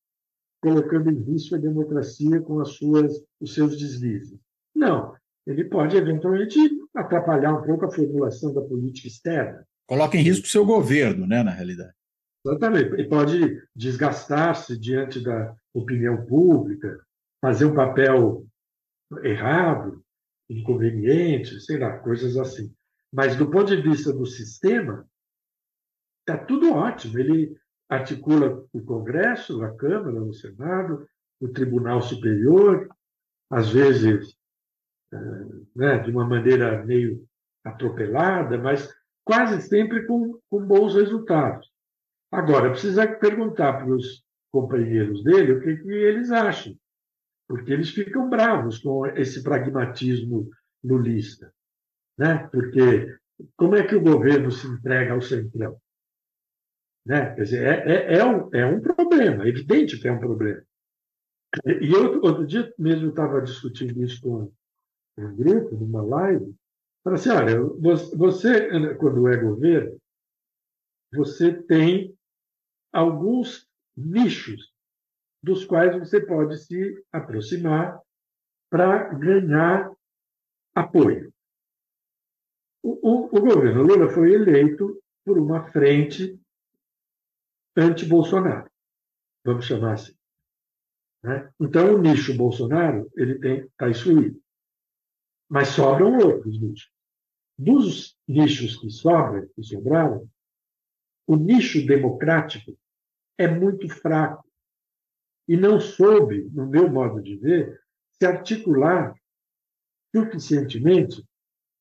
colocando 0.61 1.09
em 1.09 1.21
risco 1.21 1.55
a 1.55 1.59
democracia 1.59 2.41
com 2.41 2.59
as 2.59 2.69
suas, 2.69 3.23
os 3.39 3.53
seus 3.53 3.77
deslizes. 3.77 4.39
Não, 4.73 5.15
ele 5.45 5.65
pode 5.65 5.97
eventualmente 5.97 6.57
atrapalhar 6.95 7.53
um 7.53 7.63
pouco 7.63 7.85
a 7.85 7.91
formulação 7.91 8.53
da 8.53 8.61
política 8.61 9.07
externa, 9.07 9.65
Coloca 9.85 10.17
em 10.17 10.21
risco 10.21 10.45
o 10.45 10.49
seu 10.49 10.65
governo, 10.65 11.27
né, 11.27 11.43
na 11.43 11.51
realidade. 11.51 11.93
Exatamente. 12.45 13.01
E 13.01 13.07
pode 13.07 13.61
desgastar-se 13.75 14.77
diante 14.77 15.21
da 15.21 15.55
opinião 15.73 16.25
pública, 16.25 16.99
fazer 17.41 17.65
um 17.65 17.75
papel 17.75 18.45
errado, 19.23 20.03
inconveniente, 20.49 21.59
sei 21.61 21.77
lá, 21.77 21.97
coisas 21.99 22.37
assim. 22.37 22.73
Mas, 23.11 23.35
do 23.35 23.49
ponto 23.49 23.75
de 23.75 23.81
vista 23.81 24.11
do 24.11 24.25
sistema, 24.25 25.07
está 26.19 26.43
tudo 26.43 26.73
ótimo. 26.73 27.19
Ele 27.19 27.55
articula 27.89 28.65
o 28.73 28.81
Congresso, 28.81 29.61
a 29.63 29.75
Câmara, 29.75 30.23
o 30.23 30.33
Senado, 30.33 31.07
o 31.39 31.47
Tribunal 31.49 32.01
Superior, 32.01 32.89
às 33.49 33.69
vezes 33.69 34.35
né, 35.75 35.99
de 35.99 36.11
uma 36.11 36.27
maneira 36.27 36.83
meio 36.85 37.25
atropelada, 37.63 38.57
mas 38.57 38.93
quase 39.23 39.61
sempre 39.61 40.05
com, 40.05 40.39
com 40.49 40.65
bons 40.65 40.95
resultados. 40.95 41.71
Agora, 42.31 42.71
precisa 42.71 43.07
perguntar 43.07 43.73
para 43.73 43.95
os 43.95 44.23
companheiros 44.51 45.23
dele 45.23 45.53
o 45.53 45.61
que, 45.61 45.77
que 45.77 45.89
eles 45.89 46.31
acham, 46.31 46.75
porque 47.47 47.71
eles 47.71 47.89
ficam 47.89 48.29
bravos 48.29 48.79
com 48.79 49.05
esse 49.07 49.43
pragmatismo 49.43 50.49
lulista. 50.83 51.53
Né? 52.17 52.47
Porque 52.51 53.17
como 53.55 53.75
é 53.75 53.85
que 53.85 53.95
o 53.95 54.01
governo 54.01 54.51
se 54.51 54.67
entrega 54.67 55.13
ao 55.13 55.21
centrão? 55.21 55.77
Né? 57.05 57.33
Quer 57.35 57.43
dizer, 57.43 57.65
é, 57.65 57.91
é, 57.91 58.17
é, 58.17 58.25
um, 58.25 58.49
é 58.53 58.65
um 58.65 58.81
problema, 58.81 59.45
é 59.45 59.49
evidente 59.49 59.99
que 59.99 60.07
é 60.07 60.11
um 60.11 60.19
problema. 60.19 60.61
E 61.65 61.91
eu, 61.91 62.19
outro 62.21 62.45
dia 62.47 62.73
mesmo 62.79 63.09
estava 63.09 63.41
discutindo 63.41 64.01
isso 64.03 64.21
com 64.21 64.51
um 65.17 65.35
grupo, 65.35 65.75
numa 65.75 66.01
live, 66.01 66.55
Fala 67.03 67.17
assim, 67.17 67.29
olha, 67.29 67.61
você, 68.15 68.95
quando 68.95 69.27
é 69.27 69.35
governo, 69.35 69.99
você 71.11 71.61
tem 71.63 72.17
alguns 72.93 73.67
nichos 73.95 74.73
dos 75.43 75.65
quais 75.65 75.93
você 75.99 76.25
pode 76.25 76.57
se 76.57 77.03
aproximar 77.11 77.99
para 78.69 79.13
ganhar 79.13 79.93
apoio. 80.73 81.31
O, 82.81 82.91
o, 83.01 83.25
o, 83.25 83.41
governo 83.41 83.83
Lula 83.83 84.09
foi 84.09 84.33
eleito 84.33 85.01
por 85.25 85.37
uma 85.37 85.69
frente 85.71 86.39
anti-Bolsonaro, 87.75 88.69
vamos 89.45 89.65
chamar 89.65 89.93
assim. 89.93 90.15
Né? 91.21 91.51
Então, 91.59 91.95
o 91.95 92.01
nicho 92.01 92.35
Bolsonaro 92.35 93.09
ele 93.15 93.65
está 93.65 93.89
excluído. 93.89 94.41
Mas 95.53 95.67
sobram 95.67 96.17
outros 96.17 96.59
nichos. 96.59 96.91
Dos 97.55 98.17
nichos 98.27 98.75
que 98.75 98.89
sobram, 98.89 99.47
que 99.53 99.61
sobraram, 99.61 100.27
o 101.27 101.35
nicho 101.35 101.85
democrático 101.85 102.75
é 103.37 103.47
muito 103.47 103.87
fraco 103.87 104.43
e 105.47 105.55
não 105.55 105.79
soube, 105.79 106.49
no 106.51 106.65
meu 106.65 106.89
modo 106.89 107.21
de 107.21 107.37
ver, 107.37 107.79
se 108.13 108.25
articular 108.25 109.13
suficientemente 110.15 111.23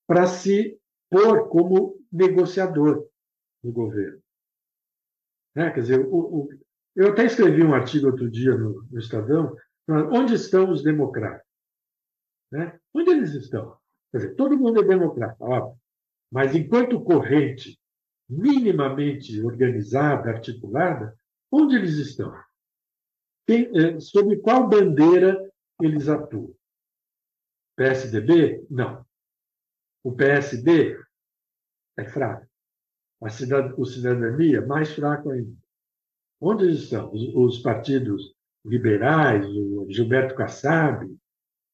para 0.07 0.27
se 0.27 0.79
pôr 1.09 1.49
como 1.49 1.99
negociador 2.13 3.09
do 3.65 3.73
governo. 3.73 4.23
Né? 5.55 5.71
Quer 5.71 5.81
dizer, 5.81 6.07
o, 6.09 6.43
o, 6.43 6.49
eu 6.95 7.11
até 7.11 7.25
escrevi 7.25 7.63
um 7.63 7.73
artigo 7.73 8.09
outro 8.09 8.31
dia 8.31 8.55
no, 8.55 8.83
no 8.91 8.99
Estadão, 8.99 9.57
onde 9.89 10.35
estão 10.35 10.71
os 10.71 10.83
democratas? 10.83 11.47
Né? 12.51 12.79
Onde 12.95 13.11
eles 13.11 13.35
estão? 13.35 13.77
Quer 14.11 14.19
dizer, 14.19 14.35
todo 14.35 14.59
mundo 14.59 14.81
é 14.81 14.85
democrata, 14.85 15.37
óbvio. 15.43 15.81
Mas 16.31 16.55
enquanto 16.55 17.03
corrente 17.03 17.79
minimamente 18.29 19.41
organizada, 19.43 20.31
articulada, 20.31 21.17
onde 21.51 21.77
eles 21.77 21.97
estão? 21.97 22.35
Quem, 23.47 23.71
eh, 23.77 24.01
sob 24.01 24.37
qual 24.39 24.69
bandeira 24.69 25.51
eles 25.81 26.09
atuam? 26.09 26.55
PSDB? 27.77 28.67
Não. 28.71 29.05
O 30.05 30.13
PSD 30.15 30.99
é 31.99 32.05
fraco. 32.05 32.47
A 33.23 33.29
cidad... 33.29 33.75
o 33.79 33.85
cidadania, 33.85 34.65
mais 34.65 34.93
fraco 34.93 35.31
ainda. 35.31 35.57
Onde 36.41 36.71
estão 36.73 37.13
os, 37.13 37.35
os 37.35 37.59
partidos 37.61 38.35
liberais, 38.65 39.47
o 39.47 39.87
Gilberto 39.89 40.35
Kassab? 40.35 41.07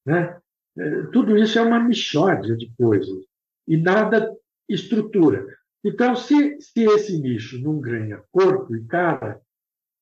Né? 0.04 0.40
É, 0.76 1.02
tudo 1.12 1.36
isso 1.36 1.58
é 1.58 1.62
uma 1.62 1.80
mixórdia 1.80 2.56
de 2.56 2.72
coisas 2.76 3.24
e 3.66 3.76
nada 3.76 4.36
estrutura. 4.68 5.46
Então, 5.84 6.14
se, 6.16 6.60
se 6.60 6.84
esse 6.84 7.20
nicho 7.20 7.60
não 7.60 7.80
ganha 7.80 8.22
corpo 8.30 8.74
e 8.74 8.84
cara, 8.84 9.40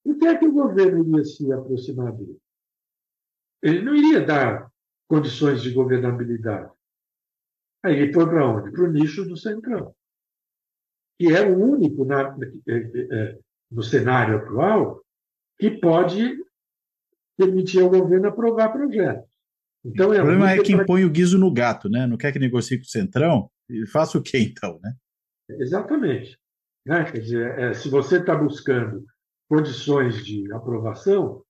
o 0.04 0.16
que 0.16 0.26
é 0.26 0.36
que 0.36 0.46
o 0.46 0.52
governo 0.52 1.04
iria 1.04 1.24
se 1.24 1.52
aproximar 1.52 2.12
dele? 2.12 2.38
Ele 3.62 3.82
não 3.82 3.94
iria 3.94 4.24
dar 4.24 4.70
condições 5.08 5.62
de 5.62 5.70
governabilidade. 5.72 6.70
Aí 7.84 7.94
ele 7.94 8.12
foi 8.12 8.26
para 8.26 8.46
onde? 8.46 8.72
Para 8.72 8.84
o 8.84 8.92
nicho 8.92 9.24
do 9.24 9.36
Centrão, 9.36 9.94
que 11.18 11.32
é 11.32 11.42
o 11.42 11.56
único 11.56 12.04
na, 12.04 12.36
é, 12.68 13.38
no 13.70 13.82
cenário 13.82 14.38
atual 14.38 15.04
que 15.58 15.70
pode 15.70 16.44
permitir 17.36 17.82
ao 17.82 17.90
governo 17.90 18.28
aprovar 18.28 18.72
projetos. 18.72 19.35
Então, 19.86 20.12
é 20.12 20.18
o 20.20 20.24
problema 20.24 20.50
é 20.50 20.62
quem 20.62 20.76
pra... 20.76 20.84
põe 20.84 21.04
o 21.04 21.10
guiso 21.10 21.38
no 21.38 21.52
gato, 21.52 21.88
né? 21.88 22.06
Não 22.06 22.16
quer 22.16 22.32
que 22.32 22.38
negocie 22.38 22.78
com 22.78 22.84
o 22.84 22.88
Centrão? 22.88 23.50
Faça 23.92 24.18
o 24.18 24.22
quê, 24.22 24.38
então, 24.38 24.78
né? 24.82 24.94
Exatamente. 25.48 26.38
Né? 26.84 27.04
Quer 27.10 27.20
dizer, 27.20 27.58
é, 27.58 27.74
se 27.74 27.88
você 27.88 28.18
está 28.18 28.34
buscando 28.34 29.04
condições 29.48 30.24
de 30.24 30.52
aprovação 30.52 31.44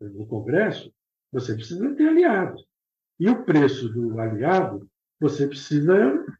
no 0.00 0.26
Congresso, 0.26 0.92
você 1.32 1.54
precisa 1.54 1.94
ter 1.94 2.08
aliados. 2.08 2.64
E 3.18 3.28
o 3.28 3.44
preço 3.44 3.88
do 3.88 4.18
aliado 4.18 4.88
você 5.20 5.46
precisa 5.46 5.94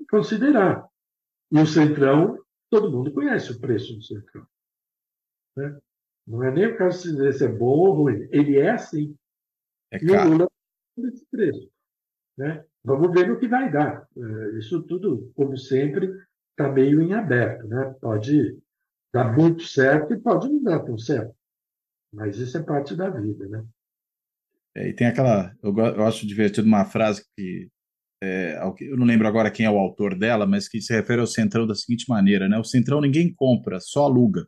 considerar. 0.09 0.87
E 1.53 1.59
o 1.59 1.67
Centrão, 1.67 2.39
todo 2.71 2.91
mundo 2.91 3.13
conhece 3.13 3.53
o 3.53 3.61
preço 3.61 3.95
do 3.95 4.03
Centrão. 4.03 4.47
Né? 5.57 5.79
Não 6.27 6.43
é 6.45 6.51
nem 6.53 6.67
o 6.67 6.79
caso 6.79 6.99
se 7.33 7.45
é 7.45 7.49
bom 7.49 7.89
ou 7.89 7.93
ruim. 7.95 8.29
Ele 8.31 8.59
é 8.59 8.71
assim. 8.71 9.15
É 9.93 9.99
e 10.03 10.11
o 10.11 10.29
Lula 10.31 10.49
esse 11.09 11.27
preço. 11.31 11.71
Né? 12.37 12.65
Vamos 12.85 13.13
ver 13.13 13.29
no 13.29 13.39
que 13.39 13.49
vai 13.49 13.71
dar. 13.71 14.07
É, 14.17 14.59
isso 14.59 14.83
tudo, 14.83 15.31
como 15.35 15.57
sempre, 15.57 16.11
está 16.51 16.71
meio 16.73 17.01
em 17.03 17.13
aberto. 17.13 17.67
Né? 17.67 17.95
Pode 18.01 18.59
dar 19.13 19.37
muito 19.37 19.63
certo 19.65 20.15
e 20.15 20.21
pode 20.21 20.49
não 20.49 20.63
dar 20.63 20.81
tão 20.81 20.97
certo. 20.97 21.35
Mas 22.13 22.39
isso 22.39 22.57
é 22.57 22.63
parte 22.63 22.97
da 22.97 23.09
vida. 23.11 23.47
Né? 23.49 23.65
É, 24.77 24.89
e 24.89 24.95
tem 24.95 25.07
aquela. 25.07 25.55
Eu, 25.63 26.05
acho 26.05 26.27
divertido 26.27 26.67
uma 26.67 26.85
frase 26.85 27.25
que. 27.37 27.69
É, 28.23 28.61
eu 28.81 28.99
não 28.99 29.07
lembro 29.07 29.27
agora 29.27 29.51
quem 29.51 29.65
é 29.65 29.71
o 29.71 29.79
autor 29.79 30.15
dela, 30.15 30.47
mas 30.47 30.69
que 30.69 30.81
se 30.81 30.93
refere 30.93 31.23
ao 31.23 31.27
Centrão 31.27 31.67
da 31.67 31.75
seguinte 31.75 32.07
maneira: 32.09 32.49
né? 32.49 32.59
o 32.59 32.65
Centrão 32.65 33.01
ninguém 33.01 33.33
compra, 33.33 33.81
só 33.81 34.05
aluga. 34.05 34.47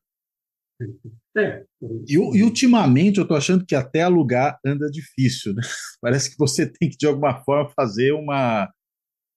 É. 1.37 1.65
E, 2.07 2.15
e, 2.15 2.43
ultimamente 2.43 3.19
eu 3.19 3.23
estou 3.23 3.37
achando 3.37 3.65
que 3.65 3.75
até 3.75 4.03
alugar 4.03 4.59
anda 4.65 4.91
difícil. 4.91 5.55
Né? 5.55 5.63
Parece 6.01 6.31
que 6.31 6.39
você 6.39 6.71
tem 6.71 6.91
que, 6.91 6.97
de 6.97 7.07
alguma 7.07 7.43
forma, 7.43 7.71
fazer 7.75 8.13
uma, 8.13 8.71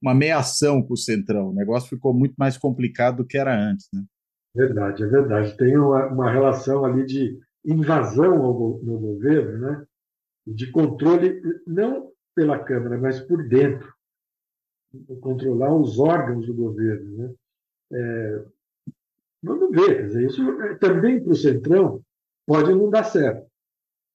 uma 0.01 0.13
meação 0.13 0.83
com 0.83 0.93
o 0.93 0.97
Centrão. 0.97 1.49
O 1.49 1.55
negócio 1.55 1.89
ficou 1.89 2.13
muito 2.13 2.35
mais 2.37 2.57
complicado 2.57 3.17
do 3.17 3.25
que 3.25 3.37
era 3.37 3.57
antes. 3.57 3.87
Né? 3.93 4.03
Verdade, 4.55 5.03
é 5.03 5.07
verdade. 5.07 5.57
Tem 5.57 5.77
uma, 5.77 6.07
uma 6.07 6.31
relação 6.31 6.83
ali 6.83 7.05
de 7.05 7.39
invasão 7.65 8.43
ao, 8.43 8.79
no 8.83 8.99
governo, 8.99 9.57
né? 9.59 9.85
de 10.45 10.71
controle, 10.71 11.41
não 11.65 12.11
pela 12.35 12.59
Câmara, 12.59 12.97
mas 12.97 13.19
por 13.21 13.47
dentro. 13.47 13.93
Controlar 15.21 15.73
os 15.73 15.97
órgãos 15.97 16.45
do 16.45 16.53
governo. 16.53 17.17
Né? 17.17 17.33
É, 17.93 18.45
Vamos 19.45 19.69
ver, 19.69 20.07
dizer, 20.07 20.25
isso 20.25 20.41
é, 20.61 20.75
também 20.75 21.23
para 21.23 21.31
o 21.31 21.35
Centrão 21.35 22.01
pode 22.47 22.73
não 22.73 22.89
dar 22.89 23.03
certo. 23.03 23.47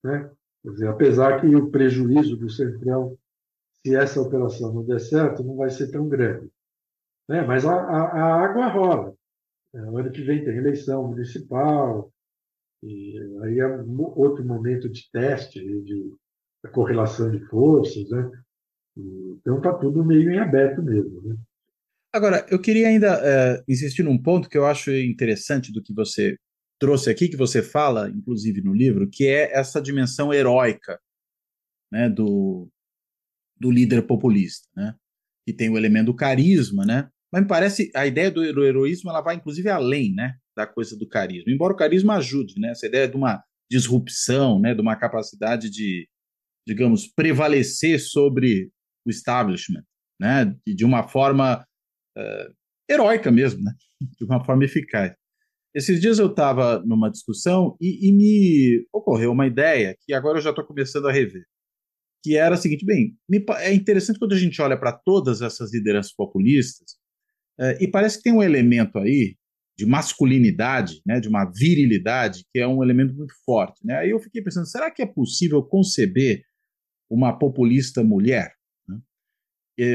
Né? 0.05 0.29
Dizer, 0.65 0.89
apesar 0.89 1.41
que 1.41 1.55
o 1.55 1.71
prejuízo 1.71 2.37
do 2.37 2.51
Centrão, 2.51 3.17
se 3.87 3.95
essa 3.95 4.21
operação 4.21 4.73
não 4.75 4.85
der 4.85 4.99
certo, 4.99 5.45
não 5.45 5.57
vai 5.57 5.71
ser 5.71 5.91
tão 5.91 6.09
grande. 6.09 6.51
Né? 7.29 7.43
Mas 7.43 7.65
a, 7.65 7.75
a, 7.75 8.03
a 8.03 8.45
água 8.45 8.67
rola. 8.67 9.15
É, 9.73 9.79
ano 9.79 10.11
que 10.11 10.23
vem 10.23 10.45
tem 10.45 10.57
eleição 10.57 11.07
municipal, 11.07 12.13
e 12.83 13.17
aí 13.43 13.61
é 13.61 13.67
outro 14.17 14.45
momento 14.45 14.89
de 14.89 15.09
teste, 15.13 15.61
de, 15.61 15.83
de 15.83 16.71
correlação 16.73 17.31
de 17.31 17.39
forças. 17.47 18.11
Né? 18.11 18.31
Então 18.97 19.59
está 19.59 19.75
tudo 19.75 20.05
meio 20.05 20.31
em 20.31 20.41
aberto 20.41 20.83
mesmo. 20.83 21.23
Né? 21.23 21.37
Agora, 22.13 22.45
eu 22.51 22.61
queria 22.61 22.89
ainda 22.89 23.19
uh, 23.19 23.65
insistir 23.69 24.03
num 24.03 24.21
ponto 24.21 24.49
que 24.49 24.59
eu 24.59 24.67
acho 24.67 24.91
interessante 24.91 25.73
do 25.73 25.83
que 25.83 25.95
você 25.95 26.37
trouxe 26.81 27.09
aqui, 27.09 27.29
que 27.29 27.37
você 27.37 27.63
fala, 27.63 28.09
inclusive 28.09 28.63
no 28.63 28.75
livro, 28.75 29.09
que 29.09 29.27
é 29.29 29.53
essa 29.57 29.81
dimensão 29.81 30.33
heróica 30.33 30.99
né, 31.93 32.09
do, 32.09 32.69
do 33.57 33.71
líder 33.71 34.07
populista, 34.07 34.67
né, 34.75 34.95
que 35.47 35.53
tem 35.53 35.69
o 35.69 35.77
elemento 35.77 36.07
do 36.07 36.17
carisma, 36.17 36.85
né, 36.85 37.09
mas 37.33 37.43
me 37.43 37.49
parece 37.49 37.93
a 37.95 38.07
ideia 38.07 38.31
do 38.31 38.43
heroísmo 38.43 39.11
ela 39.11 39.21
vai 39.21 39.37
inclusive 39.37 39.69
além 39.69 40.13
né, 40.15 40.35
da 40.57 40.67
coisa 40.67 40.97
do 40.97 41.07
carisma, 41.07 41.53
embora 41.53 41.75
o 41.75 41.77
carisma 41.77 42.17
ajude, 42.17 42.59
né, 42.59 42.71
essa 42.71 42.87
ideia 42.87 43.07
de 43.07 43.17
uma 43.17 43.43
disrupção, 43.71 44.59
né, 44.59 44.75
de 44.75 44.81
uma 44.81 44.97
capacidade 44.97 45.71
de, 45.71 46.09
digamos, 46.67 47.07
prevalecer 47.07 48.01
sobre 48.01 48.71
o 49.07 49.11
establishment, 49.11 49.85
né, 50.19 50.57
de 50.67 50.85
uma 50.85 51.07
forma 51.07 51.65
uh, 52.17 52.55
heróica 52.91 53.31
mesmo, 53.31 53.63
né? 53.63 53.73
de 54.19 54.25
uma 54.25 54.45
forma 54.45 54.65
eficaz. 54.65 55.15
Esses 55.75 56.01
dias 56.01 56.19
eu 56.19 56.27
estava 56.27 56.81
numa 56.85 57.11
discussão 57.11 57.77
e, 57.81 58.09
e, 58.09 58.13
me 58.13 58.87
ocorreu 58.93 59.31
uma 59.31 59.47
ideia 59.47 59.97
que 60.01 60.13
agora 60.13 60.39
eu 60.39 60.43
já 60.43 60.51
estou 60.51 60.65
começando 60.65 61.07
a 61.07 61.13
rever, 61.13 61.45
que 62.25 62.37
era 62.37 62.57
a 62.57 62.59
seguinte: 62.59 62.85
bem, 62.85 63.17
me, 63.29 63.45
é 63.59 63.73
interessante 63.73 64.19
quando 64.19 64.33
a 64.33 64.39
gente 64.39 64.61
olha 64.61 64.77
para 64.77 64.93
todas 64.93 65.43
essas 65.43 65.73
lideranças 65.73 66.13
populistas 66.13 66.93
uh, 67.61 67.81
e 67.81 67.87
parece 67.87 68.17
que 68.17 68.25
tem 68.25 68.33
um 68.33 68.43
elemento 68.43 68.99
aí 68.99 69.37
de 69.79 69.87
masculinidade, 69.87 71.01
né, 71.07 71.21
de 71.21 71.29
uma 71.29 71.45
virilidade, 71.45 72.45
que 72.53 72.59
é 72.59 72.67
um 72.67 72.83
elemento 72.83 73.15
muito 73.15 73.33
forte. 73.47 73.81
Né? 73.83 73.97
Aí 73.97 74.11
eu 74.11 74.19
fiquei 74.19 74.43
pensando: 74.43 74.67
será 74.67 74.91
que 74.91 75.03
é 75.03 75.07
possível 75.07 75.63
conceber 75.63 76.43
uma 77.09 77.39
populista 77.39 78.03
mulher? 78.03 78.53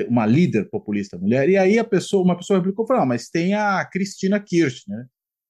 Uma 0.08 0.26
líder 0.26 0.70
populista 0.70 1.18
mulher. 1.18 1.50
E 1.50 1.58
aí 1.58 1.78
a 1.78 1.84
pessoa, 1.84 2.24
uma 2.24 2.38
pessoa 2.38 2.60
replicou, 2.60 2.88
falou, 2.88 3.04
ah, 3.04 3.06
mas 3.06 3.30
tem 3.30 3.54
a 3.54 3.84
Cristina 3.86 4.40
Kirchner. 4.40 4.98
Né? 4.98 5.06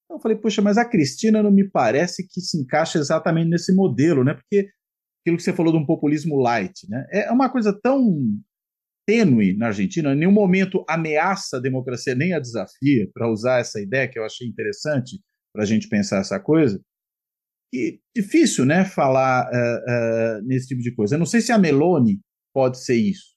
Eu 0.10 0.20
falei, 0.20 0.38
puxa, 0.38 0.62
mas 0.62 0.78
a 0.78 0.86
Cristina 0.86 1.42
não 1.42 1.52
me 1.52 1.70
parece 1.70 2.28
que 2.28 2.42
se 2.42 2.60
encaixa 2.60 3.00
exatamente 3.00 3.50
nesse 3.50 3.74
modelo, 3.74 4.24
né? 4.24 4.34
Porque 4.34 4.70
aquilo 5.22 5.38
que 5.38 5.44
você 5.44 5.54
falou 5.54 5.74
de 5.74 5.80
um 5.80 5.86
populismo 5.86 6.38
light, 6.38 6.88
né? 6.90 7.06
É 7.12 7.32
uma 7.32 7.50
coisa 7.50 7.78
tão 7.82 8.22
tênue 9.08 9.56
na 9.56 9.68
Argentina, 9.68 10.14
em 10.14 10.18
nenhum 10.18 10.32
momento 10.32 10.84
ameaça 10.88 11.58
a 11.58 11.62
democracia, 11.62 12.16
nem 12.16 12.34
a 12.34 12.40
desafia, 12.40 13.10
para 13.14 13.30
usar 13.30 13.60
essa 13.60 13.80
ideia 13.80 14.08
que 14.08 14.18
eu 14.18 14.26
achei 14.26 14.48
interessante 14.48 15.20
para 15.54 15.64
a 15.64 15.66
gente 15.66 15.88
pensar 15.88 16.20
essa 16.20 16.40
coisa. 16.40 16.82
E 17.74 18.00
difícil, 18.16 18.66
né, 18.66 18.86
falar 18.86 19.48
uh, 19.48 20.40
uh, 20.40 20.48
nesse 20.48 20.68
tipo 20.68 20.82
de 20.82 20.94
coisa. 20.94 21.16
Eu 21.16 21.20
não 21.20 21.26
sei 21.26 21.42
se 21.42 21.52
a 21.52 21.58
Meloni 21.58 22.20
pode 22.54 22.84
ser 22.84 22.96
isso. 22.96 23.35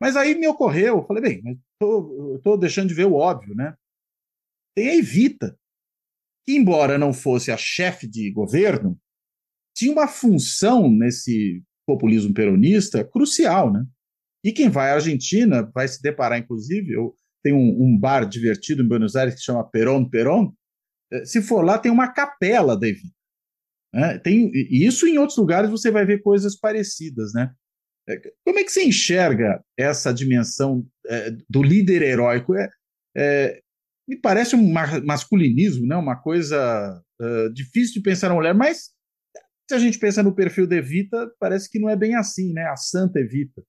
Mas 0.00 0.16
aí 0.16 0.34
me 0.34 0.48
ocorreu, 0.48 0.98
eu 0.98 1.06
falei, 1.06 1.22
bem, 1.22 1.60
estou 2.36 2.58
deixando 2.58 2.88
de 2.88 2.94
ver 2.94 3.06
o 3.06 3.14
óbvio, 3.14 3.54
né? 3.54 3.74
Tem 4.74 4.88
a 4.88 4.96
Evita, 4.96 5.58
que, 6.46 6.56
embora 6.56 6.96
não 6.96 7.12
fosse 7.12 7.50
a 7.50 7.56
chefe 7.56 8.08
de 8.08 8.30
governo, 8.32 8.98
tinha 9.76 9.92
uma 9.92 10.08
função 10.08 10.90
nesse 10.90 11.62
populismo 11.86 12.32
peronista 12.32 13.04
crucial, 13.04 13.72
né? 13.72 13.84
E 14.44 14.52
quem 14.52 14.70
vai 14.70 14.90
à 14.90 14.94
Argentina 14.94 15.70
vai 15.74 15.86
se 15.86 16.00
deparar, 16.00 16.38
inclusive, 16.38 16.92
eu 16.92 17.14
tenho 17.42 17.56
um, 17.56 17.84
um 17.84 17.98
bar 17.98 18.26
divertido 18.26 18.82
em 18.82 18.88
Buenos 18.88 19.16
Aires 19.16 19.34
que 19.34 19.42
chama 19.42 19.68
Perón 19.68 20.08
Perón. 20.08 20.52
Eh, 21.12 21.24
se 21.24 21.42
for 21.42 21.62
lá, 21.62 21.78
tem 21.78 21.92
uma 21.92 22.12
capela 22.12 22.78
da 22.78 22.88
Evita. 22.88 23.14
Né? 23.92 24.18
Tem, 24.18 24.50
e 24.54 24.86
isso 24.86 25.06
em 25.06 25.18
outros 25.18 25.36
lugares 25.36 25.70
você 25.70 25.90
vai 25.90 26.04
ver 26.06 26.22
coisas 26.22 26.58
parecidas, 26.58 27.32
né? 27.34 27.52
É, 28.08 28.20
como 28.44 28.58
é 28.58 28.64
que 28.64 28.72
você 28.72 28.84
enxerga 28.84 29.62
essa 29.78 30.12
dimensão 30.12 30.86
é, 31.06 31.30
do 31.48 31.62
líder 31.62 32.02
heróico? 32.02 32.54
É, 32.54 32.68
é, 33.16 33.60
me 34.08 34.16
parece 34.16 34.56
um 34.56 34.72
masculinismo, 35.04 35.86
né? 35.86 35.96
uma 35.96 36.16
coisa 36.16 37.00
uh, 37.20 37.52
difícil 37.52 37.94
de 37.94 38.02
pensar 38.02 38.28
na 38.28 38.34
mulher, 38.34 38.54
mas 38.54 38.90
se 39.68 39.74
a 39.74 39.78
gente 39.78 40.00
pensa 40.00 40.20
no 40.20 40.34
perfil 40.34 40.66
de 40.66 40.76
Evita, 40.76 41.30
parece 41.38 41.70
que 41.70 41.78
não 41.78 41.88
é 41.88 41.94
bem 41.94 42.16
assim, 42.16 42.52
né? 42.52 42.64
A 42.64 42.76
santa 42.76 43.20
Evita. 43.20 43.62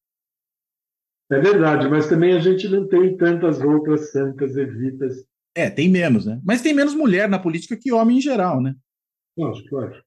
É 1.32 1.40
verdade, 1.40 1.88
mas 1.88 2.10
também 2.10 2.34
a 2.34 2.40
gente 2.40 2.68
não 2.68 2.88
tem 2.88 3.16
tantas 3.16 3.62
outras 3.62 4.12
santas 4.12 4.58
Evitas. 4.58 5.24
É, 5.56 5.70
tem 5.70 5.90
menos, 5.90 6.26
né? 6.26 6.42
Mas 6.44 6.62
tem 6.62 6.74
menos 6.74 6.96
mulher 6.96 7.30
na 7.30 7.38
política 7.38 7.78
que 7.80 7.92
homem 7.92 8.18
em 8.18 8.22
geral, 8.22 8.62
né? 8.62 8.76
Lógico, 9.38 9.70
claro. 9.70 10.04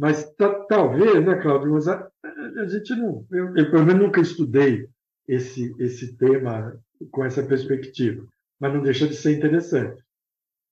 Mas 0.00 0.34
talvez, 0.66 1.22
né, 1.26 1.42
Cláudio, 1.42 1.72
mas 1.72 1.86
a, 1.86 2.10
a, 2.24 2.66
gente 2.66 2.94
não. 2.94 3.26
Eu, 3.30 3.54
eu, 3.54 3.70
pelo 3.70 3.84
menos, 3.84 4.00
nunca 4.00 4.18
estudei 4.18 4.88
esse, 5.28 5.74
esse 5.78 6.16
tema 6.16 6.82
com 7.10 7.22
essa 7.22 7.46
perspectiva, 7.46 8.26
mas 8.58 8.72
não 8.72 8.82
deixa 8.82 9.06
de 9.06 9.14
ser 9.14 9.36
interessante. 9.36 10.02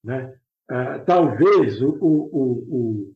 Né? 0.03 0.35
Ah, 0.67 1.01
talvez 1.01 1.83
o, 1.83 1.91
o, 2.01 3.11
o, 3.13 3.15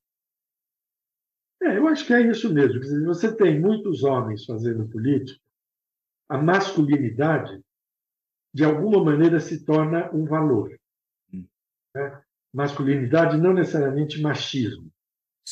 é, 1.62 1.78
eu 1.78 1.88
acho 1.88 2.06
que 2.06 2.12
é 2.12 2.20
isso 2.20 2.52
mesmo. 2.52 2.78
Dizer, 2.78 3.02
você 3.06 3.34
tem 3.34 3.58
muitos 3.58 4.04
homens 4.04 4.44
fazendo 4.44 4.86
política, 4.90 5.40
a 6.28 6.36
masculinidade, 6.36 7.58
de 8.54 8.64
alguma 8.64 9.02
maneira, 9.02 9.40
se 9.40 9.64
torna 9.64 10.14
um 10.14 10.26
valor. 10.26 10.78
Hum. 11.32 11.46
Né? 11.96 12.22
Masculinidade 12.52 13.38
não 13.38 13.54
necessariamente 13.54 14.20
machismo, 14.20 14.91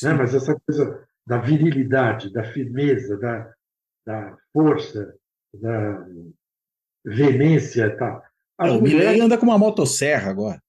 né? 0.03 0.13
mas 0.13 0.33
essa 0.33 0.59
coisa 0.65 1.07
da 1.25 1.37
virilidade, 1.37 2.31
da 2.31 2.43
firmeza, 2.43 3.17
da, 3.17 3.53
da 4.05 4.37
força, 4.53 5.15
da 5.53 6.05
veemência 7.05 7.85
é, 7.85 8.69
o 8.69 8.79
mulher... 8.79 9.19
anda 9.19 9.37
com 9.37 9.45
uma 9.45 9.57
motosserra 9.57 10.31
agora. 10.31 10.61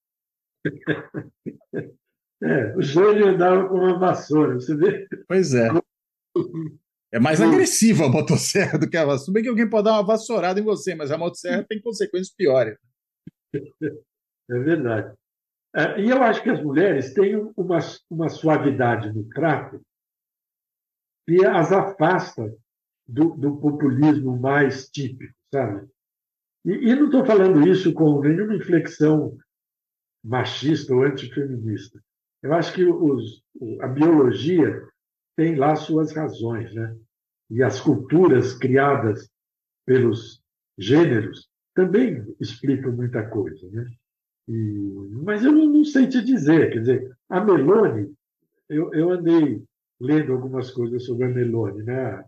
É, 2.45 2.77
o 2.77 2.83
Jânio 2.83 3.29
andava 3.29 3.69
com 3.69 3.77
uma 3.77 3.97
vassoura, 3.97 4.55
você 4.55 4.75
vê? 4.75 5.07
Pois 5.29 5.55
é. 5.55 5.69
É 7.13 7.21
mais 7.21 7.41
agressiva 7.41 8.07
a 8.07 8.09
motosserra 8.09 8.77
do 8.77 8.91
que 8.91 8.97
a 8.97 9.05
vassoura. 9.05 9.35
Bem 9.35 9.45
que 9.45 9.49
alguém 9.49 9.71
pode 9.71 9.85
dar 9.85 9.93
uma 9.93 10.05
vassourada 10.05 10.59
em 10.59 10.65
você, 10.65 10.93
mas 10.97 11.13
a 11.13 11.19
motosserra 11.19 11.65
tem 11.69 11.81
consequências 11.81 12.35
piores. 12.35 12.77
É 14.51 14.59
verdade. 14.59 15.17
É, 15.75 16.01
e 16.01 16.11
eu 16.11 16.23
acho 16.23 16.43
que 16.43 16.51
as 16.51 16.63
mulheres 16.63 17.15
têm 17.15 17.37
uma, 17.57 17.79
uma 18.11 18.29
suavidade 18.29 19.13
no 19.13 19.25
trato 19.31 19.81
que 21.27 21.45
as 21.47 21.73
afasta 21.73 22.55
do, 23.07 23.31
do 23.37 23.57
populismo 23.57 24.39
mais 24.39 24.89
típico, 24.91 25.33
sabe? 25.53 25.89
E, 26.65 26.91
e 26.91 26.95
não 26.95 27.07
estou 27.07 27.25
falando 27.25 27.67
isso 27.67 27.93
com 27.95 28.21
nenhuma 28.21 28.55
inflexão 28.55 29.37
machista 30.23 30.95
ou 30.95 31.05
antifeminista. 31.05 32.03
Eu 32.43 32.53
acho 32.55 32.75
que 32.75 32.85
os, 32.85 33.43
a 33.81 33.89
biologia 33.89 34.87
tem 35.37 35.57
lá 35.57 35.75
suas 35.75 36.13
razões, 36.13 36.75
né? 36.75 36.97
E 37.51 37.63
as 37.63 37.81
culturas 37.81 38.55
criadas 38.55 39.31
pelos 39.87 40.43
gêneros 40.79 41.49
também 41.75 42.25
explicam 42.41 42.93
muita 42.93 43.29
coisa, 43.29 43.69
né? 43.71 43.87
E, 44.49 44.55
mas 45.25 45.45
eu 45.45 45.53
não, 45.53 45.67
não, 45.67 45.85
sei 45.85 46.09
te 46.09 46.23
dizer, 46.23 46.73
quer 46.73 46.81
dizer, 46.81 47.17
a 47.29 47.41
Meloni, 47.41 48.13
eu, 48.69 48.93
eu 48.93 49.11
andei 49.11 49.63
lendo 50.01 50.33
algumas 50.33 50.71
coisas 50.71 51.05
sobre 51.05 51.27
a 51.27 51.29
Meloni, 51.29 51.83
né? 51.85 52.07
A 52.07 52.25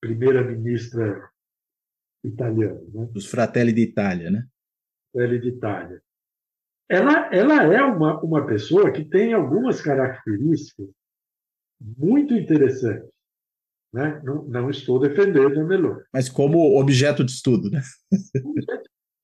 primeira-ministra 0.00 1.30
italiana. 2.24 2.80
Né? 2.92 3.08
Os 3.14 3.26
Fratelli 3.26 3.72
d'Italia, 3.72 4.30
né? 4.30 4.46
Fratelli 5.12 5.40
d'Italia 5.40 6.02
ela, 6.88 7.28
ela 7.34 7.62
é 7.74 7.82
uma, 7.82 8.20
uma 8.20 8.46
pessoa 8.46 8.92
que 8.92 9.04
tem 9.04 9.32
algumas 9.32 9.82
características 9.82 10.88
muito 11.80 12.34
interessantes. 12.34 13.10
Né? 13.92 14.20
Não, 14.24 14.44
não 14.44 14.70
estou 14.70 14.98
defendendo 14.98 15.60
a 15.60 15.64
Meloni. 15.64 16.02
Mas 16.12 16.28
como 16.28 16.78
objeto 16.78 17.24
de 17.24 17.32
estudo, 17.32 17.70
né? 17.70 17.80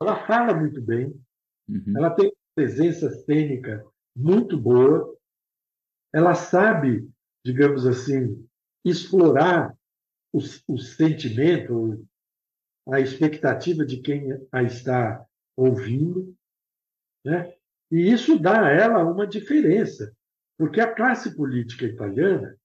Ela 0.00 0.26
fala 0.26 0.54
muito 0.54 0.82
bem, 0.82 1.14
uhum. 1.68 1.96
ela 1.96 2.10
tem 2.10 2.32
presença 2.54 3.10
cênica 3.24 3.84
muito 4.16 4.58
boa, 4.58 5.16
ela 6.12 6.34
sabe, 6.34 7.08
digamos 7.44 7.86
assim, 7.86 8.46
explorar 8.84 9.74
o, 10.32 10.38
o 10.68 10.78
sentimento, 10.78 12.06
a 12.88 13.00
expectativa 13.00 13.84
de 13.84 14.00
quem 14.00 14.32
a 14.50 14.62
está 14.62 15.26
ouvindo. 15.56 16.36
Né? 17.24 17.56
E 17.90 18.12
isso 18.12 18.38
dá 18.38 18.66
a 18.66 18.70
ela 18.70 19.04
uma 19.04 19.26
diferença, 19.26 20.14
porque 20.58 20.80
a 20.80 20.94
classe 20.94 21.34
política 21.36 21.86
italiana, 21.86 22.58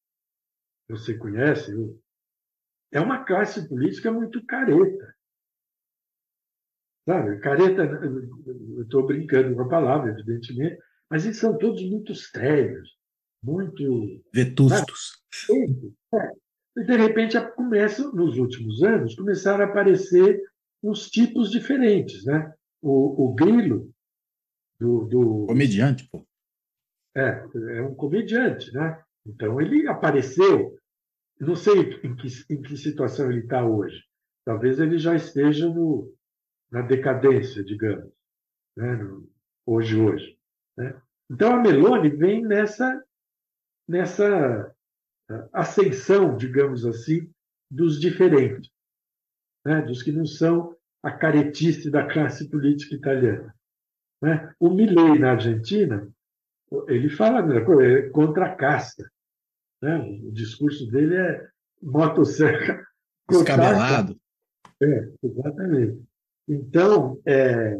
você 0.90 1.18
conhece, 1.18 1.72
é 2.92 3.00
uma 3.00 3.24
classe 3.26 3.68
política 3.68 4.12
muito 4.12 4.46
careta. 4.46 5.16
Sabe? 7.08 7.40
Careta, 7.40 7.84
estou 8.88 9.06
brincando 9.06 9.56
com 9.56 9.62
a 9.62 9.70
palavra, 9.70 10.12
evidentemente, 10.12 10.78
mas 11.10 11.26
eles 11.26 11.38
são 11.38 11.58
todos 11.58 11.82
muito 11.84 12.14
sérios, 12.16 12.98
muito. 13.44 14.22
Vetustos. 14.34 15.22
É. 16.14 16.32
E, 16.78 16.84
de 16.84 16.98
repente, 16.98 17.40
começa, 17.56 18.12
nos 18.12 18.38
últimos 18.38 18.84
anos, 18.84 19.16
começaram 19.16 19.64
a 19.64 19.68
aparecer 19.68 20.42
uns 20.84 21.10
tipos 21.10 21.50
diferentes. 21.50 22.24
Né? 22.26 22.54
O, 22.82 23.26
o 23.26 23.34
Grilo 23.34 23.92
do, 24.80 25.06
do... 25.06 25.46
Comediante, 25.48 26.08
pô. 26.12 26.26
É, 27.16 27.44
é 27.78 27.82
um 27.82 27.96
comediante, 27.96 28.72
né? 28.74 29.02
Então 29.26 29.60
ele 29.60 29.88
apareceu, 29.88 30.78
não 31.40 31.56
sei 31.56 32.00
em 32.04 32.16
que, 32.16 32.28
em 32.50 32.62
que 32.62 32.78
situação 32.78 33.32
ele 33.32 33.42
está 33.42 33.66
hoje. 33.66 34.04
Talvez 34.46 34.80
ele 34.80 35.00
já 35.00 35.16
esteja 35.16 35.68
no, 35.68 36.14
na 36.72 36.82
decadência, 36.82 37.64
digamos, 37.64 38.12
né? 38.78 38.98
Hoje, 39.66 40.00
hoje. 40.00 40.38
Né? 40.78 41.02
Então 41.30 41.54
a 41.54 41.62
Meloni 41.62 42.10
vem 42.10 42.44
nessa, 42.44 43.04
nessa 43.88 44.74
ascensão, 45.52 46.38
digamos 46.38 46.86
assim, 46.86 47.30
dos 47.70 48.00
diferentes, 48.00 48.72
né? 49.66 49.82
dos 49.82 50.02
que 50.04 50.12
não 50.12 50.26
são 50.26 50.76
a 51.04 51.12
caretice 51.12 51.90
da 51.90 52.08
classe 52.08 52.50
política 52.50 52.96
italiana. 52.96 53.54
Né? 54.22 54.54
O 54.60 54.70
Milley, 54.70 55.20
na 55.20 55.32
Argentina, 55.32 56.08
ele 56.88 57.10
fala 57.10 57.40
é 57.84 58.10
contra 58.10 58.46
a 58.46 58.56
casta. 58.56 59.10
Né? 59.82 59.98
O 60.24 60.32
discurso 60.32 60.90
dele 60.90 61.16
é 61.16 61.48
motosserra. 61.82 62.86
Escabelado. 63.30 64.18
É, 64.82 65.12
exatamente. 65.24 66.04
Então, 66.48 67.20
é, 67.26 67.78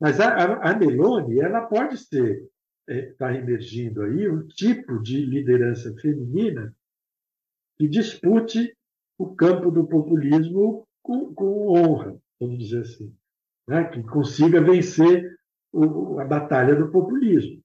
mas 0.00 0.20
a, 0.20 0.54
a 0.56 0.76
Meloni, 0.76 1.40
ela 1.40 1.62
pode 1.62 1.98
ser, 1.98 2.48
está 2.88 3.32
é, 3.32 3.38
emergindo 3.38 4.02
aí, 4.02 4.28
um 4.28 4.46
tipo 4.46 5.00
de 5.00 5.24
liderança 5.24 5.94
feminina 6.00 6.74
que 7.76 7.88
dispute 7.88 8.76
o 9.18 9.34
campo 9.34 9.70
do 9.70 9.86
populismo 9.86 10.86
com, 11.02 11.32
com 11.34 11.68
honra, 11.68 12.16
vamos 12.40 12.58
dizer 12.58 12.80
assim, 12.80 13.14
né? 13.68 13.84
que 13.84 14.02
consiga 14.02 14.60
vencer 14.60 15.36
o, 15.72 16.18
a 16.20 16.24
batalha 16.24 16.74
do 16.74 16.90
populismo, 16.90 17.60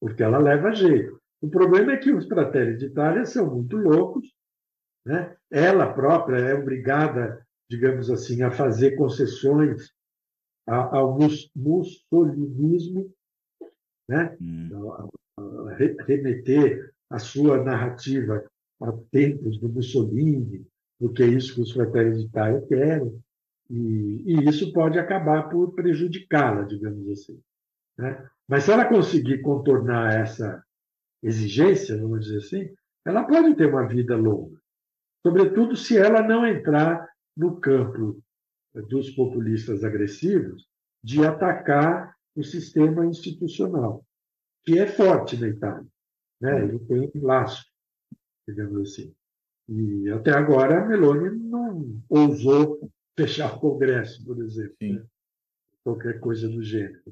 porque 0.00 0.22
ela 0.22 0.38
leva 0.38 0.74
jeito. 0.74 1.20
O 1.40 1.48
problema 1.48 1.92
é 1.92 1.96
que 1.96 2.12
os 2.12 2.26
fratelli 2.26 2.76
de 2.76 2.86
Itália 2.86 3.24
são 3.24 3.52
muito 3.52 3.76
loucos, 3.76 4.32
né? 5.04 5.36
ela 5.50 5.92
própria 5.92 6.36
é 6.36 6.54
obrigada, 6.54 7.44
digamos 7.68 8.10
assim, 8.10 8.42
a 8.42 8.50
fazer 8.50 8.92
concessões 8.92 9.92
ao 10.66 11.18
mussolinismo, 11.54 13.10
né? 14.08 14.36
Hum. 14.40 15.08
A 15.38 15.74
remeter 16.04 16.92
a 17.10 17.18
sua 17.18 17.62
narrativa 17.62 18.44
a 18.80 18.92
tempos 19.10 19.58
do 19.58 19.68
Mussolini, 19.68 20.66
porque 20.98 21.22
é 21.22 21.26
isso 21.26 21.54
que 21.54 21.60
os 21.60 21.72
fratelli 21.72 22.18
de 22.18 22.24
Itália 22.26 22.60
querem, 22.62 23.22
e, 23.70 24.22
e 24.26 24.48
isso 24.48 24.72
pode 24.72 24.98
acabar 24.98 25.48
por 25.48 25.74
prejudicá-la, 25.74 26.62
digamos 26.62 27.08
assim. 27.08 27.40
Né? 27.98 28.28
Mas 28.48 28.64
se 28.64 28.72
ela 28.72 28.84
conseguir 28.84 29.40
contornar 29.40 30.20
essa 30.20 30.62
exigência, 31.22 31.96
vamos 31.96 32.26
dizer 32.26 32.38
assim, 32.38 32.74
ela 33.04 33.24
pode 33.24 33.54
ter 33.54 33.66
uma 33.66 33.86
vida 33.86 34.16
longa. 34.16 34.60
Sobretudo 35.24 35.76
se 35.76 35.96
ela 35.96 36.22
não 36.22 36.46
entrar 36.46 37.08
no 37.36 37.60
campo 37.60 38.20
dos 38.80 39.10
populistas 39.10 39.84
agressivos 39.84 40.66
de 41.02 41.24
atacar 41.24 42.16
o 42.34 42.42
sistema 42.42 43.04
institucional, 43.04 44.04
que 44.64 44.78
é 44.78 44.86
forte 44.86 45.36
na 45.36 45.48
Itália. 45.48 45.86
Né? 46.40 46.64
Ele 46.64 46.78
tem 46.80 47.10
laço, 47.20 47.64
digamos 48.48 48.90
assim. 48.90 49.14
E 49.68 50.10
até 50.10 50.32
agora 50.32 50.82
a 50.82 50.86
Meloni 50.86 51.38
não 51.38 52.02
ousou 52.08 52.90
fechar 53.16 53.54
o 53.54 53.60
Congresso, 53.60 54.24
por 54.24 54.40
exemplo. 54.42 54.76
Né? 54.80 55.04
Qualquer 55.84 56.20
coisa 56.20 56.48
do 56.48 56.62
gênero. 56.62 57.02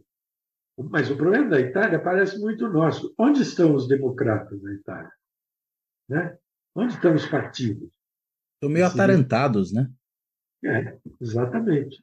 Mas 0.79 1.11
o 1.11 1.17
problema 1.17 1.51
da 1.51 1.61
Itália 1.61 2.01
parece 2.01 2.39
muito 2.39 2.69
nosso. 2.69 3.13
Onde 3.19 3.43
estão 3.43 3.75
os 3.75 3.87
democratas 3.87 4.63
na 4.63 4.73
Itália? 4.73 5.13
Né? 6.09 6.39
Onde 6.75 6.95
estão 6.95 7.15
os 7.15 7.27
partidos? 7.27 7.91
Estão 8.55 8.71
meio 8.71 8.87
atarantados, 8.87 9.73
né? 9.73 9.91
É, 10.65 10.97
exatamente. 11.21 12.03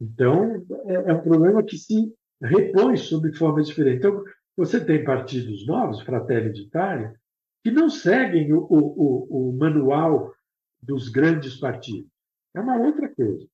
Então, 0.00 0.64
é, 0.86 0.94
é 0.94 1.14
um 1.14 1.22
problema 1.22 1.62
que 1.62 1.76
se 1.76 2.12
repõe 2.40 2.96
sob 2.96 3.32
forma 3.34 3.62
diferente. 3.62 3.98
Então, 3.98 4.22
você 4.56 4.84
tem 4.84 5.04
partidos 5.04 5.66
novos, 5.66 6.00
Fratelli 6.02 6.52
d'Italia, 6.52 7.14
que 7.62 7.70
não 7.70 7.88
seguem 7.88 8.52
o, 8.52 8.66
o, 8.68 9.50
o, 9.50 9.52
manual 9.52 10.34
dos 10.80 11.08
grandes 11.08 11.56
partidos. 11.56 12.10
É 12.54 12.60
uma 12.60 12.76
outra 12.76 13.08
coisa. 13.08 13.46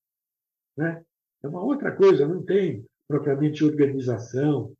Né? 0.77 1.03
É 1.43 1.47
uma 1.47 1.63
outra 1.63 1.91
coisa, 1.91 2.27
não 2.27 2.43
tem 2.43 2.85
propriamente 3.07 3.63
organização. 3.63 4.73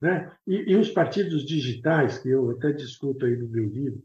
Né? 0.00 0.30
E, 0.46 0.72
e 0.72 0.76
os 0.76 0.90
partidos 0.90 1.44
digitais, 1.44 2.18
que 2.18 2.28
eu 2.28 2.50
até 2.50 2.72
discuto 2.72 3.24
aí 3.26 3.36
no 3.36 3.48
meu 3.48 3.66
livro, 3.66 4.02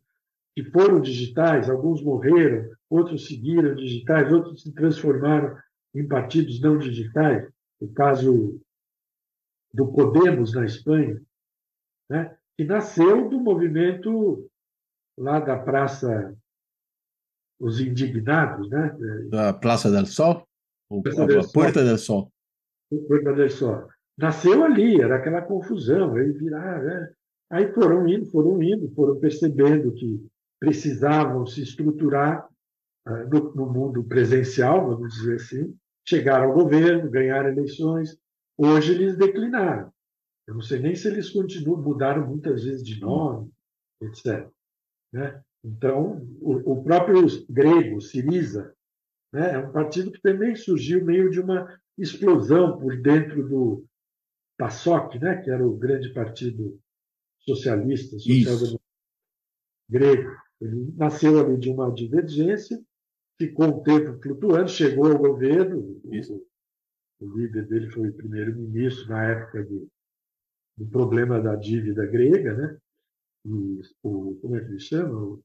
que 0.55 0.63
foram 0.65 0.99
digitais, 0.99 1.69
alguns 1.69 2.03
morreram, 2.03 2.69
outros 2.91 3.25
seguiram 3.25 3.73
digitais, 3.73 4.31
outros 4.31 4.61
se 4.61 4.73
transformaram 4.73 5.57
em 5.95 6.05
partidos 6.05 6.59
não 6.59 6.77
digitais. 6.77 7.49
O 7.79 7.87
caso 7.87 8.61
do 9.73 9.91
Podemos 9.91 10.53
na 10.53 10.65
Espanha, 10.65 11.19
né? 12.09 12.37
que 12.57 12.65
nasceu 12.65 13.29
do 13.29 13.39
movimento 13.39 14.47
lá 15.17 15.39
da 15.39 15.57
Praça 15.57 16.35
Os 17.59 17.79
Indignados, 17.79 18.69
né? 18.69 18.95
Da 19.29 19.53
Praça 19.53 19.89
del 19.89 20.05
Sol? 20.05 20.45
Ou 20.89 21.01
Praça 21.01 21.25
del 21.25 21.43
Sol. 21.43 21.53
Puerta 21.53 21.83
del 21.83 21.97
Sol. 21.97 22.31
Puerta 23.07 23.33
del 23.33 23.49
Sol. 23.49 23.87
Nasceu 24.17 24.63
ali, 24.63 25.01
era 25.01 25.15
aquela 25.15 25.41
confusão, 25.41 26.15
aí 26.15 26.31
virar, 26.33 26.83
né? 26.83 27.13
Aí 27.49 27.73
foram 27.73 28.07
indo, 28.07 28.25
foram 28.27 28.61
indo, 28.61 28.93
foram 28.93 29.19
percebendo 29.19 29.93
que 29.93 30.23
precisavam 30.59 31.45
se 31.45 31.63
estruturar 31.63 32.50
no, 33.05 33.53
no, 33.55 33.71
mundo 33.71 34.03
presencial, 34.03 34.89
vamos 34.89 35.13
dizer 35.13 35.35
assim, 35.35 35.75
chegaram 36.07 36.49
ao 36.49 36.53
governo, 36.53 37.09
ganharam 37.09 37.49
eleições. 37.49 38.17
Hoje 38.57 38.93
eles 38.93 39.17
declinaram. 39.17 39.91
Eu 40.47 40.55
não 40.55 40.61
sei 40.61 40.79
nem 40.79 40.95
se 40.95 41.07
eles 41.07 41.29
continuam, 41.29 41.81
mudaram 41.81 42.27
muitas 42.27 42.63
vezes 42.63 42.83
de 42.83 42.99
nome, 42.99 43.51
etc. 44.01 44.47
Né? 45.13 45.41
Então, 45.63 46.25
o, 46.41 46.73
o, 46.73 46.83
próprio 46.83 47.25
grego, 47.49 48.01
Siriza, 48.01 48.73
né, 49.31 49.53
é 49.53 49.57
um 49.59 49.71
partido 49.71 50.11
que 50.11 50.21
também 50.21 50.55
surgiu 50.55 51.05
meio 51.05 51.29
de 51.29 51.39
uma 51.39 51.79
explosão 51.97 52.77
por 52.79 52.99
dentro 53.01 53.47
do 53.47 53.85
PASOK, 54.57 55.19
né, 55.19 55.41
que 55.41 55.49
era 55.49 55.65
o 55.65 55.77
grande 55.77 56.13
partido 56.13 56.79
socialista, 57.39 58.17
social 58.19 58.79
grego. 59.89 60.31
Ele 60.61 60.93
nasceu 60.95 61.39
ali 61.39 61.57
de 61.57 61.69
uma 61.69 61.91
divergência, 61.91 62.81
ficou 63.47 63.67
um 63.67 63.83
tempo 63.83 64.21
flutuando, 64.21 64.69
chegou 64.69 65.11
ao 65.11 65.17
governo. 65.17 65.99
O, 66.03 67.25
o, 67.25 67.37
líder 67.37 67.67
dele 67.67 67.89
foi 67.89 68.09
o 68.09 68.13
primeiro-ministro 68.13 69.07
na 69.07 69.23
época 69.23 69.63
do, 69.63 69.87
do, 70.77 70.87
problema 70.87 71.41
da 71.41 71.55
dívida 71.55 72.05
grega, 72.05 72.53
né? 72.53 72.77
E 73.45 73.81
o, 74.03 74.37
como 74.41 74.55
é 74.55 74.59
que 74.59 74.67
ele 74.67 74.79
chama? 74.79 75.39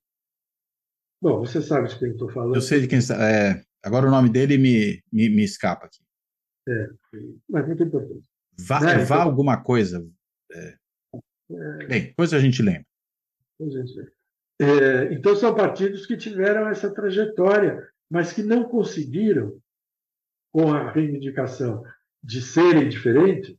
Bom, 1.23 1.41
você 1.41 1.63
sabe 1.63 1.89
de 1.89 1.99
quem 1.99 2.11
estou 2.11 2.31
falando. 2.31 2.55
Eu 2.55 2.61
sei 2.61 2.81
de 2.81 2.89
quem 2.89 2.99
está. 2.99 3.17
É, 3.17 3.63
agora 3.83 4.07
o 4.07 4.11
nome 4.11 4.29
dele 4.29 4.59
me, 4.59 5.03
me, 5.11 5.29
me 5.31 5.45
escapa 5.45 5.87
aqui. 5.87 6.05
É, 6.69 6.89
mas 7.49 7.67
muito 7.67 7.83
importante. 7.83 8.29
Vá, 8.59 8.81
né? 8.81 8.99
vá 8.99 9.17
então, 9.17 9.23
alguma 9.23 9.63
coisa. 9.63 10.07
É... 10.53 10.77
É... 11.51 11.87
Bem, 11.87 12.03
depois 12.09 12.35
a 12.35 12.41
gente 12.41 12.63
lembra. 12.63 12.87
Depois 13.59 13.77
a 13.77 13.81
gente 13.81 13.97
lembra. 13.97 14.16
É, 14.59 15.13
então, 15.13 15.37
são 15.37 15.55
partidos 15.55 16.07
que 16.07 16.17
tiveram 16.17 16.69
essa 16.69 16.93
trajetória, 16.93 17.87
mas 18.11 18.33
que 18.33 18.43
não 18.43 18.65
conseguiram, 18.65 19.59
com 20.53 20.73
a 20.73 20.91
reivindicação 20.91 21.83
de 22.23 22.41
serem 22.41 22.89
diferentes, 22.89 23.55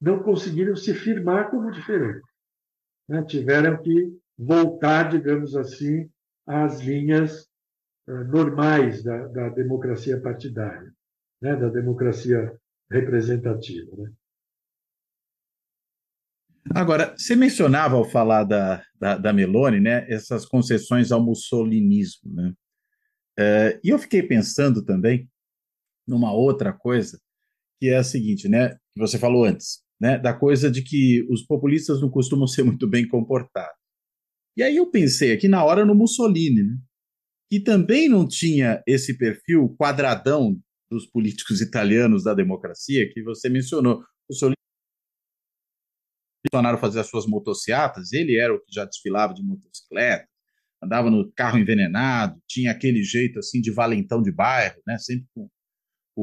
não 0.00 0.22
conseguiram 0.22 0.76
se 0.76 0.94
firmar 0.94 1.50
como 1.50 1.70
diferentes. 1.70 2.22
Né? 3.08 3.24
Tiveram 3.24 3.82
que 3.82 4.16
voltar, 4.38 5.10
digamos 5.10 5.56
assim, 5.56 6.08
às 6.46 6.80
linhas 6.80 7.48
uh, 8.06 8.24
normais 8.24 9.02
da, 9.02 9.26
da, 9.28 9.48
democracia 9.48 10.20
partidária, 10.20 10.92
né? 11.40 11.56
da 11.56 11.68
democracia 11.68 12.56
representativa. 12.90 13.96
Né? 13.96 14.12
Agora, 16.74 17.14
você 17.16 17.36
mencionava 17.36 17.96
ao 17.96 18.04
falar 18.04 18.44
da, 18.44 18.82
da, 18.98 19.16
da 19.16 19.32
Meloni, 19.32 19.80
né, 19.80 20.06
essas 20.08 20.46
concessões 20.46 21.12
ao 21.12 21.22
mussolinismo, 21.22 22.32
né? 22.32 22.52
É, 23.38 23.80
e 23.84 23.90
eu 23.90 23.98
fiquei 23.98 24.22
pensando 24.22 24.84
também 24.84 25.28
numa 26.06 26.32
outra 26.32 26.72
coisa, 26.72 27.20
que 27.78 27.88
é 27.88 27.96
a 27.96 28.04
seguinte, 28.04 28.48
né, 28.48 28.70
que 28.94 28.98
você 28.98 29.18
falou 29.18 29.44
antes, 29.44 29.82
né, 30.00 30.18
da 30.18 30.32
coisa 30.32 30.70
de 30.70 30.82
que 30.82 31.26
os 31.30 31.42
populistas 31.44 32.00
não 32.00 32.10
costumam 32.10 32.46
ser 32.46 32.62
muito 32.62 32.88
bem 32.88 33.06
comportados. 33.06 33.76
E 34.56 34.62
aí 34.62 34.76
eu 34.76 34.90
pensei 34.90 35.32
aqui 35.32 35.48
na 35.48 35.62
hora 35.62 35.84
no 35.84 35.94
Mussolini, 35.94 36.62
né, 36.62 36.78
que 37.50 37.60
também 37.60 38.08
não 38.08 38.26
tinha 38.26 38.82
esse 38.86 39.16
perfil 39.16 39.74
quadradão 39.78 40.58
dos 40.90 41.06
políticos 41.06 41.60
italianos 41.60 42.24
da 42.24 42.34
democracia 42.34 43.08
que 43.12 43.22
você 43.22 43.48
mencionou. 43.48 44.02
Mussolini 44.28 44.56
Bolsonaro 46.50 46.78
fazia 46.78 47.00
as 47.00 47.08
suas 47.08 47.26
motocicletas, 47.26 48.12
ele 48.12 48.38
era 48.38 48.54
o 48.54 48.58
que 48.58 48.72
já 48.72 48.84
desfilava 48.84 49.34
de 49.34 49.42
motocicleta, 49.42 50.26
andava 50.82 51.10
no 51.10 51.30
carro 51.32 51.58
envenenado, 51.58 52.40
tinha 52.48 52.70
aquele 52.70 53.02
jeito 53.02 53.38
assim 53.38 53.60
de 53.60 53.70
valentão 53.70 54.22
de 54.22 54.32
bairro, 54.32 54.80
né? 54.86 54.98
Sempre 54.98 55.26
com 55.34 55.48
o, 56.16 56.22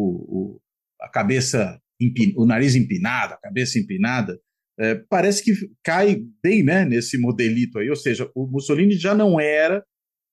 o 0.58 0.62
a 1.02 1.10
cabeça, 1.10 1.80
o 2.38 2.46
nariz 2.46 2.76
empinado, 2.76 3.34
a 3.34 3.38
cabeça 3.38 3.78
empinada. 3.78 4.40
É, 4.80 4.96
parece 5.10 5.44
que 5.44 5.54
cai 5.84 6.24
bem 6.42 6.64
né, 6.64 6.86
nesse 6.86 7.18
modelito 7.18 7.78
aí, 7.78 7.90
ou 7.90 7.96
seja, 7.96 8.30
o 8.34 8.48
Mussolini 8.48 8.94
já 8.94 9.14
não 9.14 9.40
era 9.40 9.84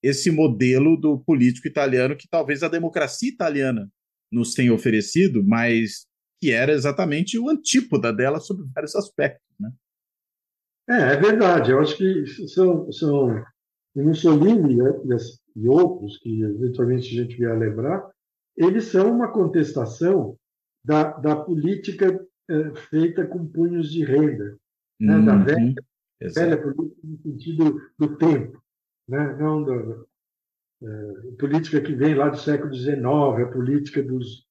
esse 0.03 0.31
modelo 0.31 0.97
do 0.97 1.19
político 1.19 1.69
italiano 1.69 2.17
que 2.17 2.29
talvez 2.29 2.63
a 2.63 2.69
democracia 2.69 3.29
italiana 3.29 3.91
nos 4.33 4.55
tenha 4.55 4.73
oferecido, 4.73 5.45
mas 5.45 6.07
que 6.41 6.51
era 6.51 6.73
exatamente 6.73 7.39
o 7.39 7.51
antípoda 7.51 8.13
dela 8.13 8.41
sobre 8.41 8.67
vários 8.75 8.97
aspectos. 8.97 9.47
Né? 9.61 9.71
É, 10.89 11.13
é 11.13 11.17
verdade. 11.17 11.71
Eu 11.71 11.81
acho 11.81 11.97
que 11.97 12.27
são, 12.49 12.91
são 12.91 13.45
o 13.95 14.03
Mussolini 14.03 14.79
e, 14.79 15.61
e 15.61 15.69
outros, 15.69 16.19
que 16.19 16.43
eventualmente 16.43 17.09
a 17.09 17.23
gente 17.23 17.37
vier 17.37 17.59
lembrar, 17.59 18.09
eles 18.57 18.85
são 18.85 19.15
uma 19.15 19.31
contestação 19.31 20.37
da, 20.85 21.13
da 21.13 21.37
política 21.37 22.27
é, 22.49 22.75
feita 22.89 23.27
com 23.27 23.47
punhos 23.47 23.91
de 23.93 24.05
renda, 24.05 24.57
né? 24.99 25.17
uhum, 25.17 25.25
da 25.25 25.37
velha, 25.37 25.75
velha, 26.35 26.63
política 26.63 27.01
no 27.05 27.19
sentido 27.19 27.81
do 27.99 28.17
tempo, 28.17 28.63
né? 29.07 29.37
não 29.39 29.63
da 29.63 30.05
é, 30.83 31.13
política 31.39 31.81
que 31.81 31.95
vem 31.95 32.15
lá 32.15 32.31
do 32.31 32.39
século 32.39 32.75
XIX, 32.75 32.97
a 33.03 33.51
política 33.53 34.03
dos, 34.03 34.47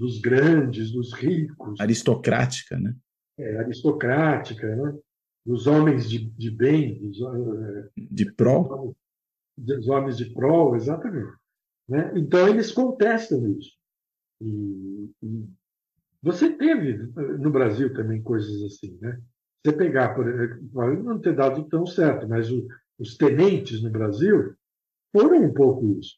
dos 0.00 0.18
grandes, 0.18 0.92
dos 0.92 1.12
ricos. 1.12 1.78
Aristocrática, 1.78 2.78
né? 2.78 2.96
É, 3.38 3.58
aristocrática, 3.58 4.74
né? 4.74 4.98
dos 5.44 5.66
homens 5.66 6.08
de, 6.08 6.30
de 6.30 6.50
bem, 6.50 6.98
dos, 6.98 7.20
é, 7.20 7.88
de 7.96 8.32
pró. 8.32 8.94
Dos 9.58 9.88
homens 9.88 10.16
de 10.16 10.32
pró, 10.32 10.74
exatamente. 10.74 11.36
Né? 11.86 12.12
Então, 12.16 12.48
eles 12.48 12.72
contestam 12.72 13.46
isso. 13.58 13.72
E, 14.40 15.10
e, 15.22 15.46
você 16.22 16.50
teve 16.50 16.96
no 17.38 17.50
Brasil 17.50 17.92
também 17.92 18.22
coisas 18.22 18.62
assim, 18.62 18.98
né? 19.02 19.20
Você 19.62 19.74
pegar, 19.74 20.14
por 20.14 20.26
exemplo, 20.26 21.02
não 21.02 21.18
ter 21.18 21.34
dado 21.34 21.68
tão 21.68 21.84
certo, 21.84 22.26
mas 22.26 22.50
o, 22.50 22.66
os 22.98 23.16
tenentes 23.18 23.82
no 23.82 23.90
Brasil 23.90 24.54
foram 25.12 25.42
um 25.42 25.52
pouco 25.52 25.86
isso, 25.98 26.16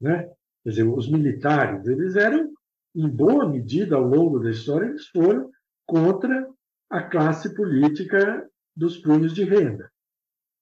né? 0.00 0.28
Quer 0.64 0.70
dizer, 0.70 0.82
os 0.84 1.08
militares, 1.10 1.86
eles 1.86 2.16
eram 2.16 2.51
em 2.94 3.08
boa 3.08 3.48
medida, 3.48 3.96
ao 3.96 4.02
longo 4.02 4.38
da 4.38 4.50
história, 4.50 4.86
eles 4.86 5.06
foram 5.08 5.50
contra 5.86 6.48
a 6.90 7.02
classe 7.02 7.54
política 7.54 8.48
dos 8.76 8.98
punhos 8.98 9.32
de 9.34 9.44
renda. 9.44 9.90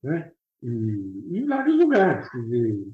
Né? 0.03 0.33
E, 0.63 1.39
em 1.39 1.47
vários 1.47 1.77
lugares. 1.77 2.29
E, 2.35 2.93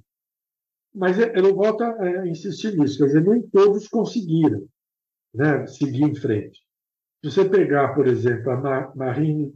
mas 0.94 1.18
eu 1.18 1.54
volto 1.54 1.82
a 1.82 2.26
insistir 2.26 2.76
nisso, 2.76 2.98
quer 2.98 3.06
dizer, 3.06 3.24
nem 3.24 3.46
todos 3.48 3.86
conseguiram 3.88 4.66
né, 5.34 5.66
seguir 5.66 6.04
em 6.04 6.14
frente. 6.14 6.58
Se 7.22 7.30
você 7.30 7.48
pegar, 7.48 7.94
por 7.94 8.06
exemplo, 8.06 8.50
a 8.50 8.94
Marine, 8.94 9.54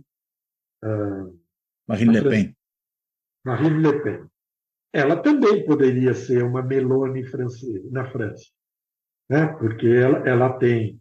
uh, 0.84 1.40
Marine 1.88 2.20
Le 2.20 2.28
Pen. 2.28 2.56
Marine 3.44 3.80
Le 3.80 4.02
Pen, 4.02 4.26
ela 4.92 5.22
também 5.22 5.64
poderia 5.64 6.12
ser 6.12 6.42
uma 6.42 6.62
Meloni 6.62 7.24
francesa, 7.24 7.88
na 7.90 8.10
França 8.10 8.50
né? 9.30 9.46
porque 9.46 9.86
ela, 9.86 10.28
ela 10.28 10.58
tem 10.58 11.00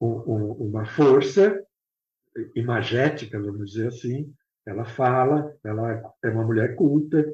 um, 0.00 0.06
um, 0.06 0.52
uma 0.68 0.86
força 0.86 1.62
imagética, 2.54 3.38
vamos 3.38 3.72
dizer 3.72 3.88
assim, 3.88 4.32
ela 4.66 4.86
fala, 4.86 5.54
ela 5.62 6.14
é 6.24 6.30
uma 6.30 6.44
mulher 6.44 6.74
culta, 6.74 7.24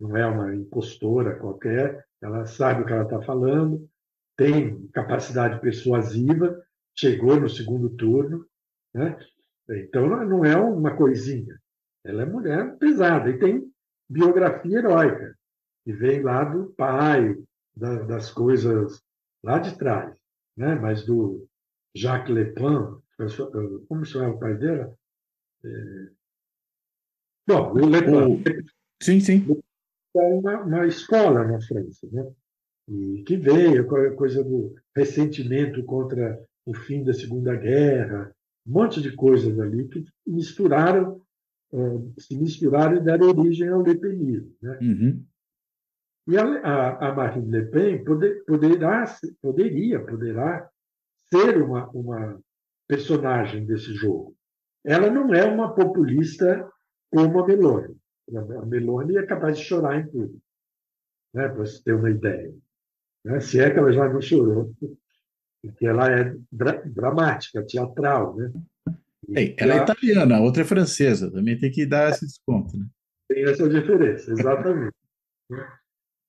não 0.00 0.16
é 0.16 0.26
uma 0.26 0.54
impostora 0.54 1.38
qualquer, 1.38 2.04
ela 2.20 2.44
sabe 2.46 2.82
o 2.82 2.86
que 2.86 2.92
ela 2.92 3.04
está 3.04 3.22
falando, 3.22 3.88
tem 4.36 4.88
capacidade 4.88 5.60
persuasiva, 5.60 6.60
chegou 6.98 7.38
no 7.38 7.48
segundo 7.48 7.90
turno, 7.90 8.44
né? 8.92 9.16
então 9.70 10.08
não 10.24 10.44
é 10.44 10.56
uma 10.56 10.96
coisinha, 10.96 11.60
ela 12.04 12.22
é 12.22 12.26
mulher 12.26 12.76
pesada 12.78 13.30
e 13.30 13.38
tem 13.38 13.70
biografia 14.08 14.78
heróica, 14.78 15.36
que 15.84 15.92
vem 15.92 16.22
lá 16.22 16.44
do 16.44 16.72
pai, 16.76 17.36
da, 17.76 18.02
das 18.02 18.30
coisas 18.30 19.05
lá 19.46 19.60
de 19.60 19.78
trás. 19.78 20.12
né? 20.56 20.74
mas 20.74 21.06
do 21.06 21.46
Jacques 21.94 22.34
Lepin, 22.34 23.00
como 23.88 24.04
chama 24.04 24.30
o 24.30 24.38
pai 24.38 24.56
dela? 24.56 24.92
É... 25.64 26.08
Bom, 27.46 27.72
o 27.72 27.86
Lepin. 27.86 28.42
Sim, 29.00 29.20
sim. 29.20 29.62
É 30.16 30.20
uma, 30.20 30.62
uma 30.62 30.86
escola 30.86 31.44
na 31.44 31.60
França, 31.60 32.08
né? 32.10 32.26
E 32.88 33.22
que 33.24 33.36
veio 33.36 33.86
com 33.86 33.96
a 33.96 34.14
coisa 34.14 34.42
do 34.42 34.74
ressentimento 34.96 35.84
contra 35.84 36.40
o 36.64 36.74
fim 36.74 37.04
da 37.04 37.12
Segunda 37.12 37.54
Guerra, 37.54 38.32
um 38.66 38.72
monte 38.72 39.00
de 39.00 39.12
coisas 39.14 39.58
ali 39.60 39.88
que 39.88 40.04
misturaram, 40.26 41.20
uh, 41.72 42.14
se 42.18 42.36
misturaram 42.36 42.96
e 42.96 43.04
deram 43.04 43.28
origem 43.28 43.68
ao 43.68 43.82
lepenismo. 43.82 44.52
Né? 44.62 44.78
Uhum. 44.80 45.24
E 46.28 46.36
a, 46.36 46.42
a, 46.42 47.08
a, 47.08 47.14
Marine 47.14 47.50
Le 47.50 47.66
Pen 47.66 48.04
poder, 48.04 48.44
poderá, 48.44 49.04
poderia, 49.40 50.04
poderá 50.04 50.68
ser 51.32 51.62
uma, 51.62 51.88
uma 51.90 52.40
personagem 52.88 53.64
desse 53.64 53.94
jogo. 53.94 54.36
Ela 54.84 55.10
não 55.10 55.32
é 55.34 55.44
uma 55.44 55.74
populista 55.74 56.68
como 57.12 57.40
a 57.40 57.46
Meloni. 57.46 57.96
A 58.34 58.66
Meloni 58.66 59.16
é 59.16 59.26
capaz 59.26 59.58
de 59.58 59.64
chorar 59.64 60.00
em 60.00 60.08
tudo, 60.08 60.40
né, 61.32 61.48
para 61.48 61.58
você 61.58 61.82
ter 61.82 61.94
uma 61.94 62.10
ideia. 62.10 62.52
Né? 63.24 63.38
Se 63.40 63.60
é 63.60 63.70
que 63.70 63.78
ela 63.78 63.92
já 63.92 64.08
não 64.08 64.20
chorou 64.20 64.74
porque 65.66 65.86
ela 65.86 66.10
é 66.10 66.36
dra 66.50 66.82
dramática, 66.84 67.64
teatral, 67.64 68.36
né? 68.36 68.52
Ei, 69.28 69.56
ela 69.58 69.74
é 69.74 69.82
italiana, 69.82 70.36
a 70.36 70.40
outra 70.40 70.62
é 70.62 70.64
francesa, 70.64 71.30
também 71.30 71.58
tem 71.58 71.70
que 71.70 71.84
dar 71.84 72.10
esse 72.10 72.24
desconto, 72.24 72.76
né? 72.76 72.86
Tem 73.28 73.42
essa 73.44 73.68
diferença, 73.68 74.30
exatamente. 74.30 74.94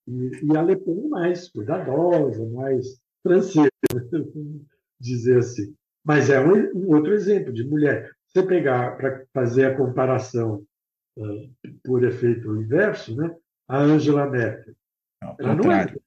E, 0.07 0.45
e 0.45 0.57
a 0.57 0.61
Le 0.61 0.77
Pen 0.77 1.05
é 1.05 1.07
mais 1.09 1.49
cuidadosa, 1.49 2.45
mais 2.49 3.01
francesa, 3.21 3.69
dizer 4.99 5.39
assim. 5.39 5.75
Mas 6.03 6.29
é 6.29 6.39
um, 6.39 6.71
um, 6.73 6.95
outro 6.95 7.13
exemplo 7.13 7.51
de 7.51 7.65
mulher. 7.65 8.09
Você 8.27 8.41
pegar 8.43 8.95
para 8.95 9.25
fazer 9.33 9.65
a 9.65 9.75
comparação 9.75 10.65
uh, 11.17 11.53
por 11.83 12.03
efeito 12.03 12.55
inverso, 12.55 13.15
né? 13.15 13.35
A 13.67 13.79
Angela 13.79 14.29
Merkel. 14.29 14.73
Não, 15.21 15.35
ela 15.39 15.55
contrário. 15.55 16.01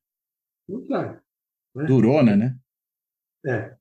não 0.67 0.79
é. 0.79 0.81
Contrário. 0.81 1.21
Né? 1.75 1.85
Durona, 1.85 2.37
né? 2.37 2.59
É. 3.45 3.77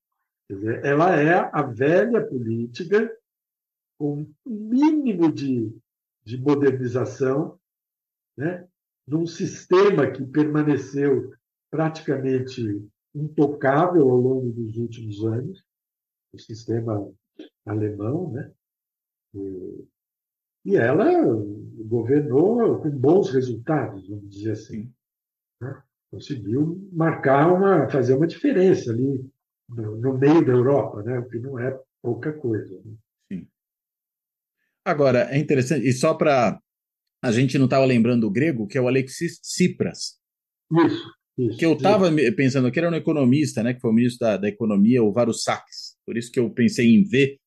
Dizer, 0.50 0.84
ela 0.84 1.16
é 1.16 1.50
a 1.54 1.62
velha 1.62 2.26
política 2.26 3.16
com 3.98 4.22
um 4.22 4.36
mínimo 4.46 5.32
de, 5.32 5.74
de 6.24 6.38
modernização, 6.38 7.60
né? 8.36 8.68
Num 9.10 9.26
sistema 9.26 10.12
que 10.12 10.24
permaneceu 10.26 11.34
praticamente 11.72 12.62
intocável 13.14 14.10
ao 14.10 14.18
longo 14.18 14.52
dos 14.52 14.78
últimos 14.78 15.24
anos, 15.26 15.64
o 16.34 16.40
sistema 16.40 17.12
alemão, 17.66 18.32
né? 18.32 18.52
E, 20.66 20.76
ela 20.76 21.06
governou 21.86 22.80
com 22.80 22.90
bons 22.92 23.32
resultados, 23.32 24.08
vamos 24.08 24.30
dizer 24.30 24.52
assim. 24.52 24.92
Né? 25.62 25.84
Conseguiu 26.12 26.88
marcar 26.92 27.52
uma, 27.52 27.90
fazer 27.90 28.14
uma 28.14 28.28
diferença 28.28 28.92
ali 28.92 29.28
no, 29.68 29.98
no, 29.98 30.18
meio 30.18 30.46
da 30.46 30.52
Europa, 30.52 31.02
né? 31.02 31.18
o 31.20 31.28
que 31.28 31.40
não 31.40 31.58
é 31.58 31.80
pouca 32.02 32.34
coisa. 32.34 32.80
Né? 32.84 32.96
Sim. 33.32 33.48
Agora, 34.86 35.30
é 35.32 35.38
interessante, 35.38 35.88
e 35.88 35.94
só 35.94 36.14
para. 36.14 36.60
A 37.22 37.32
gente 37.32 37.58
não 37.58 37.66
estava 37.66 37.86
lembrando 37.86 38.26
o 38.26 38.32
grego, 38.32 38.68
que 38.68 38.78
é 38.78 38.82
o 38.82 38.88
Alexis 38.88 39.40
Tsipras. 39.40 40.18
Isso. 40.72 41.20
Isso, 41.38 41.58
que 41.58 41.66
eu 41.66 41.74
estava 41.74 42.12
pensando 42.36 42.70
que 42.70 42.78
era 42.78 42.90
um 42.90 42.96
economista, 42.96 43.64
né, 43.64 43.74
que 43.74 43.80
foi 43.80 43.92
o 43.92 43.94
ministro 43.94 44.28
da, 44.28 44.36
da 44.36 44.50
Economia, 44.50 45.02
o 45.02 45.14
Varoufakis. 45.14 45.96
Por 46.06 46.18
isso 46.18 46.30
que 46.30 46.40
eu 46.40 46.50
pensei 46.50 46.94
em 46.94 47.04
ver, 47.04 47.38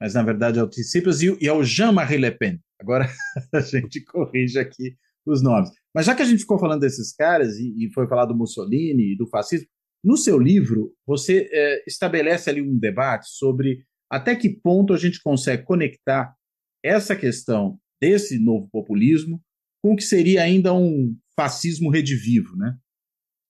mas 0.00 0.14
na 0.14 0.22
verdade 0.22 0.60
é 0.60 0.62
o 0.62 0.68
Tsipras 0.68 1.20
e, 1.20 1.36
e 1.40 1.48
é 1.48 1.52
o 1.52 1.64
Jean-Marie 1.64 2.18
Le 2.18 2.30
Pen. 2.30 2.60
Agora 2.80 3.08
a 3.52 3.60
gente 3.60 4.04
corrige 4.04 4.56
aqui 4.56 4.96
os 5.26 5.42
nomes. 5.42 5.70
Mas 5.92 6.06
já 6.06 6.14
que 6.14 6.22
a 6.22 6.24
gente 6.24 6.40
ficou 6.40 6.60
falando 6.60 6.80
desses 6.80 7.12
caras 7.12 7.58
e, 7.58 7.86
e 7.86 7.92
foi 7.92 8.06
falar 8.06 8.26
do 8.26 8.36
Mussolini 8.36 9.14
e 9.14 9.16
do 9.16 9.26
fascismo, 9.26 9.66
no 10.02 10.16
seu 10.16 10.38
livro, 10.38 10.94
você 11.04 11.48
é, 11.52 11.84
estabelece 11.86 12.48
ali 12.48 12.62
um 12.62 12.78
debate 12.78 13.28
sobre 13.28 13.84
até 14.08 14.34
que 14.34 14.48
ponto 14.48 14.94
a 14.94 14.96
gente 14.96 15.20
consegue 15.20 15.64
conectar 15.64 16.34
essa 16.82 17.14
questão 17.16 17.78
desse 18.00 18.38
novo 18.38 18.68
populismo 18.70 19.40
com 19.82 19.92
o 19.92 19.96
que 19.96 20.02
seria 20.02 20.42
ainda 20.42 20.74
um 20.74 21.16
fascismo 21.34 21.90
redivivo, 21.90 22.56
né? 22.56 22.76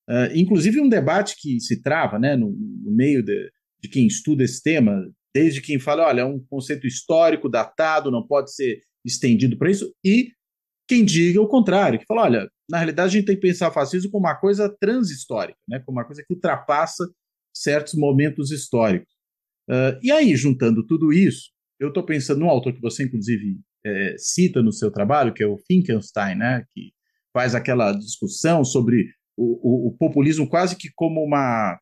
Uh, 0.09 0.34
inclusive 0.34 0.80
um 0.80 0.88
debate 0.88 1.36
que 1.38 1.61
se 1.61 1.80
trava, 1.82 2.18
né, 2.18 2.34
no, 2.34 2.51
no 2.51 2.90
meio 2.90 3.22
de, 3.22 3.51
de, 3.80 3.88
quem 3.88 4.09
estuda 4.09 4.42
esse 4.42 4.61
tema, 4.61 5.09
desde 5.32 5.61
quem 5.61 5.78
fala, 5.78 6.07
olha, 6.07 6.22
é 6.22 6.24
um 6.24 6.40
conceito 6.51 6.84
histórico 6.84 7.48
datado, 7.48 8.11
não 8.11 8.26
pode 8.26 8.53
ser 8.53 8.80
estendido 9.05 9.57
para 9.57 9.70
isso, 9.70 9.94
e 10.05 10.32
quem 10.88 11.05
diga 11.05 11.40
o 11.40 11.46
contrário, 11.46 12.01
que 12.01 12.07
fala, 12.07 12.22
olha, 12.22 12.51
na 12.68 12.78
realidade 12.78 13.09
a 13.09 13.20
gente 13.20 13.26
tem 13.26 13.36
que 13.36 13.40
pensar 13.40 13.70
fascismo 13.70 14.11
como 14.11 14.26
uma 14.26 14.34
coisa 14.34 14.68
transhistórica, 14.80 15.59
né? 15.68 15.78
como 15.78 15.98
uma 15.98 16.05
coisa 16.05 16.24
que 16.26 16.34
ultrapassa 16.34 17.09
certos 17.55 17.94
momentos 17.94 18.51
históricos. 18.51 19.12
Uh, 19.68 19.94
e 20.03 20.11
aí, 20.11 20.34
juntando 20.34 20.84
tudo 20.84 21.12
isso, 21.12 21.53
eu 21.78 21.88
estou 21.88 22.05
pensando 22.05 22.40
num 22.40 22.51
autor 22.51 22.72
que 22.72 22.80
você, 22.80 23.05
inclusive, 23.05 23.61
é, 23.84 24.14
cita 24.18 24.62
no 24.62 24.72
seu 24.72 24.90
trabalho, 24.90 25.32
que 25.32 25.42
é 25.42 25.46
o 25.46 25.58
Finkelstein, 25.66 26.36
né? 26.36 26.64
que 26.72 26.92
faz 27.32 27.54
aquela 27.54 27.92
discussão 27.92 28.64
sobre 28.64 29.06
o, 29.36 29.86
o, 29.86 29.88
o 29.88 29.96
populismo 29.96 30.48
quase 30.48 30.76
que 30.76 30.88
como 30.94 31.22
uma, 31.24 31.78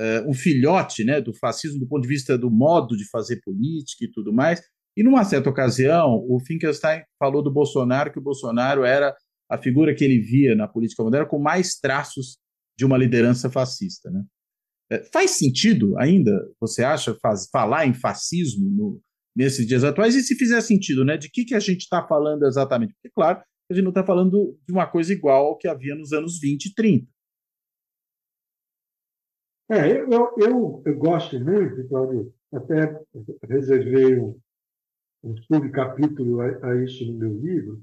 uh, 0.00 0.30
um 0.30 0.34
filhote 0.34 1.04
né, 1.04 1.20
do 1.20 1.34
fascismo 1.34 1.80
do 1.80 1.88
ponto 1.88 2.02
de 2.02 2.08
vista 2.08 2.36
do 2.38 2.50
modo 2.50 2.96
de 2.96 3.08
fazer 3.08 3.40
política 3.40 4.04
e 4.04 4.10
tudo 4.10 4.32
mais. 4.32 4.60
E 4.96 5.02
numa 5.02 5.24
certa 5.24 5.48
ocasião, 5.48 6.24
o 6.28 6.38
Finkelstein 6.46 7.02
falou 7.18 7.42
do 7.42 7.52
Bolsonaro 7.52 8.12
que 8.12 8.18
o 8.18 8.22
Bolsonaro 8.22 8.84
era 8.84 9.14
a 9.50 9.58
figura 9.58 9.94
que 9.94 10.04
ele 10.04 10.18
via 10.18 10.54
na 10.54 10.68
política 10.68 11.02
moderna 11.02 11.26
com 11.26 11.38
mais 11.38 11.76
traços 11.76 12.38
de 12.76 12.84
uma 12.84 12.98
liderança 12.98 13.50
fascista. 13.50 14.10
Né? 14.10 14.22
É, 14.90 15.02
faz 15.12 15.32
sentido 15.32 15.96
ainda, 15.98 16.32
você 16.60 16.84
acha, 16.84 17.16
faz, 17.22 17.48
falar 17.50 17.86
em 17.86 17.94
fascismo 17.94 18.70
no, 18.70 19.00
nesses 19.34 19.66
dias 19.66 19.84
atuais? 19.84 20.14
E 20.14 20.22
se 20.22 20.34
fizer 20.36 20.60
sentido, 20.60 21.04
né, 21.04 21.16
de 21.16 21.30
que, 21.30 21.44
que 21.44 21.54
a 21.54 21.60
gente 21.60 21.80
está 21.80 22.06
falando 22.06 22.46
exatamente? 22.46 22.94
Porque, 22.94 23.10
claro, 23.10 23.42
a 23.70 23.74
gente 23.74 23.84
não 23.84 23.90
está 23.90 24.04
falando 24.04 24.58
de 24.66 24.72
uma 24.72 24.86
coisa 24.86 25.12
igual 25.12 25.46
ao 25.46 25.56
que 25.56 25.68
havia 25.68 25.94
nos 25.94 26.12
anos 26.12 26.38
20 26.38 26.66
e 26.66 26.74
30. 26.74 27.06
É, 29.70 29.90
eu, 29.90 30.34
eu, 30.36 30.82
eu 30.84 30.98
gosto 30.98 31.40
muito, 31.40 31.88
Claudio, 31.88 32.34
até 32.52 33.00
reservei 33.48 34.18
um, 34.18 34.38
um 35.24 35.36
subcapítulo 35.44 36.40
a, 36.40 36.66
a 36.66 36.84
isso 36.84 37.06
no 37.06 37.18
meu 37.18 37.38
livro, 37.38 37.82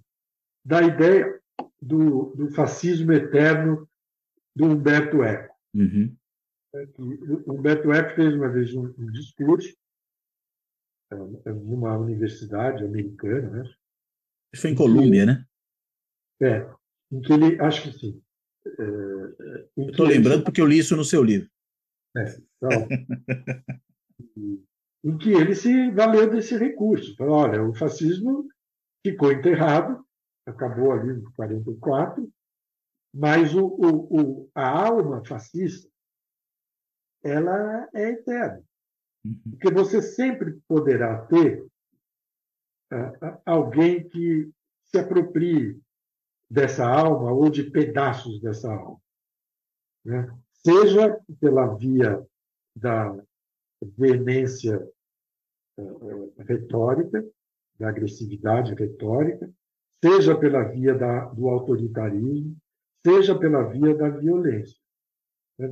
da 0.63 0.83
ideia 0.83 1.39
do, 1.81 2.35
do 2.35 2.51
fascismo 2.51 3.11
eterno 3.11 3.89
do 4.55 4.65
Humberto 4.65 5.23
Eco. 5.23 5.55
Uhum. 5.73 6.15
É 6.75 6.85
Humberto 7.47 7.91
Eco 7.91 8.15
fez 8.15 8.35
uma 8.35 8.49
vez 8.49 8.73
um, 8.75 8.93
um 8.97 9.11
discurso 9.11 9.75
numa 11.15 11.97
universidade 11.97 12.83
americana, 12.83 13.49
né? 13.49 13.63
Isso 14.53 14.61
foi 14.63 14.71
em 14.71 14.75
Colômbia, 14.75 15.25
né? 15.25 15.45
É, 16.41 16.69
em 17.11 17.21
que 17.21 17.33
ele, 17.33 17.59
acho 17.61 17.83
que 17.83 17.91
sim. 17.97 18.21
É, 18.65 19.89
Estou 19.89 20.05
lembrando 20.05 20.37
ele... 20.37 20.43
porque 20.43 20.61
eu 20.61 20.65
li 20.65 20.77
isso 20.77 20.95
no 20.95 21.03
seu 21.03 21.23
livro. 21.23 21.49
É, 22.15 22.37
então, 22.57 22.87
em 25.03 25.17
que 25.17 25.29
ele 25.29 25.55
se 25.55 25.91
valeu 25.91 26.29
desse 26.29 26.57
recurso. 26.57 27.15
Falou, 27.15 27.35
olha, 27.37 27.63
o 27.63 27.73
fascismo 27.73 28.47
ficou 29.05 29.31
enterrado, 29.31 30.03
acabou 30.45 30.91
ali 30.91 31.13
em 31.13 31.23
44, 31.33 32.31
mas 33.13 33.53
o, 33.55 33.65
o, 33.65 34.21
o, 34.21 34.51
a 34.53 34.67
alma 34.67 35.23
fascista 35.25 35.89
ela 37.23 37.89
é 37.93 38.11
eterna. 38.11 38.63
Uhum. 39.25 39.39
Porque 39.51 39.71
você 39.71 40.01
sempre 40.01 40.59
poderá 40.67 41.25
ter 41.25 41.65
alguém 43.45 44.07
que 44.07 44.51
se 44.85 44.97
aproprie 44.97 45.79
dessa 46.49 46.87
alma 46.87 47.31
ou 47.31 47.49
de 47.49 47.69
pedaços 47.69 48.41
dessa 48.41 48.71
alma. 48.73 48.99
Né? 50.03 50.27
Seja 50.53 51.19
pela 51.39 51.75
via 51.75 52.25
da 52.75 53.15
veemência 53.81 54.83
uh, 55.77 56.33
retórica, 56.39 57.23
da 57.77 57.89
agressividade 57.89 58.73
retórica, 58.73 59.49
seja 60.03 60.37
pela 60.37 60.63
via 60.63 60.95
da, 60.95 61.25
do 61.25 61.47
autoritarismo, 61.47 62.57
seja 63.05 63.37
pela 63.37 63.63
via 63.63 63.95
da 63.95 64.09
violência, 64.09 64.77
né? 65.57 65.69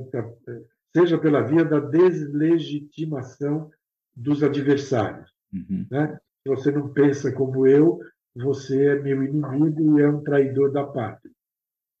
Seja 0.96 1.18
pela 1.18 1.42
via 1.42 1.64
da 1.64 1.80
deslegitimação 1.80 3.70
dos 4.14 4.42
adversários. 4.42 5.32
Uhum. 5.52 5.86
Né? 5.90 6.18
Se 6.42 6.48
você 6.48 6.70
não 6.70 6.92
pensa 6.92 7.32
como 7.32 7.66
eu, 7.66 8.00
você 8.34 8.86
é 8.86 9.02
meu 9.02 9.22
inimigo 9.22 9.98
e 9.98 10.02
é 10.02 10.08
um 10.08 10.22
traidor 10.22 10.72
da 10.72 10.84
pátria. 10.86 11.32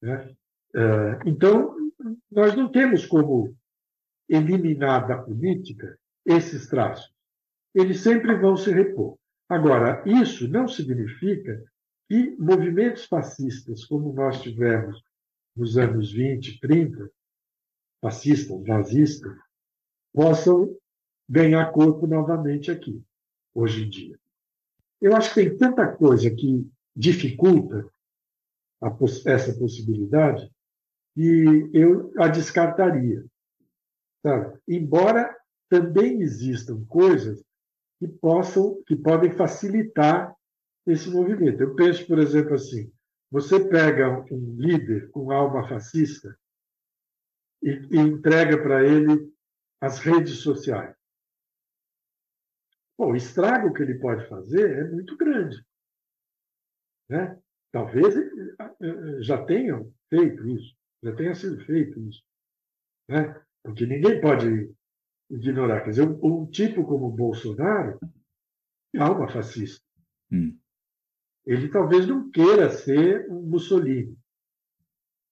Né? 0.02 0.34
Uh, 0.74 1.28
então, 1.28 1.76
nós 2.30 2.54
não 2.54 2.70
temos 2.70 3.06
como 3.06 3.54
eliminar 4.28 5.06
da 5.08 5.18
política 5.18 5.98
esses 6.24 6.68
traços. 6.68 7.12
Eles 7.74 8.00
sempre 8.00 8.34
vão 8.36 8.56
se 8.56 8.70
repor. 8.70 9.16
Agora, 9.48 10.02
isso 10.06 10.46
não 10.48 10.68
significa 10.68 11.62
que 12.08 12.36
movimentos 12.38 13.06
fascistas, 13.06 13.84
como 13.84 14.12
nós 14.12 14.40
tivemos 14.42 15.02
nos 15.56 15.76
anos 15.76 16.12
20, 16.12 16.60
30, 16.60 17.10
fascistas, 18.00 18.62
nazistas, 18.64 19.36
possam 20.12 20.76
ganhar 21.28 21.70
corpo 21.72 22.06
novamente 22.06 22.70
aqui, 22.70 23.02
hoje 23.54 23.84
em 23.84 23.90
dia. 23.90 24.18
Eu 25.00 25.14
acho 25.14 25.32
que 25.32 25.42
tem 25.42 25.56
tanta 25.56 25.86
coisa 25.86 26.30
que 26.30 26.66
dificulta 26.94 27.88
essa 29.26 29.52
possibilidade 29.58 30.50
que 31.14 31.70
eu 31.72 32.12
a 32.18 32.28
descartaria. 32.28 33.24
Embora 34.66 35.36
também 35.68 36.22
existam 36.22 36.84
coisas 36.86 37.42
que 37.98 38.08
possam, 38.08 38.82
que 38.86 38.96
podem 38.96 39.32
facilitar 39.32 40.34
esse 40.86 41.10
movimento. 41.10 41.60
Eu 41.60 41.74
penso, 41.74 42.06
por 42.06 42.18
exemplo, 42.18 42.54
assim: 42.54 42.90
você 43.30 43.60
pega 43.68 44.24
um 44.32 44.56
líder 44.56 45.10
com 45.10 45.30
alma 45.30 45.68
fascista 45.68 46.36
e, 47.62 47.70
e 47.70 47.98
entrega 47.98 48.62
para 48.62 48.84
ele 48.84 49.32
as 49.80 49.98
redes 49.98 50.38
sociais. 50.38 50.96
Bom, 52.98 53.12
o 53.12 53.16
estrago 53.16 53.72
que 53.72 53.82
ele 53.82 53.98
pode 53.98 54.28
fazer 54.28 54.78
é 54.78 54.90
muito 54.90 55.16
grande. 55.16 55.64
Né? 57.08 57.40
Talvez 57.70 58.14
já 59.20 59.44
tenham 59.44 59.92
feito 60.10 60.48
isso, 60.48 60.76
já 61.02 61.14
tenha 61.14 61.34
sido 61.34 61.64
feito 61.64 62.00
isso. 62.08 62.22
Né? 63.08 63.40
Porque 63.62 63.86
ninguém 63.86 64.20
pode 64.20 64.74
ignorar. 65.30 65.82
Quer 65.82 65.90
dizer, 65.90 66.08
um, 66.08 66.42
um 66.42 66.50
tipo 66.50 66.84
como 66.84 67.10
Bolsonaro 67.10 67.98
é 68.94 68.98
alma 68.98 69.30
fascista. 69.30 69.84
Hum. 70.32 70.58
Ele 71.46 71.70
talvez 71.70 72.06
não 72.06 72.30
queira 72.30 72.70
ser 72.70 73.30
um 73.30 73.42
Mussolini. 73.42 74.18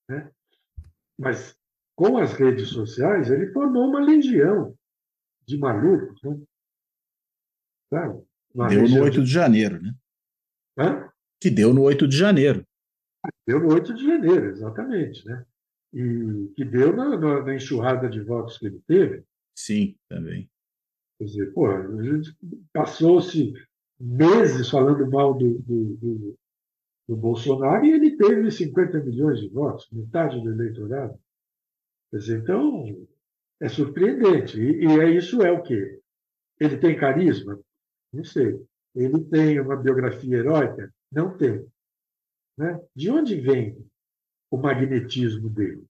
Né? 0.08 0.30
Mas 1.18 1.58
com 1.96 2.18
as 2.18 2.34
redes 2.34 2.68
sociais, 2.68 3.30
ele 3.30 3.50
formou 3.52 3.88
uma 3.88 4.00
legião 4.00 4.76
de 5.46 5.56
malucos. 5.56 6.22
Né? 6.22 6.40
Sabe? 7.90 8.22
Uma 8.54 8.68
deu 8.68 8.88
no 8.88 9.02
8 9.02 9.20
de... 9.20 9.24
de 9.24 9.32
janeiro, 9.32 9.82
né? 9.82 9.94
Hã? 10.78 11.10
Que 11.40 11.50
deu 11.50 11.72
no 11.72 11.82
8 11.82 12.06
de 12.06 12.16
janeiro. 12.16 12.64
Deu 13.46 13.60
no 13.60 13.72
8 13.72 13.94
de 13.94 14.04
janeiro, 14.04 14.46
exatamente. 14.50 15.26
Né? 15.26 15.44
E 15.94 16.52
que 16.54 16.64
deu 16.64 16.94
na, 16.94 17.16
na, 17.16 17.42
na 17.42 17.54
enxurrada 17.54 18.08
de 18.08 18.20
votos 18.20 18.58
que 18.58 18.66
ele 18.66 18.80
teve. 18.86 19.24
Sim, 19.56 19.96
também. 20.08 20.50
Quer 21.18 21.24
dizer, 21.24 21.52
pô, 21.54 21.66
passou-se 22.72 23.54
meses 23.98 24.68
falando 24.68 25.10
mal 25.10 25.32
do, 25.32 25.58
do, 25.60 25.96
do, 25.96 26.38
do, 27.08 27.16
Bolsonaro 27.16 27.86
e 27.86 27.92
ele 27.92 28.16
teve 28.16 28.50
50 28.50 29.00
milhões 29.00 29.40
de 29.40 29.48
votos, 29.48 29.88
metade 29.90 30.38
do 30.42 30.52
eleitorado. 30.52 31.18
Então, 32.28 33.06
é 33.60 33.68
surpreendente. 33.68 34.60
E, 34.60 34.84
e 34.84 35.00
é 35.00 35.10
isso 35.10 35.42
é 35.42 35.50
o 35.50 35.62
quê? 35.62 36.00
Ele 36.58 36.76
tem 36.78 36.96
carisma? 36.96 37.58
Não 38.12 38.24
sei. 38.24 38.60
Ele 38.94 39.22
tem 39.24 39.60
uma 39.60 39.76
biografia 39.76 40.36
heróica? 40.36 40.92
Não 41.12 41.36
tem. 41.36 41.66
Né? 42.56 42.80
De 42.94 43.10
onde 43.10 43.40
vem 43.40 43.76
o 44.50 44.56
magnetismo 44.56 45.50
dele? 45.50 45.84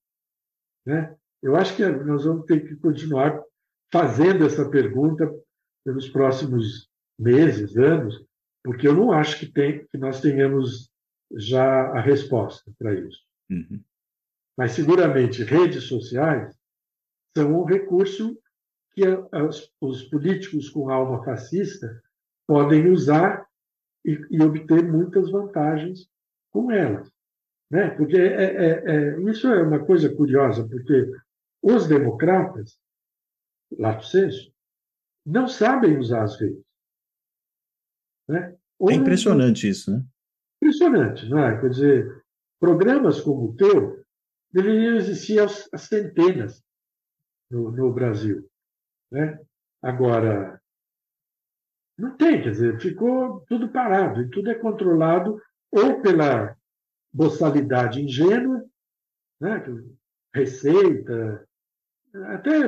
Né? 0.84 1.16
Eu 1.42 1.54
acho 1.54 1.76
que 1.76 1.86
nós 1.86 2.24
vamos 2.24 2.46
ter 2.46 2.66
que 2.66 2.76
continuar 2.76 3.40
fazendo 3.92 4.44
essa 4.44 4.68
pergunta 4.68 5.32
pelos 5.84 6.08
próximos 6.08 6.88
meses, 7.18 7.76
anos, 7.76 8.24
porque 8.64 8.88
eu 8.88 8.94
não 8.94 9.12
acho 9.12 9.38
que, 9.38 9.46
tem, 9.46 9.86
que 9.86 9.96
nós 9.96 10.20
tenhamos 10.20 10.90
já 11.32 11.88
a 11.90 12.00
resposta 12.00 12.70
para 12.76 12.94
isso. 12.94 13.20
Uhum. 13.48 13.80
Mas, 14.56 14.72
seguramente, 14.72 15.44
redes 15.44 15.84
sociais 15.84 16.56
são 17.36 17.60
um 17.60 17.64
recurso 17.64 18.38
que 18.92 19.02
os 19.80 20.04
políticos 20.04 20.70
com 20.70 20.88
alma 20.90 21.22
fascista 21.22 22.02
podem 22.46 22.88
usar 22.90 23.46
e, 24.04 24.18
e 24.30 24.42
obter 24.42 24.82
muitas 24.90 25.30
vantagens 25.30 26.08
com 26.50 26.70
elas. 26.70 27.12
Né? 27.70 27.90
Porque 27.90 28.16
é, 28.16 28.44
é, 28.44 28.84
é, 28.86 29.20
isso 29.30 29.48
é 29.48 29.62
uma 29.62 29.84
coisa 29.84 30.14
curiosa, 30.14 30.66
porque 30.66 31.10
os 31.62 31.86
democratas 31.86 32.78
lato 33.78 34.04
senso, 34.04 34.52
não 35.24 35.48
sabem 35.48 35.98
usar 35.98 36.22
as 36.22 36.40
redes. 36.40 36.62
Né? 38.28 38.56
é 38.88 38.92
impressionante 38.92 39.68
isso, 39.68 39.90
né? 39.90 40.04
Impressionante, 40.60 41.28
não 41.28 41.38
é? 41.38 41.60
Quer 41.60 41.70
dizer, 41.70 42.24
programas 42.60 43.20
como 43.20 43.50
o 43.50 43.56
teu 43.56 43.95
deveriam 44.56 44.96
existir 44.96 45.38
aos, 45.38 45.68
às 45.70 45.82
centenas 45.82 46.64
no, 47.50 47.70
no 47.70 47.92
Brasil. 47.92 48.48
Né? 49.12 49.38
Agora, 49.82 50.60
não 51.98 52.16
tem, 52.16 52.42
quer 52.42 52.50
dizer, 52.52 52.80
ficou 52.80 53.40
tudo 53.48 53.68
parado 53.68 54.22
e 54.22 54.30
tudo 54.30 54.50
é 54.50 54.54
controlado 54.54 55.40
ou 55.70 56.00
pela 56.00 56.56
boçalidade 57.12 58.00
ingênua, 58.00 58.64
né? 59.38 59.62
receita, 60.34 61.46
até 62.28 62.64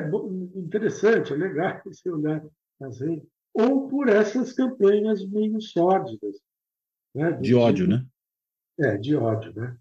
interessante, 0.55 1.33
é 1.33 1.37
legal 1.37 1.81
esse 1.89 2.09
olhar 2.11 2.45
nas 2.79 3.01
redes, 3.01 3.27
ou 3.55 3.89
por 3.89 4.09
essas 4.09 4.53
campanhas 4.53 5.27
meio 5.27 5.59
sórdidas. 5.61 6.37
Né? 7.15 7.33
De 7.33 7.55
ódio, 7.55 7.87
tipo, 7.87 7.97
né? 7.97 8.07
É, 8.79 8.97
de 8.99 9.17
ódio, 9.17 9.55
né? 9.55 9.77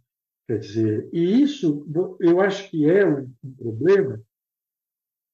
Quer 0.47 0.59
dizer, 0.59 1.09
e 1.11 1.41
isso 1.41 1.85
eu 2.21 2.39
acho 2.39 2.69
que 2.71 2.89
é 2.89 3.05
um, 3.05 3.29
um 3.43 3.53
problema, 3.53 4.23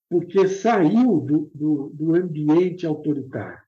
porque 0.10 0.48
saiu 0.48 1.22
do, 1.22 1.52
do, 1.54 1.90
do, 1.90 2.16
ambiente 2.16 2.88
autoritário. 2.88 3.64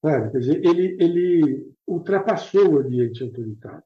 Sabe? 0.00 0.32
Quer 0.32 0.38
dizer, 0.38 0.64
ele, 0.64 0.96
ele 0.98 1.74
ultrapassou 1.86 2.72
o 2.72 2.78
ambiente 2.78 3.22
autoritário. 3.22 3.84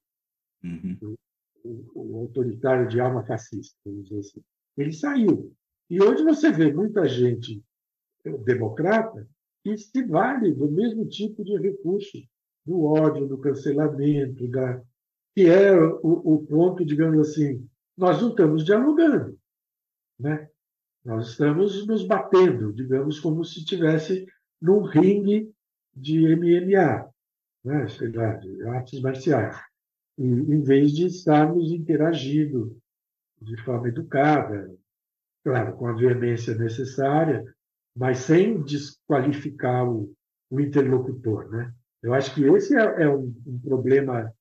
Uhum. 0.62 1.16
O, 1.64 1.90
o, 1.94 2.16
autoritário 2.20 2.88
de 2.88 3.00
alma 3.00 3.26
fascista, 3.26 3.76
vamos 3.84 4.04
dizer 4.04 4.20
assim. 4.20 4.44
Ele 4.76 4.92
saiu. 4.92 5.52
E 5.90 6.00
hoje 6.00 6.22
você 6.22 6.52
vê 6.52 6.72
muita 6.72 7.08
gente 7.08 7.64
democrata 8.44 9.28
que 9.64 9.76
se 9.76 10.04
vale 10.04 10.52
do 10.52 10.70
mesmo 10.70 11.04
tipo 11.08 11.42
de 11.42 11.56
recurso, 11.56 12.18
do 12.64 12.84
ódio, 12.84 13.26
do 13.26 13.38
cancelamento, 13.38 14.46
da, 14.48 14.80
que 15.36 15.50
é 15.50 15.70
o, 15.78 15.98
o 16.02 16.46
ponto, 16.46 16.82
digamos 16.82 17.28
assim, 17.28 17.68
nós 17.94 18.22
não 18.22 18.30
estamos 18.30 18.64
dialogando, 18.64 19.38
né? 20.18 20.48
Nós 21.04 21.28
estamos 21.28 21.86
nos 21.86 22.06
batendo, 22.06 22.72
digamos, 22.72 23.20
como 23.20 23.44
se 23.44 23.58
estivesse 23.58 24.26
num 24.60 24.80
ringue 24.80 25.52
de 25.94 26.34
MMA, 26.34 27.10
né? 27.62 27.86
sei 27.88 28.10
lá, 28.12 28.32
de 28.32 28.62
artes 28.66 29.00
marciais, 29.02 29.60
e, 30.16 30.24
em 30.24 30.62
vez 30.62 30.92
de 30.92 31.04
estarmos 31.04 31.70
interagindo 31.70 32.74
de 33.42 33.62
forma 33.62 33.88
educada, 33.88 34.74
claro, 35.44 35.76
com 35.76 35.86
a 35.86 35.92
veemência 35.92 36.54
necessária, 36.54 37.44
mas 37.94 38.20
sem 38.20 38.62
desqualificar 38.62 39.86
o, 39.86 40.10
o 40.48 40.60
interlocutor. 40.60 41.46
Né? 41.50 41.70
Eu 42.02 42.14
acho 42.14 42.34
que 42.34 42.42
esse 42.44 42.74
é, 42.74 43.02
é 43.02 43.08
um, 43.08 43.34
um, 43.46 43.58
problema 43.60 44.32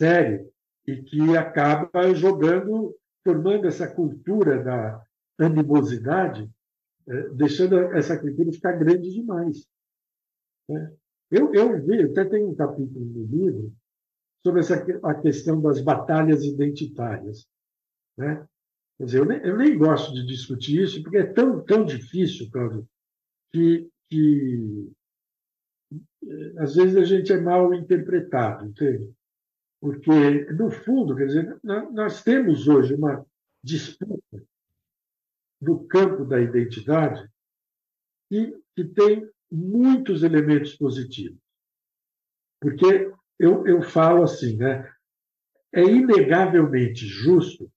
sério 0.00 0.50
e 0.86 1.02
que 1.02 1.36
acaba 1.36 2.14
jogando, 2.14 2.94
formando 3.22 3.66
essa 3.66 3.88
cultura 3.88 4.62
da 4.62 5.02
animosidade, 5.38 6.50
é, 7.08 7.28
deixando 7.30 7.76
essa 7.94 8.18
cultura 8.18 8.52
ficar 8.52 8.72
grande 8.72 9.10
demais. 9.12 9.66
Né? 10.68 10.92
Eu, 11.30 11.52
eu 11.54 11.84
vi, 11.84 12.02
até 12.02 12.24
tem 12.24 12.44
um 12.44 12.54
capítulo 12.54 13.04
no 13.04 13.24
livro 13.24 13.72
sobre 14.44 14.60
essa, 14.60 14.74
a 15.02 15.14
questão 15.14 15.60
das 15.60 15.80
batalhas 15.80 16.44
identitárias. 16.44 17.46
Né? 18.16 18.46
Quer 18.98 19.04
dizer, 19.04 19.18
eu 19.18 19.24
nem, 19.24 19.38
eu 19.40 19.56
nem, 19.56 19.76
gosto 19.76 20.12
de 20.14 20.26
discutir 20.26 20.82
isso, 20.82 21.02
porque 21.02 21.18
é 21.18 21.26
tão, 21.26 21.64
tão 21.64 21.84
difícil, 21.84 22.50
Cláudio, 22.50 22.86
que, 23.52 23.88
que 24.08 24.92
eh, 26.24 26.52
às 26.58 26.76
vezes 26.76 26.96
a 26.96 27.04
gente 27.04 27.32
é 27.32 27.40
mal 27.40 27.74
interpretado, 27.74 28.66
entende? 28.66 29.12
Porque, 29.84 30.50
no 30.54 30.70
fundo, 30.70 31.14
quer 31.14 31.26
dizer, 31.26 31.60
nós 31.62 32.24
temos 32.24 32.66
hoje 32.66 32.94
uma 32.94 33.22
disputa 33.62 34.42
no 35.60 35.86
campo 35.86 36.24
da 36.24 36.40
identidade 36.40 37.30
que, 38.30 38.58
que 38.74 38.82
tem 38.82 39.30
muitos 39.52 40.22
elementos 40.22 40.74
positivos. 40.74 41.38
Porque 42.62 43.12
eu, 43.38 43.66
eu 43.66 43.82
falo 43.82 44.22
assim, 44.22 44.56
né? 44.56 44.90
É 45.70 45.82
inegavelmente 45.82 47.06
justo 47.06 47.70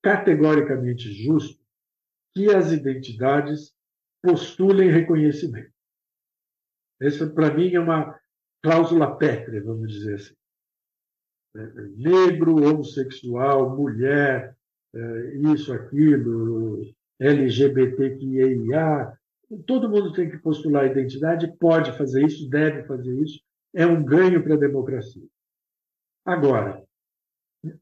categoricamente 0.00 1.12
justo 1.12 1.60
que 2.36 2.54
as 2.54 2.70
identidades 2.70 3.74
postulem 4.22 4.92
reconhecimento. 4.92 5.74
Essa, 7.00 7.28
para 7.28 7.52
mim, 7.52 7.74
é 7.74 7.80
uma 7.80 8.16
cláusula 8.62 9.16
pétrea, 9.16 9.62
vamos 9.62 9.92
dizer 9.92 10.14
assim. 10.14 10.34
Negro, 11.96 12.64
homossexual, 12.64 13.76
mulher, 13.76 14.56
é, 14.94 15.36
isso, 15.52 15.72
aquilo, 15.72 16.82
LGBTQIA, 17.20 19.12
todo 19.66 19.88
mundo 19.88 20.12
tem 20.12 20.30
que 20.30 20.38
postular 20.38 20.84
a 20.84 20.86
identidade, 20.86 21.52
pode 21.58 21.96
fazer 21.96 22.24
isso, 22.24 22.48
deve 22.48 22.84
fazer 22.84 23.14
isso, 23.20 23.40
é 23.74 23.86
um 23.86 24.02
ganho 24.02 24.42
para 24.42 24.54
a 24.54 24.58
democracia. 24.58 25.26
Agora, 26.24 26.82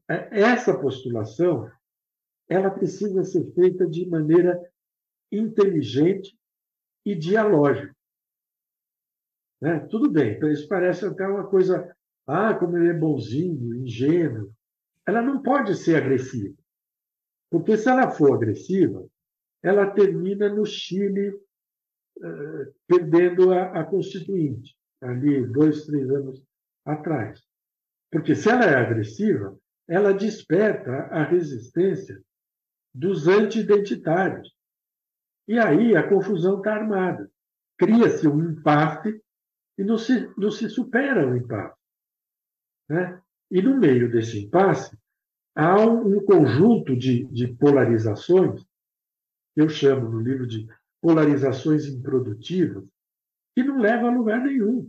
é, 0.09 0.41
essa 0.41 0.77
postulação 0.77 1.71
ela 2.49 2.69
precisa 2.69 3.23
ser 3.23 3.49
feita 3.53 3.87
de 3.87 4.05
maneira 4.09 4.59
inteligente 5.31 6.37
e 7.05 7.15
dialógica. 7.15 7.95
Né? 9.61 9.79
Tudo 9.91 10.09
bem, 10.09 10.33
então 10.33 10.49
isso 10.49 10.67
parece 10.67 11.05
até 11.05 11.27
uma 11.27 11.47
coisa, 11.47 11.95
ah, 12.27 12.53
como 12.53 12.77
ele 12.77 12.89
é 12.89 12.93
bonzinho, 12.93 13.75
ingênuo. 13.75 14.51
Ela 15.07 15.21
não 15.21 15.41
pode 15.41 15.75
ser 15.75 15.95
agressiva, 15.95 16.55
porque 17.49 17.77
se 17.77 17.89
ela 17.89 18.09
for 18.09 18.33
agressiva, 18.33 19.05
ela 19.63 19.91
termina 19.91 20.49
no 20.49 20.65
Chile 20.65 21.29
uh, 21.29 22.73
perdendo 22.87 23.51
a, 23.51 23.79
a 23.79 23.83
Constituinte, 23.83 24.75
ali 25.01 25.45
dois, 25.47 25.85
três 25.85 26.09
anos 26.09 26.41
atrás. 26.85 27.41
Porque 28.11 28.35
se 28.35 28.49
ela 28.49 28.65
é 28.65 28.75
agressiva, 28.75 29.57
ela 29.87 30.13
desperta 30.13 30.91
a 31.11 31.23
resistência 31.23 32.21
dos 32.93 33.27
anti-identitários. 33.27 34.53
E 35.47 35.59
aí 35.59 35.95
a 35.95 36.07
confusão 36.07 36.57
está 36.57 36.73
armada. 36.73 37.29
Cria-se 37.77 38.27
um 38.27 38.51
impasse 38.51 39.21
e 39.81 39.83
não 39.83 39.97
se, 39.97 40.31
não 40.37 40.51
se 40.51 40.69
supera 40.69 41.27
o 41.27 41.35
impasse. 41.35 41.75
Né? 42.87 43.19
E 43.49 43.63
no 43.63 43.79
meio 43.79 44.11
desse 44.11 44.45
impasse, 44.45 44.95
há 45.55 45.75
um, 45.79 46.17
um 46.17 46.23
conjunto 46.23 46.95
de, 46.95 47.25
de 47.25 47.47
polarizações, 47.47 48.63
eu 49.55 49.67
chamo 49.67 50.07
no 50.07 50.19
livro 50.19 50.45
de 50.45 50.67
polarizações 51.01 51.87
improdutivas, 51.87 52.85
que 53.55 53.63
não 53.63 53.79
levam 53.79 54.09
a 54.09 54.15
lugar 54.15 54.41
nenhum. 54.43 54.87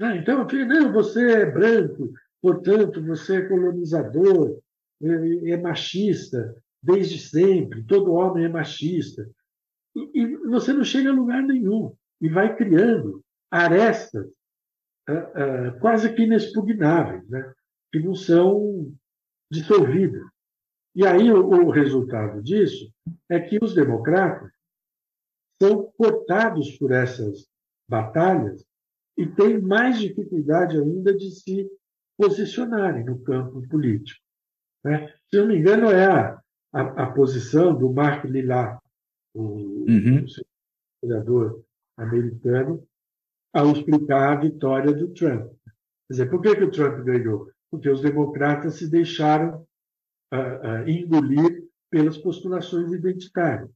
Ah, 0.00 0.16
então, 0.16 0.46
não, 0.66 0.92
você 0.92 1.42
é 1.42 1.44
branco, 1.44 2.14
portanto, 2.40 3.04
você 3.04 3.42
é 3.42 3.46
colonizador, 3.46 4.58
é, 5.02 5.50
é 5.50 5.56
machista 5.58 6.56
desde 6.82 7.18
sempre, 7.18 7.84
todo 7.84 8.14
homem 8.14 8.46
é 8.46 8.48
machista. 8.48 9.30
E, 9.94 10.22
e, 10.22 10.36
você 10.48 10.72
não 10.72 10.82
chega 10.82 11.10
a 11.10 11.14
lugar 11.14 11.42
nenhum 11.42 11.94
e 12.22 12.28
vai 12.30 12.56
criando 12.56 13.19
arestas 13.50 14.26
uh, 15.08 15.12
uh, 15.12 15.80
quase 15.80 16.12
que 16.14 16.22
inexpugnáveis, 16.22 17.28
né? 17.28 17.52
que 17.92 17.98
não 17.98 18.14
são 18.14 18.92
dissolvidas. 19.50 20.24
E 20.94 21.06
aí 21.06 21.30
o, 21.30 21.46
o 21.46 21.70
resultado 21.70 22.42
disso 22.42 22.92
é 23.28 23.40
que 23.40 23.58
os 23.62 23.74
democratas 23.74 24.50
são 25.60 25.92
cortados 25.96 26.76
por 26.78 26.92
essas 26.92 27.48
batalhas 27.88 28.64
e 29.16 29.26
têm 29.26 29.60
mais 29.60 29.98
dificuldade 29.98 30.78
ainda 30.78 31.14
de 31.14 31.30
se 31.30 31.70
posicionarem 32.16 33.04
no 33.04 33.18
campo 33.22 33.66
político. 33.68 34.20
Né? 34.84 35.12
Se 35.28 35.36
não 35.36 35.48
me 35.48 35.58
engano, 35.58 35.90
é 35.90 36.06
a, 36.06 36.40
a, 36.72 36.80
a 37.04 37.10
posição 37.12 37.76
do 37.76 37.92
Mark 37.92 38.24
Lillard, 38.24 38.80
o, 39.34 39.84
uhum. 39.88 40.24
vereador 41.02 41.64
americano, 41.96 42.86
ao 43.52 43.72
explicar 43.72 44.32
a 44.32 44.40
vitória 44.40 44.92
do 44.92 45.12
Trump. 45.12 45.50
Quer 46.08 46.12
dizer, 46.12 46.30
por 46.30 46.40
que, 46.40 46.56
que 46.56 46.64
o 46.64 46.70
Trump 46.70 47.04
ganhou? 47.04 47.50
Porque 47.70 47.88
os 47.88 48.00
democratas 48.00 48.74
se 48.74 48.90
deixaram 48.90 49.66
uh, 50.32 50.36
uh, 50.36 50.88
engolir 50.88 51.68
pelas 51.90 52.18
postulações 52.18 52.92
identitárias. 52.92 53.70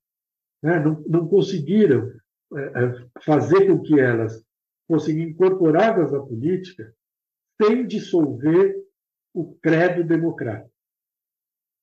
Né? 0.63 0.81
Não, 0.81 1.03
não 1.07 1.29
conseguiram 1.29 2.07
uh, 2.07 3.11
fazer 3.23 3.67
com 3.67 3.81
que 3.83 3.99
elas 3.99 4.45
fossem 4.87 5.21
incorporadas 5.23 6.13
à 6.13 6.21
política 6.21 6.93
sem 7.61 7.87
dissolver 7.87 8.75
o 9.35 9.55
credo 9.57 10.05
democrático. 10.05 10.73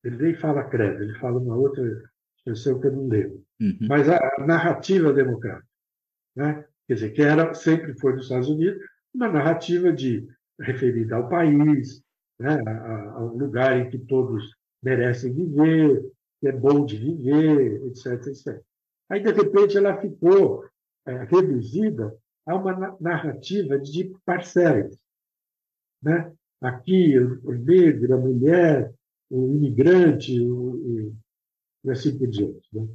Ele 0.03 0.18
nem 0.18 0.35
fala 0.35 0.63
credo, 0.63 1.03
ele 1.03 1.18
fala 1.19 1.39
uma 1.39 1.55
outra 1.55 1.84
expressão 2.38 2.80
que 2.80 2.88
eu 2.88 2.91
não 2.93 3.07
lembro. 3.07 3.43
Uhum. 3.59 3.88
Mas 3.88 4.09
a, 4.09 4.19
narrativa 4.45 5.13
democrática. 5.13 5.68
Né? 6.35 6.65
Quer 6.87 6.95
dizer, 6.95 7.11
que 7.11 7.21
era, 7.21 7.53
sempre 7.53 7.97
foi 7.99 8.13
nos 8.13 8.23
Estados 8.23 8.49
Unidos, 8.49 8.81
uma 9.13 9.27
narrativa 9.27 9.91
de 9.91 10.27
referida 10.59 11.15
ao 11.15 11.29
país, 11.29 12.03
né? 12.39 12.57
ao 13.13 13.27
lugar 13.35 13.77
em 13.77 13.89
que 13.89 13.97
todos 13.97 14.43
merecem 14.81 15.33
viver, 15.33 16.03
que 16.39 16.47
é 16.47 16.51
bom 16.51 16.85
de 16.85 16.97
viver, 16.97 17.85
etc. 17.87 18.27
etc. 18.27 18.61
Aí, 19.09 19.21
de 19.21 19.31
repente, 19.31 19.77
ela 19.77 19.99
ficou 19.99 20.65
é, 21.05 21.23
reduzida 21.25 22.15
a 22.45 22.55
uma 22.55 22.97
narrativa 22.99 23.77
de 23.77 24.15
parcelas. 24.25 24.97
Né? 26.01 26.33
Aqui, 26.61 27.17
o 27.17 27.51
negro, 27.51 28.13
a 28.13 28.17
mulher, 28.17 28.93
o 29.29 29.47
imigrante, 29.47 30.39
o, 30.41 31.13
e 31.83 31.91
assim 31.91 32.17
por 32.17 32.27
diante. 32.27 32.67
Né? 32.73 32.87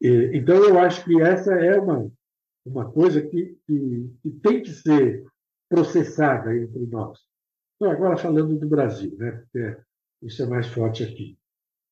E, 0.00 0.30
então, 0.34 0.56
eu 0.56 0.78
acho 0.78 1.04
que 1.04 1.20
essa 1.20 1.52
é 1.54 1.78
uma, 1.80 2.10
uma 2.66 2.90
coisa 2.90 3.22
que, 3.22 3.56
que, 3.66 4.10
que 4.22 4.30
tem 4.42 4.62
que 4.62 4.70
ser 4.70 5.24
processada 5.68 6.54
entre 6.56 6.86
nós. 6.86 7.18
Então, 7.76 7.90
agora 7.90 8.16
falando 8.16 8.58
do 8.58 8.68
Brasil, 8.68 9.16
né? 9.18 9.32
porque 9.32 9.76
isso 10.22 10.42
é 10.42 10.46
mais 10.46 10.66
forte 10.66 11.04
aqui. 11.04 11.38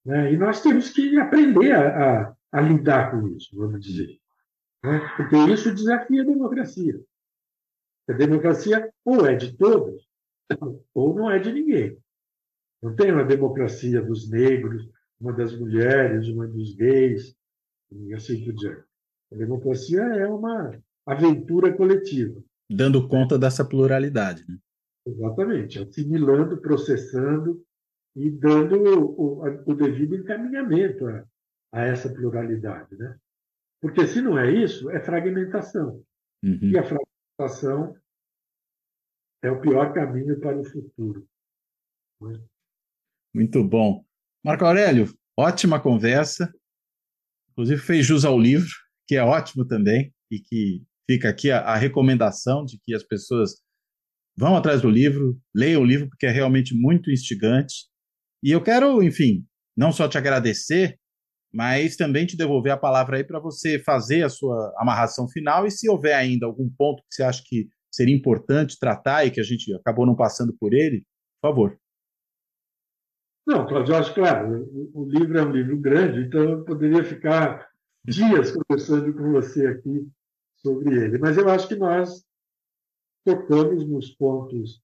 Né? 0.04 0.32
E 0.32 0.36
nós 0.36 0.62
temos 0.62 0.90
que 0.90 1.18
aprender 1.18 1.72
a, 1.72 2.28
a, 2.28 2.36
a 2.52 2.60
lidar 2.60 3.10
com 3.10 3.28
isso, 3.28 3.56
vamos 3.56 3.80
dizer. 3.80 4.18
Né? 4.82 5.00
Porque 5.16 5.36
isso 5.52 5.74
desafia 5.74 6.22
a 6.22 6.26
democracia. 6.26 7.00
A 8.08 8.12
democracia 8.12 8.92
ou 9.04 9.26
é 9.26 9.34
de 9.34 9.56
todos, 9.56 10.06
ou 10.94 11.14
não 11.14 11.30
é 11.30 11.38
de 11.38 11.52
ninguém. 11.52 11.98
Não 12.82 12.94
tem 12.94 13.12
uma 13.12 13.24
democracia 13.24 14.02
dos 14.02 14.28
negros, 14.28 14.86
uma 15.18 15.32
das 15.32 15.58
mulheres, 15.58 16.28
uma 16.28 16.46
dos 16.46 16.74
gays, 16.74 17.34
e 17.90 18.12
assim 18.12 18.44
por 18.44 18.52
diante. 18.52 18.84
A 19.34 19.36
democracia 19.36 20.00
é 20.00 20.28
uma 20.28 20.80
aventura 21.04 21.76
coletiva. 21.76 22.40
Dando 22.70 23.08
conta 23.08 23.36
dessa 23.36 23.64
pluralidade. 23.64 24.44
Né? 24.48 24.56
Exatamente, 25.04 25.80
assimilando, 25.80 26.60
processando 26.60 27.64
e 28.14 28.30
dando 28.30 28.76
o, 28.76 29.42
o, 29.42 29.72
o 29.72 29.74
devido 29.74 30.14
encaminhamento 30.14 31.08
a, 31.08 31.24
a, 31.72 31.84
essa 31.84 32.08
pluralidade. 32.08 32.96
Né? 32.96 33.18
Porque 33.80 34.06
se 34.06 34.22
não 34.22 34.38
é 34.38 34.52
isso, 34.52 34.88
é 34.90 35.00
fragmentação. 35.00 36.00
Uhum. 36.44 36.70
E 36.70 36.78
a 36.78 36.84
fragmentação 36.84 37.96
é 39.42 39.50
o 39.50 39.60
pior 39.60 39.92
caminho 39.92 40.38
para 40.38 40.56
o 40.56 40.64
futuro. 40.64 41.26
Né? 42.22 42.40
Muito 43.34 43.64
bom. 43.64 44.04
Marco 44.44 44.64
Aurélio, 44.64 45.12
ótima 45.36 45.80
conversa. 45.80 46.54
Inclusive 47.50 47.80
fez 47.80 48.06
jus 48.06 48.24
ao 48.24 48.38
livro, 48.38 48.83
que 49.06 49.16
é 49.16 49.22
ótimo 49.22 49.66
também, 49.66 50.12
e 50.30 50.38
que 50.38 50.82
fica 51.08 51.28
aqui 51.28 51.50
a, 51.50 51.60
a 51.60 51.76
recomendação 51.76 52.64
de 52.64 52.78
que 52.82 52.94
as 52.94 53.02
pessoas 53.02 53.62
vão 54.36 54.56
atrás 54.56 54.82
do 54.82 54.90
livro, 54.90 55.38
leiam 55.54 55.82
o 55.82 55.84
livro, 55.84 56.08
porque 56.08 56.26
é 56.26 56.30
realmente 56.30 56.74
muito 56.74 57.10
instigante. 57.10 57.86
E 58.42 58.50
eu 58.50 58.62
quero, 58.62 59.02
enfim, 59.02 59.44
não 59.76 59.92
só 59.92 60.08
te 60.08 60.18
agradecer, 60.18 60.98
mas 61.52 61.96
também 61.96 62.26
te 62.26 62.36
devolver 62.36 62.72
a 62.72 62.76
palavra 62.76 63.16
aí 63.16 63.24
para 63.24 63.38
você 63.38 63.78
fazer 63.78 64.24
a 64.24 64.28
sua 64.28 64.74
amarração 64.76 65.28
final 65.28 65.66
e 65.66 65.70
se 65.70 65.88
houver 65.88 66.14
ainda 66.14 66.46
algum 66.46 66.68
ponto 66.68 67.02
que 67.02 67.14
você 67.14 67.22
acha 67.22 67.42
que 67.46 67.68
seria 67.92 68.14
importante 68.14 68.78
tratar 68.78 69.24
e 69.24 69.30
que 69.30 69.40
a 69.40 69.44
gente 69.44 69.72
acabou 69.74 70.04
não 70.04 70.16
passando 70.16 70.52
por 70.58 70.74
ele, 70.74 71.04
por 71.40 71.48
favor. 71.48 71.78
Não, 73.46 73.66
Cláudio, 73.66 73.94
acho 73.94 74.14
claro, 74.14 74.68
o 74.94 75.06
livro 75.08 75.38
é 75.38 75.44
um 75.44 75.52
livro 75.52 75.78
grande, 75.78 76.26
então 76.26 76.42
eu 76.42 76.64
poderia 76.64 77.04
ficar 77.04 77.68
dias 78.04 78.52
conversando 78.52 79.12
com 79.14 79.32
você 79.32 79.66
aqui 79.66 80.08
sobre 80.56 80.94
ele. 80.96 81.18
Mas 81.18 81.36
eu 81.36 81.48
acho 81.48 81.68
que 81.68 81.76
nós 81.76 82.24
tocamos 83.24 83.86
nos 83.88 84.10
pontos 84.10 84.82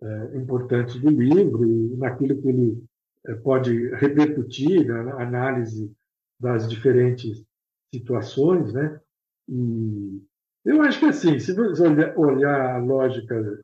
é, 0.00 0.36
importantes 0.36 1.00
do 1.00 1.10
livro 1.10 1.64
e 1.64 1.96
naquilo 1.96 2.40
que 2.40 2.48
ele 2.48 2.84
é, 3.26 3.34
pode 3.34 3.88
repercutir 3.96 4.86
na 4.86 5.22
análise 5.22 5.92
das 6.40 6.68
diferentes 6.68 7.44
situações, 7.92 8.72
né? 8.72 9.00
E 9.48 10.22
eu 10.64 10.82
acho 10.82 11.00
que 11.00 11.06
assim, 11.06 11.38
se 11.38 11.54
você 11.54 11.84
olhar 12.16 12.76
a 12.76 12.78
lógica 12.78 13.62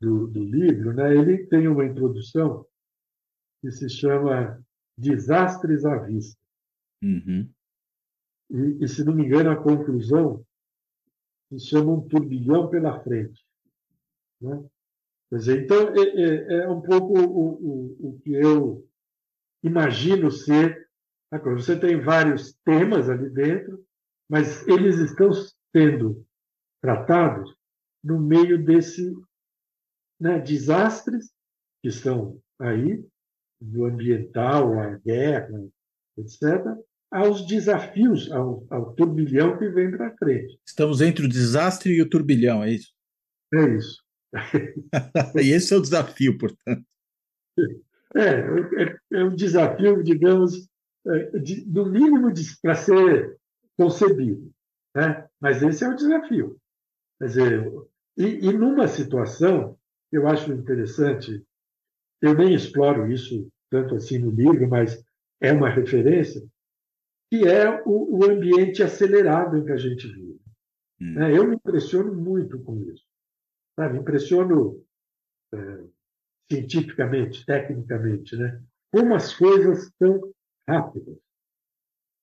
do, 0.00 0.26
do 0.26 0.42
livro, 0.42 0.92
né, 0.92 1.14
ele 1.14 1.46
tem 1.46 1.68
uma 1.68 1.84
introdução 1.84 2.64
que 3.60 3.70
se 3.70 3.88
chama 3.88 4.60
desastres 4.96 5.84
à 5.84 5.96
vista. 5.98 6.40
Uhum. 7.02 7.48
E, 8.52 8.84
e, 8.84 8.88
se 8.88 9.02
não 9.02 9.14
me 9.14 9.24
engano, 9.24 9.50
a 9.50 9.56
conclusão 9.56 10.44
se 11.48 11.58
chama 11.60 11.92
um 11.92 12.06
turbilhão 12.06 12.68
pela 12.68 13.02
frente. 13.02 13.42
Né? 14.40 14.62
Quer 15.30 15.36
dizer, 15.36 15.64
então, 15.64 15.88
é, 15.88 16.00
é, 16.00 16.54
é 16.64 16.68
um 16.68 16.82
pouco 16.82 17.18
o, 17.18 17.26
o, 17.26 18.08
o, 18.08 18.20
que 18.20 18.32
eu 18.34 18.86
imagino 19.62 20.30
ser. 20.30 20.86
Você 21.54 21.78
tem 21.78 21.98
vários 21.98 22.52
temas 22.62 23.08
ali 23.08 23.30
dentro, 23.30 23.82
mas 24.28 24.68
eles 24.68 24.98
estão 24.98 25.30
sendo 25.74 26.26
tratados 26.82 27.56
no 28.04 28.20
meio 28.20 28.62
desse 28.62 29.14
né, 30.20 30.38
desastres 30.38 31.32
que 31.80 31.88
estão 31.88 32.38
aí, 32.58 33.02
do 33.58 33.86
ambiental, 33.86 34.78
a 34.78 34.96
guerra, 34.98 35.66
etc., 36.18 36.76
aos 37.12 37.46
desafios, 37.46 38.32
ao, 38.32 38.66
ao 38.70 38.94
turbilhão 38.94 39.58
que 39.58 39.68
vem 39.68 39.90
para 39.90 40.16
frente. 40.16 40.58
Estamos 40.66 41.02
entre 41.02 41.26
o 41.26 41.28
desastre 41.28 41.92
e 41.92 42.00
o 42.00 42.08
turbilhão, 42.08 42.64
é 42.64 42.72
isso? 42.72 42.92
É 43.52 43.76
isso. 43.76 44.02
e 45.36 45.50
esse 45.52 45.74
é 45.74 45.76
o 45.76 45.82
desafio, 45.82 46.38
portanto. 46.38 46.82
É, 48.16 48.82
é, 48.82 48.96
é 49.12 49.24
um 49.24 49.36
desafio, 49.36 50.02
digamos, 50.02 50.68
é, 51.06 51.38
de, 51.38 51.60
do 51.66 51.84
mínimo 51.84 52.32
para 52.62 52.74
ser 52.74 53.36
concebido. 53.76 54.50
Né? 54.96 55.26
Mas 55.38 55.62
esse 55.62 55.84
é 55.84 55.88
o 55.88 55.96
desafio. 55.96 56.56
Quer 57.18 57.26
dizer, 57.26 57.72
e, 58.16 58.24
e 58.46 58.52
numa 58.54 58.88
situação, 58.88 59.78
eu 60.10 60.26
acho 60.26 60.50
interessante, 60.50 61.44
eu 62.22 62.34
nem 62.34 62.54
exploro 62.54 63.10
isso 63.12 63.48
tanto 63.70 63.96
assim 63.96 64.18
no 64.18 64.30
livro, 64.30 64.66
mas 64.68 65.02
é 65.40 65.52
uma 65.52 65.68
referência, 65.68 66.42
que 67.32 67.48
é 67.48 67.82
o, 67.86 68.18
o 68.18 68.30
ambiente 68.30 68.82
acelerado 68.82 69.56
em 69.56 69.64
que 69.64 69.72
a 69.72 69.76
gente 69.78 70.06
vive. 70.06 70.38
Hum. 71.00 71.18
É, 71.18 71.38
eu 71.38 71.48
me 71.48 71.54
impressiono 71.54 72.14
muito 72.14 72.62
com 72.62 72.78
isso. 72.82 73.06
Me 73.78 73.98
impressiono 73.98 74.84
é, 75.54 75.84
cientificamente, 76.50 77.46
tecnicamente, 77.46 78.36
né? 78.36 78.62
como 78.92 79.14
as 79.14 79.34
coisas 79.34 79.90
são 79.96 80.30
rápidas. 80.68 81.16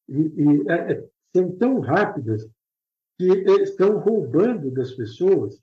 E, 0.07 0.19
e 0.19 0.69
é, 0.69 0.91
é 0.91 1.09
são 1.35 1.57
tão 1.57 1.79
rápidas 1.79 2.47
que 3.17 3.33
estão 3.63 3.97
roubando 3.97 4.69
das 4.69 4.91
pessoas 4.91 5.59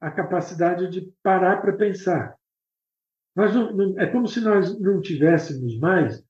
a 0.00 0.08
capacidade 0.08 0.88
de 0.88 1.12
parar 1.20 1.60
para 1.60 1.76
pensar. 1.76 2.38
Nós 3.34 3.52
não, 3.52 3.72
não, 3.72 4.00
é 4.00 4.06
como 4.06 4.28
se 4.28 4.40
nós 4.40 4.78
não 4.78 5.00
tivéssemos 5.00 5.76
mais 5.80 6.24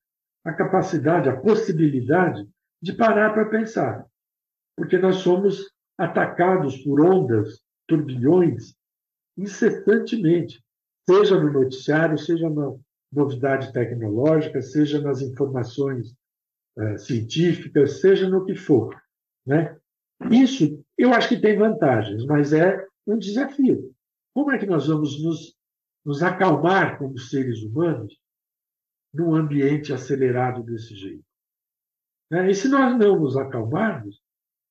a 0.45 0.53
capacidade, 0.53 1.29
a 1.29 1.37
possibilidade 1.37 2.47
de 2.81 2.93
parar 2.93 3.33
para 3.33 3.49
pensar, 3.49 4.05
porque 4.77 4.97
nós 4.97 5.17
somos 5.17 5.71
atacados 5.97 6.77
por 6.77 7.01
ondas, 7.01 7.61
turbilhões, 7.87 8.73
incessantemente, 9.37 10.63
seja 11.09 11.39
no 11.39 11.51
noticiário, 11.51 12.17
seja 12.17 12.49
na 12.49 12.73
novidade 13.11 13.73
tecnológica, 13.73 14.61
seja 14.61 15.01
nas 15.01 15.21
informações 15.21 16.13
uh, 16.77 16.97
científicas, 16.97 17.99
seja 17.99 18.29
no 18.29 18.45
que 18.45 18.55
for. 18.55 18.95
Né? 19.45 19.75
Isso 20.31 20.83
eu 20.97 21.13
acho 21.13 21.29
que 21.29 21.41
tem 21.41 21.57
vantagens, 21.57 22.25
mas 22.25 22.53
é 22.53 22.85
um 23.07 23.17
desafio. 23.17 23.91
Como 24.33 24.51
é 24.51 24.57
que 24.57 24.65
nós 24.65 24.87
vamos 24.87 25.21
nos, 25.23 25.55
nos 26.05 26.21
acalmar 26.21 26.97
como 26.97 27.17
seres 27.17 27.63
humanos 27.63 28.17
num 29.13 29.35
ambiente 29.35 29.93
acelerado 29.93 30.63
desse 30.63 30.95
jeito? 30.95 31.25
Né? 32.31 32.49
E 32.49 32.55
se 32.55 32.67
nós 32.67 32.97
não 32.97 33.19
nos 33.19 33.35
acalmarmos, 33.35 34.21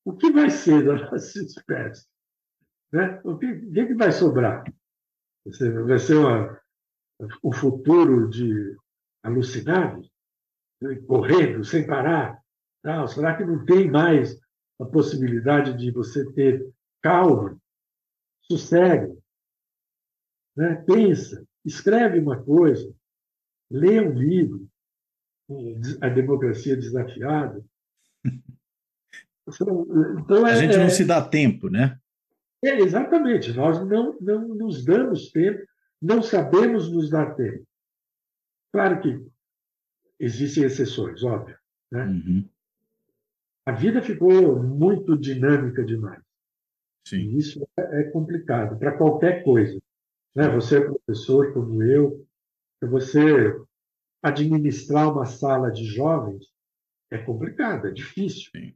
o 0.04 0.16
que 0.16 0.30
vai 0.30 0.50
ser 0.50 0.84
da 0.84 0.94
nossa 1.10 1.42
espécie? 1.42 2.06
Né? 2.92 3.20
O 3.24 3.36
que, 3.38 3.46
o 3.46 3.72
que 3.72 3.94
vai 3.94 4.12
sobrar? 4.12 4.64
Vai 5.86 5.98
ser 5.98 6.16
uma, 6.16 6.60
um 7.42 7.52
futuro 7.52 8.28
de 8.28 8.76
alucinados, 9.22 10.10
correndo 11.06 11.64
sem 11.64 11.86
parar? 11.86 12.40
Será 13.08 13.36
que 13.36 13.44
não 13.44 13.64
tem 13.64 13.90
mais 13.90 14.38
a 14.80 14.84
possibilidade 14.84 15.76
de 15.76 15.90
você 15.90 16.30
ter 16.32 16.72
calma 17.02 17.58
Sossegue. 18.50 19.18
Né? 20.56 20.74
Pensa, 20.86 21.46
escreve 21.64 22.18
uma 22.18 22.42
coisa, 22.42 22.94
lê 23.70 24.00
um 24.00 24.12
livro, 24.12 24.68
A 26.00 26.08
Democracia 26.08 26.76
Desafiada. 26.76 27.64
Então, 29.50 30.46
é, 30.46 30.52
a 30.52 30.56
gente 30.56 30.76
não 30.76 30.84
é, 30.84 30.90
se 30.90 31.06
dá 31.06 31.26
tempo, 31.26 31.70
né? 31.70 31.98
É, 32.62 32.80
exatamente. 32.80 33.50
Nós 33.54 33.80
não, 33.88 34.14
não 34.20 34.48
nos 34.48 34.84
damos 34.84 35.30
tempo, 35.30 35.66
não 36.02 36.22
sabemos 36.22 36.92
nos 36.92 37.08
dar 37.08 37.34
tempo. 37.34 37.66
Claro 38.70 39.00
que 39.00 39.26
existem 40.20 40.64
exceções, 40.64 41.22
óbvio. 41.22 41.56
Né? 41.90 42.04
Uhum. 42.04 42.48
A 43.64 43.72
vida 43.72 44.02
ficou 44.02 44.62
muito 44.62 45.16
dinâmica 45.16 45.82
demais. 45.84 46.22
Sim. 47.06 47.36
isso 47.38 47.66
é, 47.78 48.02
é 48.02 48.04
complicado 48.10 48.78
para 48.78 48.96
qualquer 48.96 49.42
coisa. 49.42 49.78
Né? 50.34 50.48
Você 50.50 50.76
é 50.76 50.84
professor 50.84 51.54
como 51.54 51.82
eu, 51.82 52.26
você 52.86 53.54
administrar 54.22 55.12
uma 55.12 55.26
sala 55.26 55.70
de 55.70 55.84
jovens 55.84 56.46
é 57.10 57.18
complicado, 57.18 57.88
é 57.88 57.90
difícil. 57.90 58.50
Sim. 58.54 58.74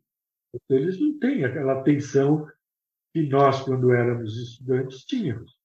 Eles 0.68 1.00
não 1.00 1.18
têm 1.18 1.44
aquela 1.44 1.80
atenção 1.80 2.48
que 3.12 3.28
nós, 3.28 3.62
quando 3.62 3.92
éramos 3.92 4.36
estudantes, 4.36 5.04
tínhamos. 5.04 5.56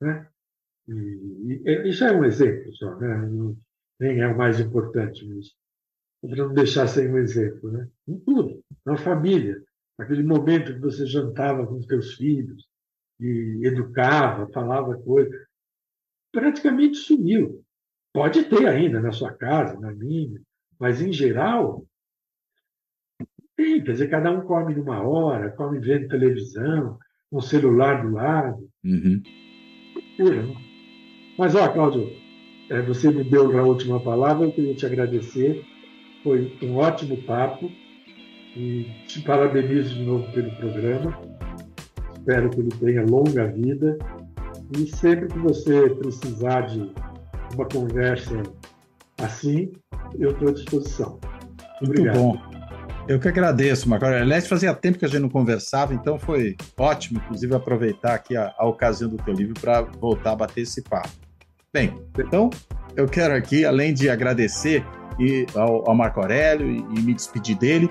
Né? 0.00 0.28
E, 0.88 1.62
e, 1.66 1.88
isso 1.88 2.04
é 2.04 2.12
um 2.12 2.24
exemplo 2.24 2.72
só, 2.74 2.96
né? 2.96 3.16
Não, 3.28 3.56
nem 4.00 4.20
é 4.20 4.28
o 4.28 4.36
mais 4.36 4.60
importante, 4.60 5.26
mas 5.26 5.54
para 6.20 6.46
não 6.46 6.54
deixar 6.54 6.86
sem 6.86 7.08
um 7.08 7.18
exemplo. 7.18 7.70
Né? 7.70 7.88
Em 8.06 8.18
tudo, 8.20 8.62
na 8.84 8.96
família 8.96 9.62
aquele 9.98 10.22
momento 10.22 10.72
que 10.72 10.80
você 10.80 11.04
jantava 11.04 11.66
com 11.66 11.74
os 11.74 11.86
teus 11.86 12.14
filhos 12.14 12.66
e 13.20 13.66
educava, 13.66 14.48
falava 14.52 14.96
coisas, 15.02 15.34
praticamente 16.32 16.96
sumiu. 16.96 17.64
Pode 18.12 18.44
ter 18.44 18.66
ainda 18.66 19.00
na 19.00 19.12
sua 19.12 19.32
casa, 19.32 19.78
na 19.78 19.92
minha, 19.92 20.40
mas 20.78 21.00
em 21.00 21.12
geral 21.12 21.86
tem, 23.58 23.82
quer 23.82 23.92
dizer, 23.92 24.08
cada 24.08 24.30
um 24.30 24.42
come 24.42 24.72
numa 24.72 25.02
hora, 25.02 25.50
come 25.50 25.80
vendo 25.80 26.06
televisão, 26.06 26.96
com 27.28 27.38
o 27.38 27.42
celular 27.42 28.02
do 28.02 28.12
lado. 28.12 28.70
Uhum. 28.84 29.20
Mas, 31.36 31.56
ó, 31.56 31.68
Cláudio, 31.68 32.08
é, 32.70 32.80
você 32.82 33.10
me 33.10 33.24
deu 33.24 33.58
a 33.58 33.62
última 33.64 33.98
palavra, 33.98 34.46
eu 34.46 34.52
queria 34.52 34.74
te 34.74 34.86
agradecer. 34.86 35.64
Foi 36.22 36.56
um 36.62 36.76
ótimo 36.76 37.16
papo. 37.24 37.70
E 38.56 38.86
te 39.06 39.20
parabenizo 39.22 39.94
de 39.94 40.02
novo 40.02 40.32
pelo 40.32 40.50
programa. 40.56 41.20
Espero 42.16 42.50
que 42.50 42.60
ele 42.60 42.70
tenha 42.70 43.04
longa 43.04 43.46
vida. 43.46 43.98
E 44.76 44.86
sempre 44.96 45.28
que 45.28 45.38
você 45.38 45.88
precisar 45.90 46.62
de 46.62 46.92
uma 47.54 47.66
conversa 47.66 48.42
assim, 49.20 49.72
eu 50.18 50.30
estou 50.30 50.48
à 50.48 50.52
disposição. 50.52 51.18
Muito 51.80 52.00
Obrigado. 52.00 52.18
bom. 52.18 52.58
Eu 53.08 53.18
que 53.18 53.26
agradeço, 53.26 53.88
Marco. 53.88 54.04
Aliás, 54.04 54.46
fazia 54.46 54.74
tempo 54.74 54.98
que 54.98 55.04
a 55.04 55.08
gente 55.08 55.22
não 55.22 55.30
conversava, 55.30 55.94
então 55.94 56.18
foi 56.18 56.56
ótimo, 56.76 57.18
inclusive, 57.24 57.54
aproveitar 57.54 58.14
aqui 58.14 58.36
a, 58.36 58.54
a 58.58 58.66
ocasião 58.66 59.08
do 59.08 59.16
teu 59.16 59.32
livro 59.32 59.54
para 59.58 59.80
voltar 59.80 60.32
a 60.32 60.36
bater 60.36 60.60
esse 60.60 60.82
papo. 60.82 61.08
Bem, 61.72 61.94
então 62.18 62.50
eu 62.94 63.06
quero 63.06 63.34
aqui, 63.34 63.64
além 63.64 63.94
de 63.94 64.10
agradecer 64.10 64.84
e 65.18 65.46
ao, 65.54 65.88
ao 65.88 65.94
Marco 65.94 66.20
Aurélio 66.20 66.70
e, 66.70 66.78
e 66.98 67.02
me 67.02 67.14
despedir 67.14 67.56
dele, 67.56 67.88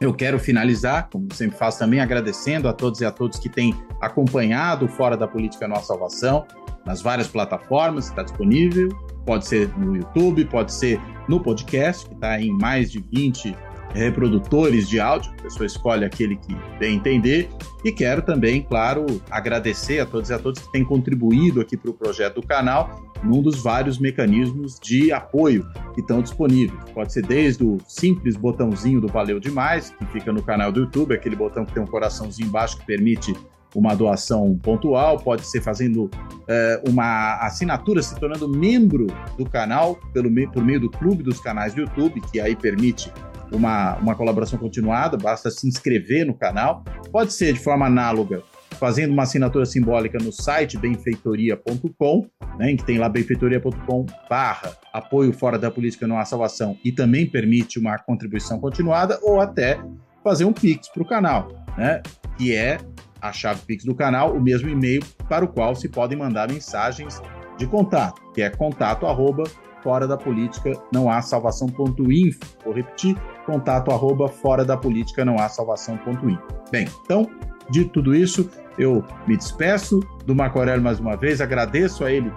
eu 0.00 0.12
quero 0.12 0.38
finalizar, 0.38 1.08
como 1.10 1.32
sempre 1.32 1.56
faço 1.56 1.78
também, 1.78 2.00
agradecendo 2.00 2.68
a 2.68 2.72
todos 2.72 3.00
e 3.00 3.04
a 3.04 3.10
todos 3.10 3.38
que 3.38 3.48
têm 3.48 3.74
acompanhado 4.00 4.86
Fora 4.88 5.16
da 5.16 5.26
Política 5.26 5.66
Nossa 5.66 5.86
Salvação, 5.86 6.46
nas 6.84 7.00
várias 7.00 7.28
plataformas, 7.28 8.06
está 8.06 8.22
disponível. 8.22 8.88
Pode 9.24 9.46
ser 9.46 9.68
no 9.76 9.96
YouTube, 9.96 10.44
pode 10.44 10.72
ser 10.72 11.00
no 11.28 11.40
podcast, 11.40 12.06
que 12.06 12.14
está 12.14 12.40
em 12.40 12.52
mais 12.52 12.92
de 12.92 13.00
20 13.12 13.56
reprodutores 13.96 14.88
de 14.88 15.00
áudio, 15.00 15.32
a 15.38 15.42
pessoa 15.42 15.66
escolhe 15.66 16.04
aquele 16.04 16.36
que 16.36 16.54
bem 16.78 16.96
entender. 16.96 17.48
E 17.84 17.90
quero 17.90 18.20
também, 18.22 18.62
claro, 18.62 19.06
agradecer 19.30 20.00
a 20.00 20.06
todos 20.06 20.30
e 20.30 20.34
a 20.34 20.38
todos 20.38 20.60
que 20.60 20.72
têm 20.72 20.84
contribuído 20.84 21.60
aqui 21.60 21.76
para 21.76 21.90
o 21.90 21.94
projeto 21.94 22.40
do 22.40 22.46
canal, 22.46 23.12
num 23.22 23.40
dos 23.40 23.62
vários 23.62 23.98
mecanismos 23.98 24.78
de 24.78 25.12
apoio 25.12 25.66
que 25.94 26.00
estão 26.00 26.20
disponíveis. 26.20 26.78
Pode 26.92 27.12
ser 27.12 27.24
desde 27.24 27.64
o 27.64 27.78
simples 27.86 28.36
botãozinho 28.36 29.00
do 29.00 29.08
Valeu 29.08 29.40
Demais, 29.40 29.90
que 29.90 30.04
fica 30.06 30.32
no 30.32 30.42
canal 30.42 30.70
do 30.70 30.80
YouTube, 30.80 31.14
aquele 31.14 31.36
botão 31.36 31.64
que 31.64 31.72
tem 31.72 31.82
um 31.82 31.86
coraçãozinho 31.86 32.48
embaixo 32.48 32.78
que 32.78 32.84
permite 32.84 33.34
uma 33.74 33.94
doação 33.94 34.58
pontual, 34.62 35.18
pode 35.18 35.46
ser 35.46 35.60
fazendo 35.60 36.10
é, 36.48 36.82
uma 36.88 37.36
assinatura, 37.42 38.02
se 38.02 38.18
tornando 38.18 38.48
membro 38.48 39.06
do 39.36 39.44
canal 39.44 39.96
pelo, 40.12 40.30
por 40.50 40.64
meio 40.64 40.80
do 40.80 40.90
clube 40.90 41.22
dos 41.22 41.40
canais 41.40 41.74
do 41.74 41.82
YouTube, 41.82 42.20
que 42.32 42.40
aí 42.40 42.56
permite 42.56 43.12
uma, 43.52 43.96
uma 43.96 44.14
colaboração 44.14 44.58
continuada, 44.58 45.16
basta 45.16 45.50
se 45.50 45.66
inscrever 45.66 46.26
no 46.26 46.34
canal. 46.34 46.84
Pode 47.10 47.32
ser 47.32 47.52
de 47.52 47.60
forma 47.60 47.86
análoga, 47.86 48.42
fazendo 48.78 49.12
uma 49.12 49.22
assinatura 49.22 49.64
simbólica 49.64 50.18
no 50.18 50.32
site 50.32 50.76
benfeitoria.com, 50.78 52.26
né, 52.58 52.72
em 52.72 52.76
que 52.76 52.84
tem 52.84 52.98
lá 52.98 53.08
benfeitoria.com 53.08 54.06
barra 54.28 54.76
apoio 54.92 55.32
fora 55.32 55.58
da 55.58 55.70
política 55.70 56.06
não 56.06 56.18
há 56.18 56.24
salvação 56.24 56.76
e 56.84 56.92
também 56.92 57.26
permite 57.26 57.78
uma 57.78 57.98
contribuição 57.98 58.58
continuada, 58.58 59.18
ou 59.22 59.40
até 59.40 59.78
fazer 60.22 60.44
um 60.44 60.52
Pix 60.52 60.88
para 60.88 61.02
o 61.02 61.06
canal, 61.06 61.48
né, 61.76 62.02
que 62.36 62.54
é 62.54 62.78
a 63.20 63.32
chave 63.32 63.60
Pix 63.62 63.84
do 63.84 63.94
canal, 63.94 64.34
o 64.34 64.40
mesmo 64.40 64.68
e-mail 64.68 65.02
para 65.28 65.44
o 65.44 65.48
qual 65.48 65.74
se 65.74 65.88
podem 65.88 66.18
mandar 66.18 66.50
mensagens 66.50 67.20
de 67.56 67.66
contato, 67.66 68.20
que 68.34 68.42
é 68.42 68.50
contato 68.50 69.06
arroba 69.06 69.44
fora 69.86 70.04
da 70.04 70.16
política 70.16 70.72
não 70.92 71.08
há 71.08 71.22
salvação.info. 71.22 72.40
Vou 72.64 72.74
repetir, 72.74 73.16
contato 73.44 73.92
arroba 73.92 74.26
fora 74.26 74.64
da 74.64 74.76
política 74.76 75.24
não 75.24 75.38
há 75.38 75.48
salvação.info. 75.48 76.42
Bem, 76.72 76.88
então, 77.04 77.30
dito 77.70 77.90
tudo 77.90 78.12
isso, 78.12 78.50
eu 78.76 79.04
me 79.28 79.36
despeço 79.36 80.00
do 80.26 80.34
Marco 80.34 80.58
Aurélio 80.58 80.82
mais 80.82 80.98
uma 80.98 81.16
vez, 81.16 81.40
agradeço 81.40 82.04
a 82.04 82.10
ele 82.10 82.32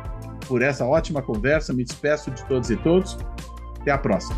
por 0.48 0.62
essa 0.62 0.86
ótima 0.86 1.24
conversa, 1.24 1.74
me 1.74 1.84
despeço 1.84 2.30
de 2.30 2.46
todos 2.46 2.70
e 2.70 2.76
todos. 2.78 3.18
Até 3.82 3.90
a 3.90 3.98
próxima. 3.98 4.38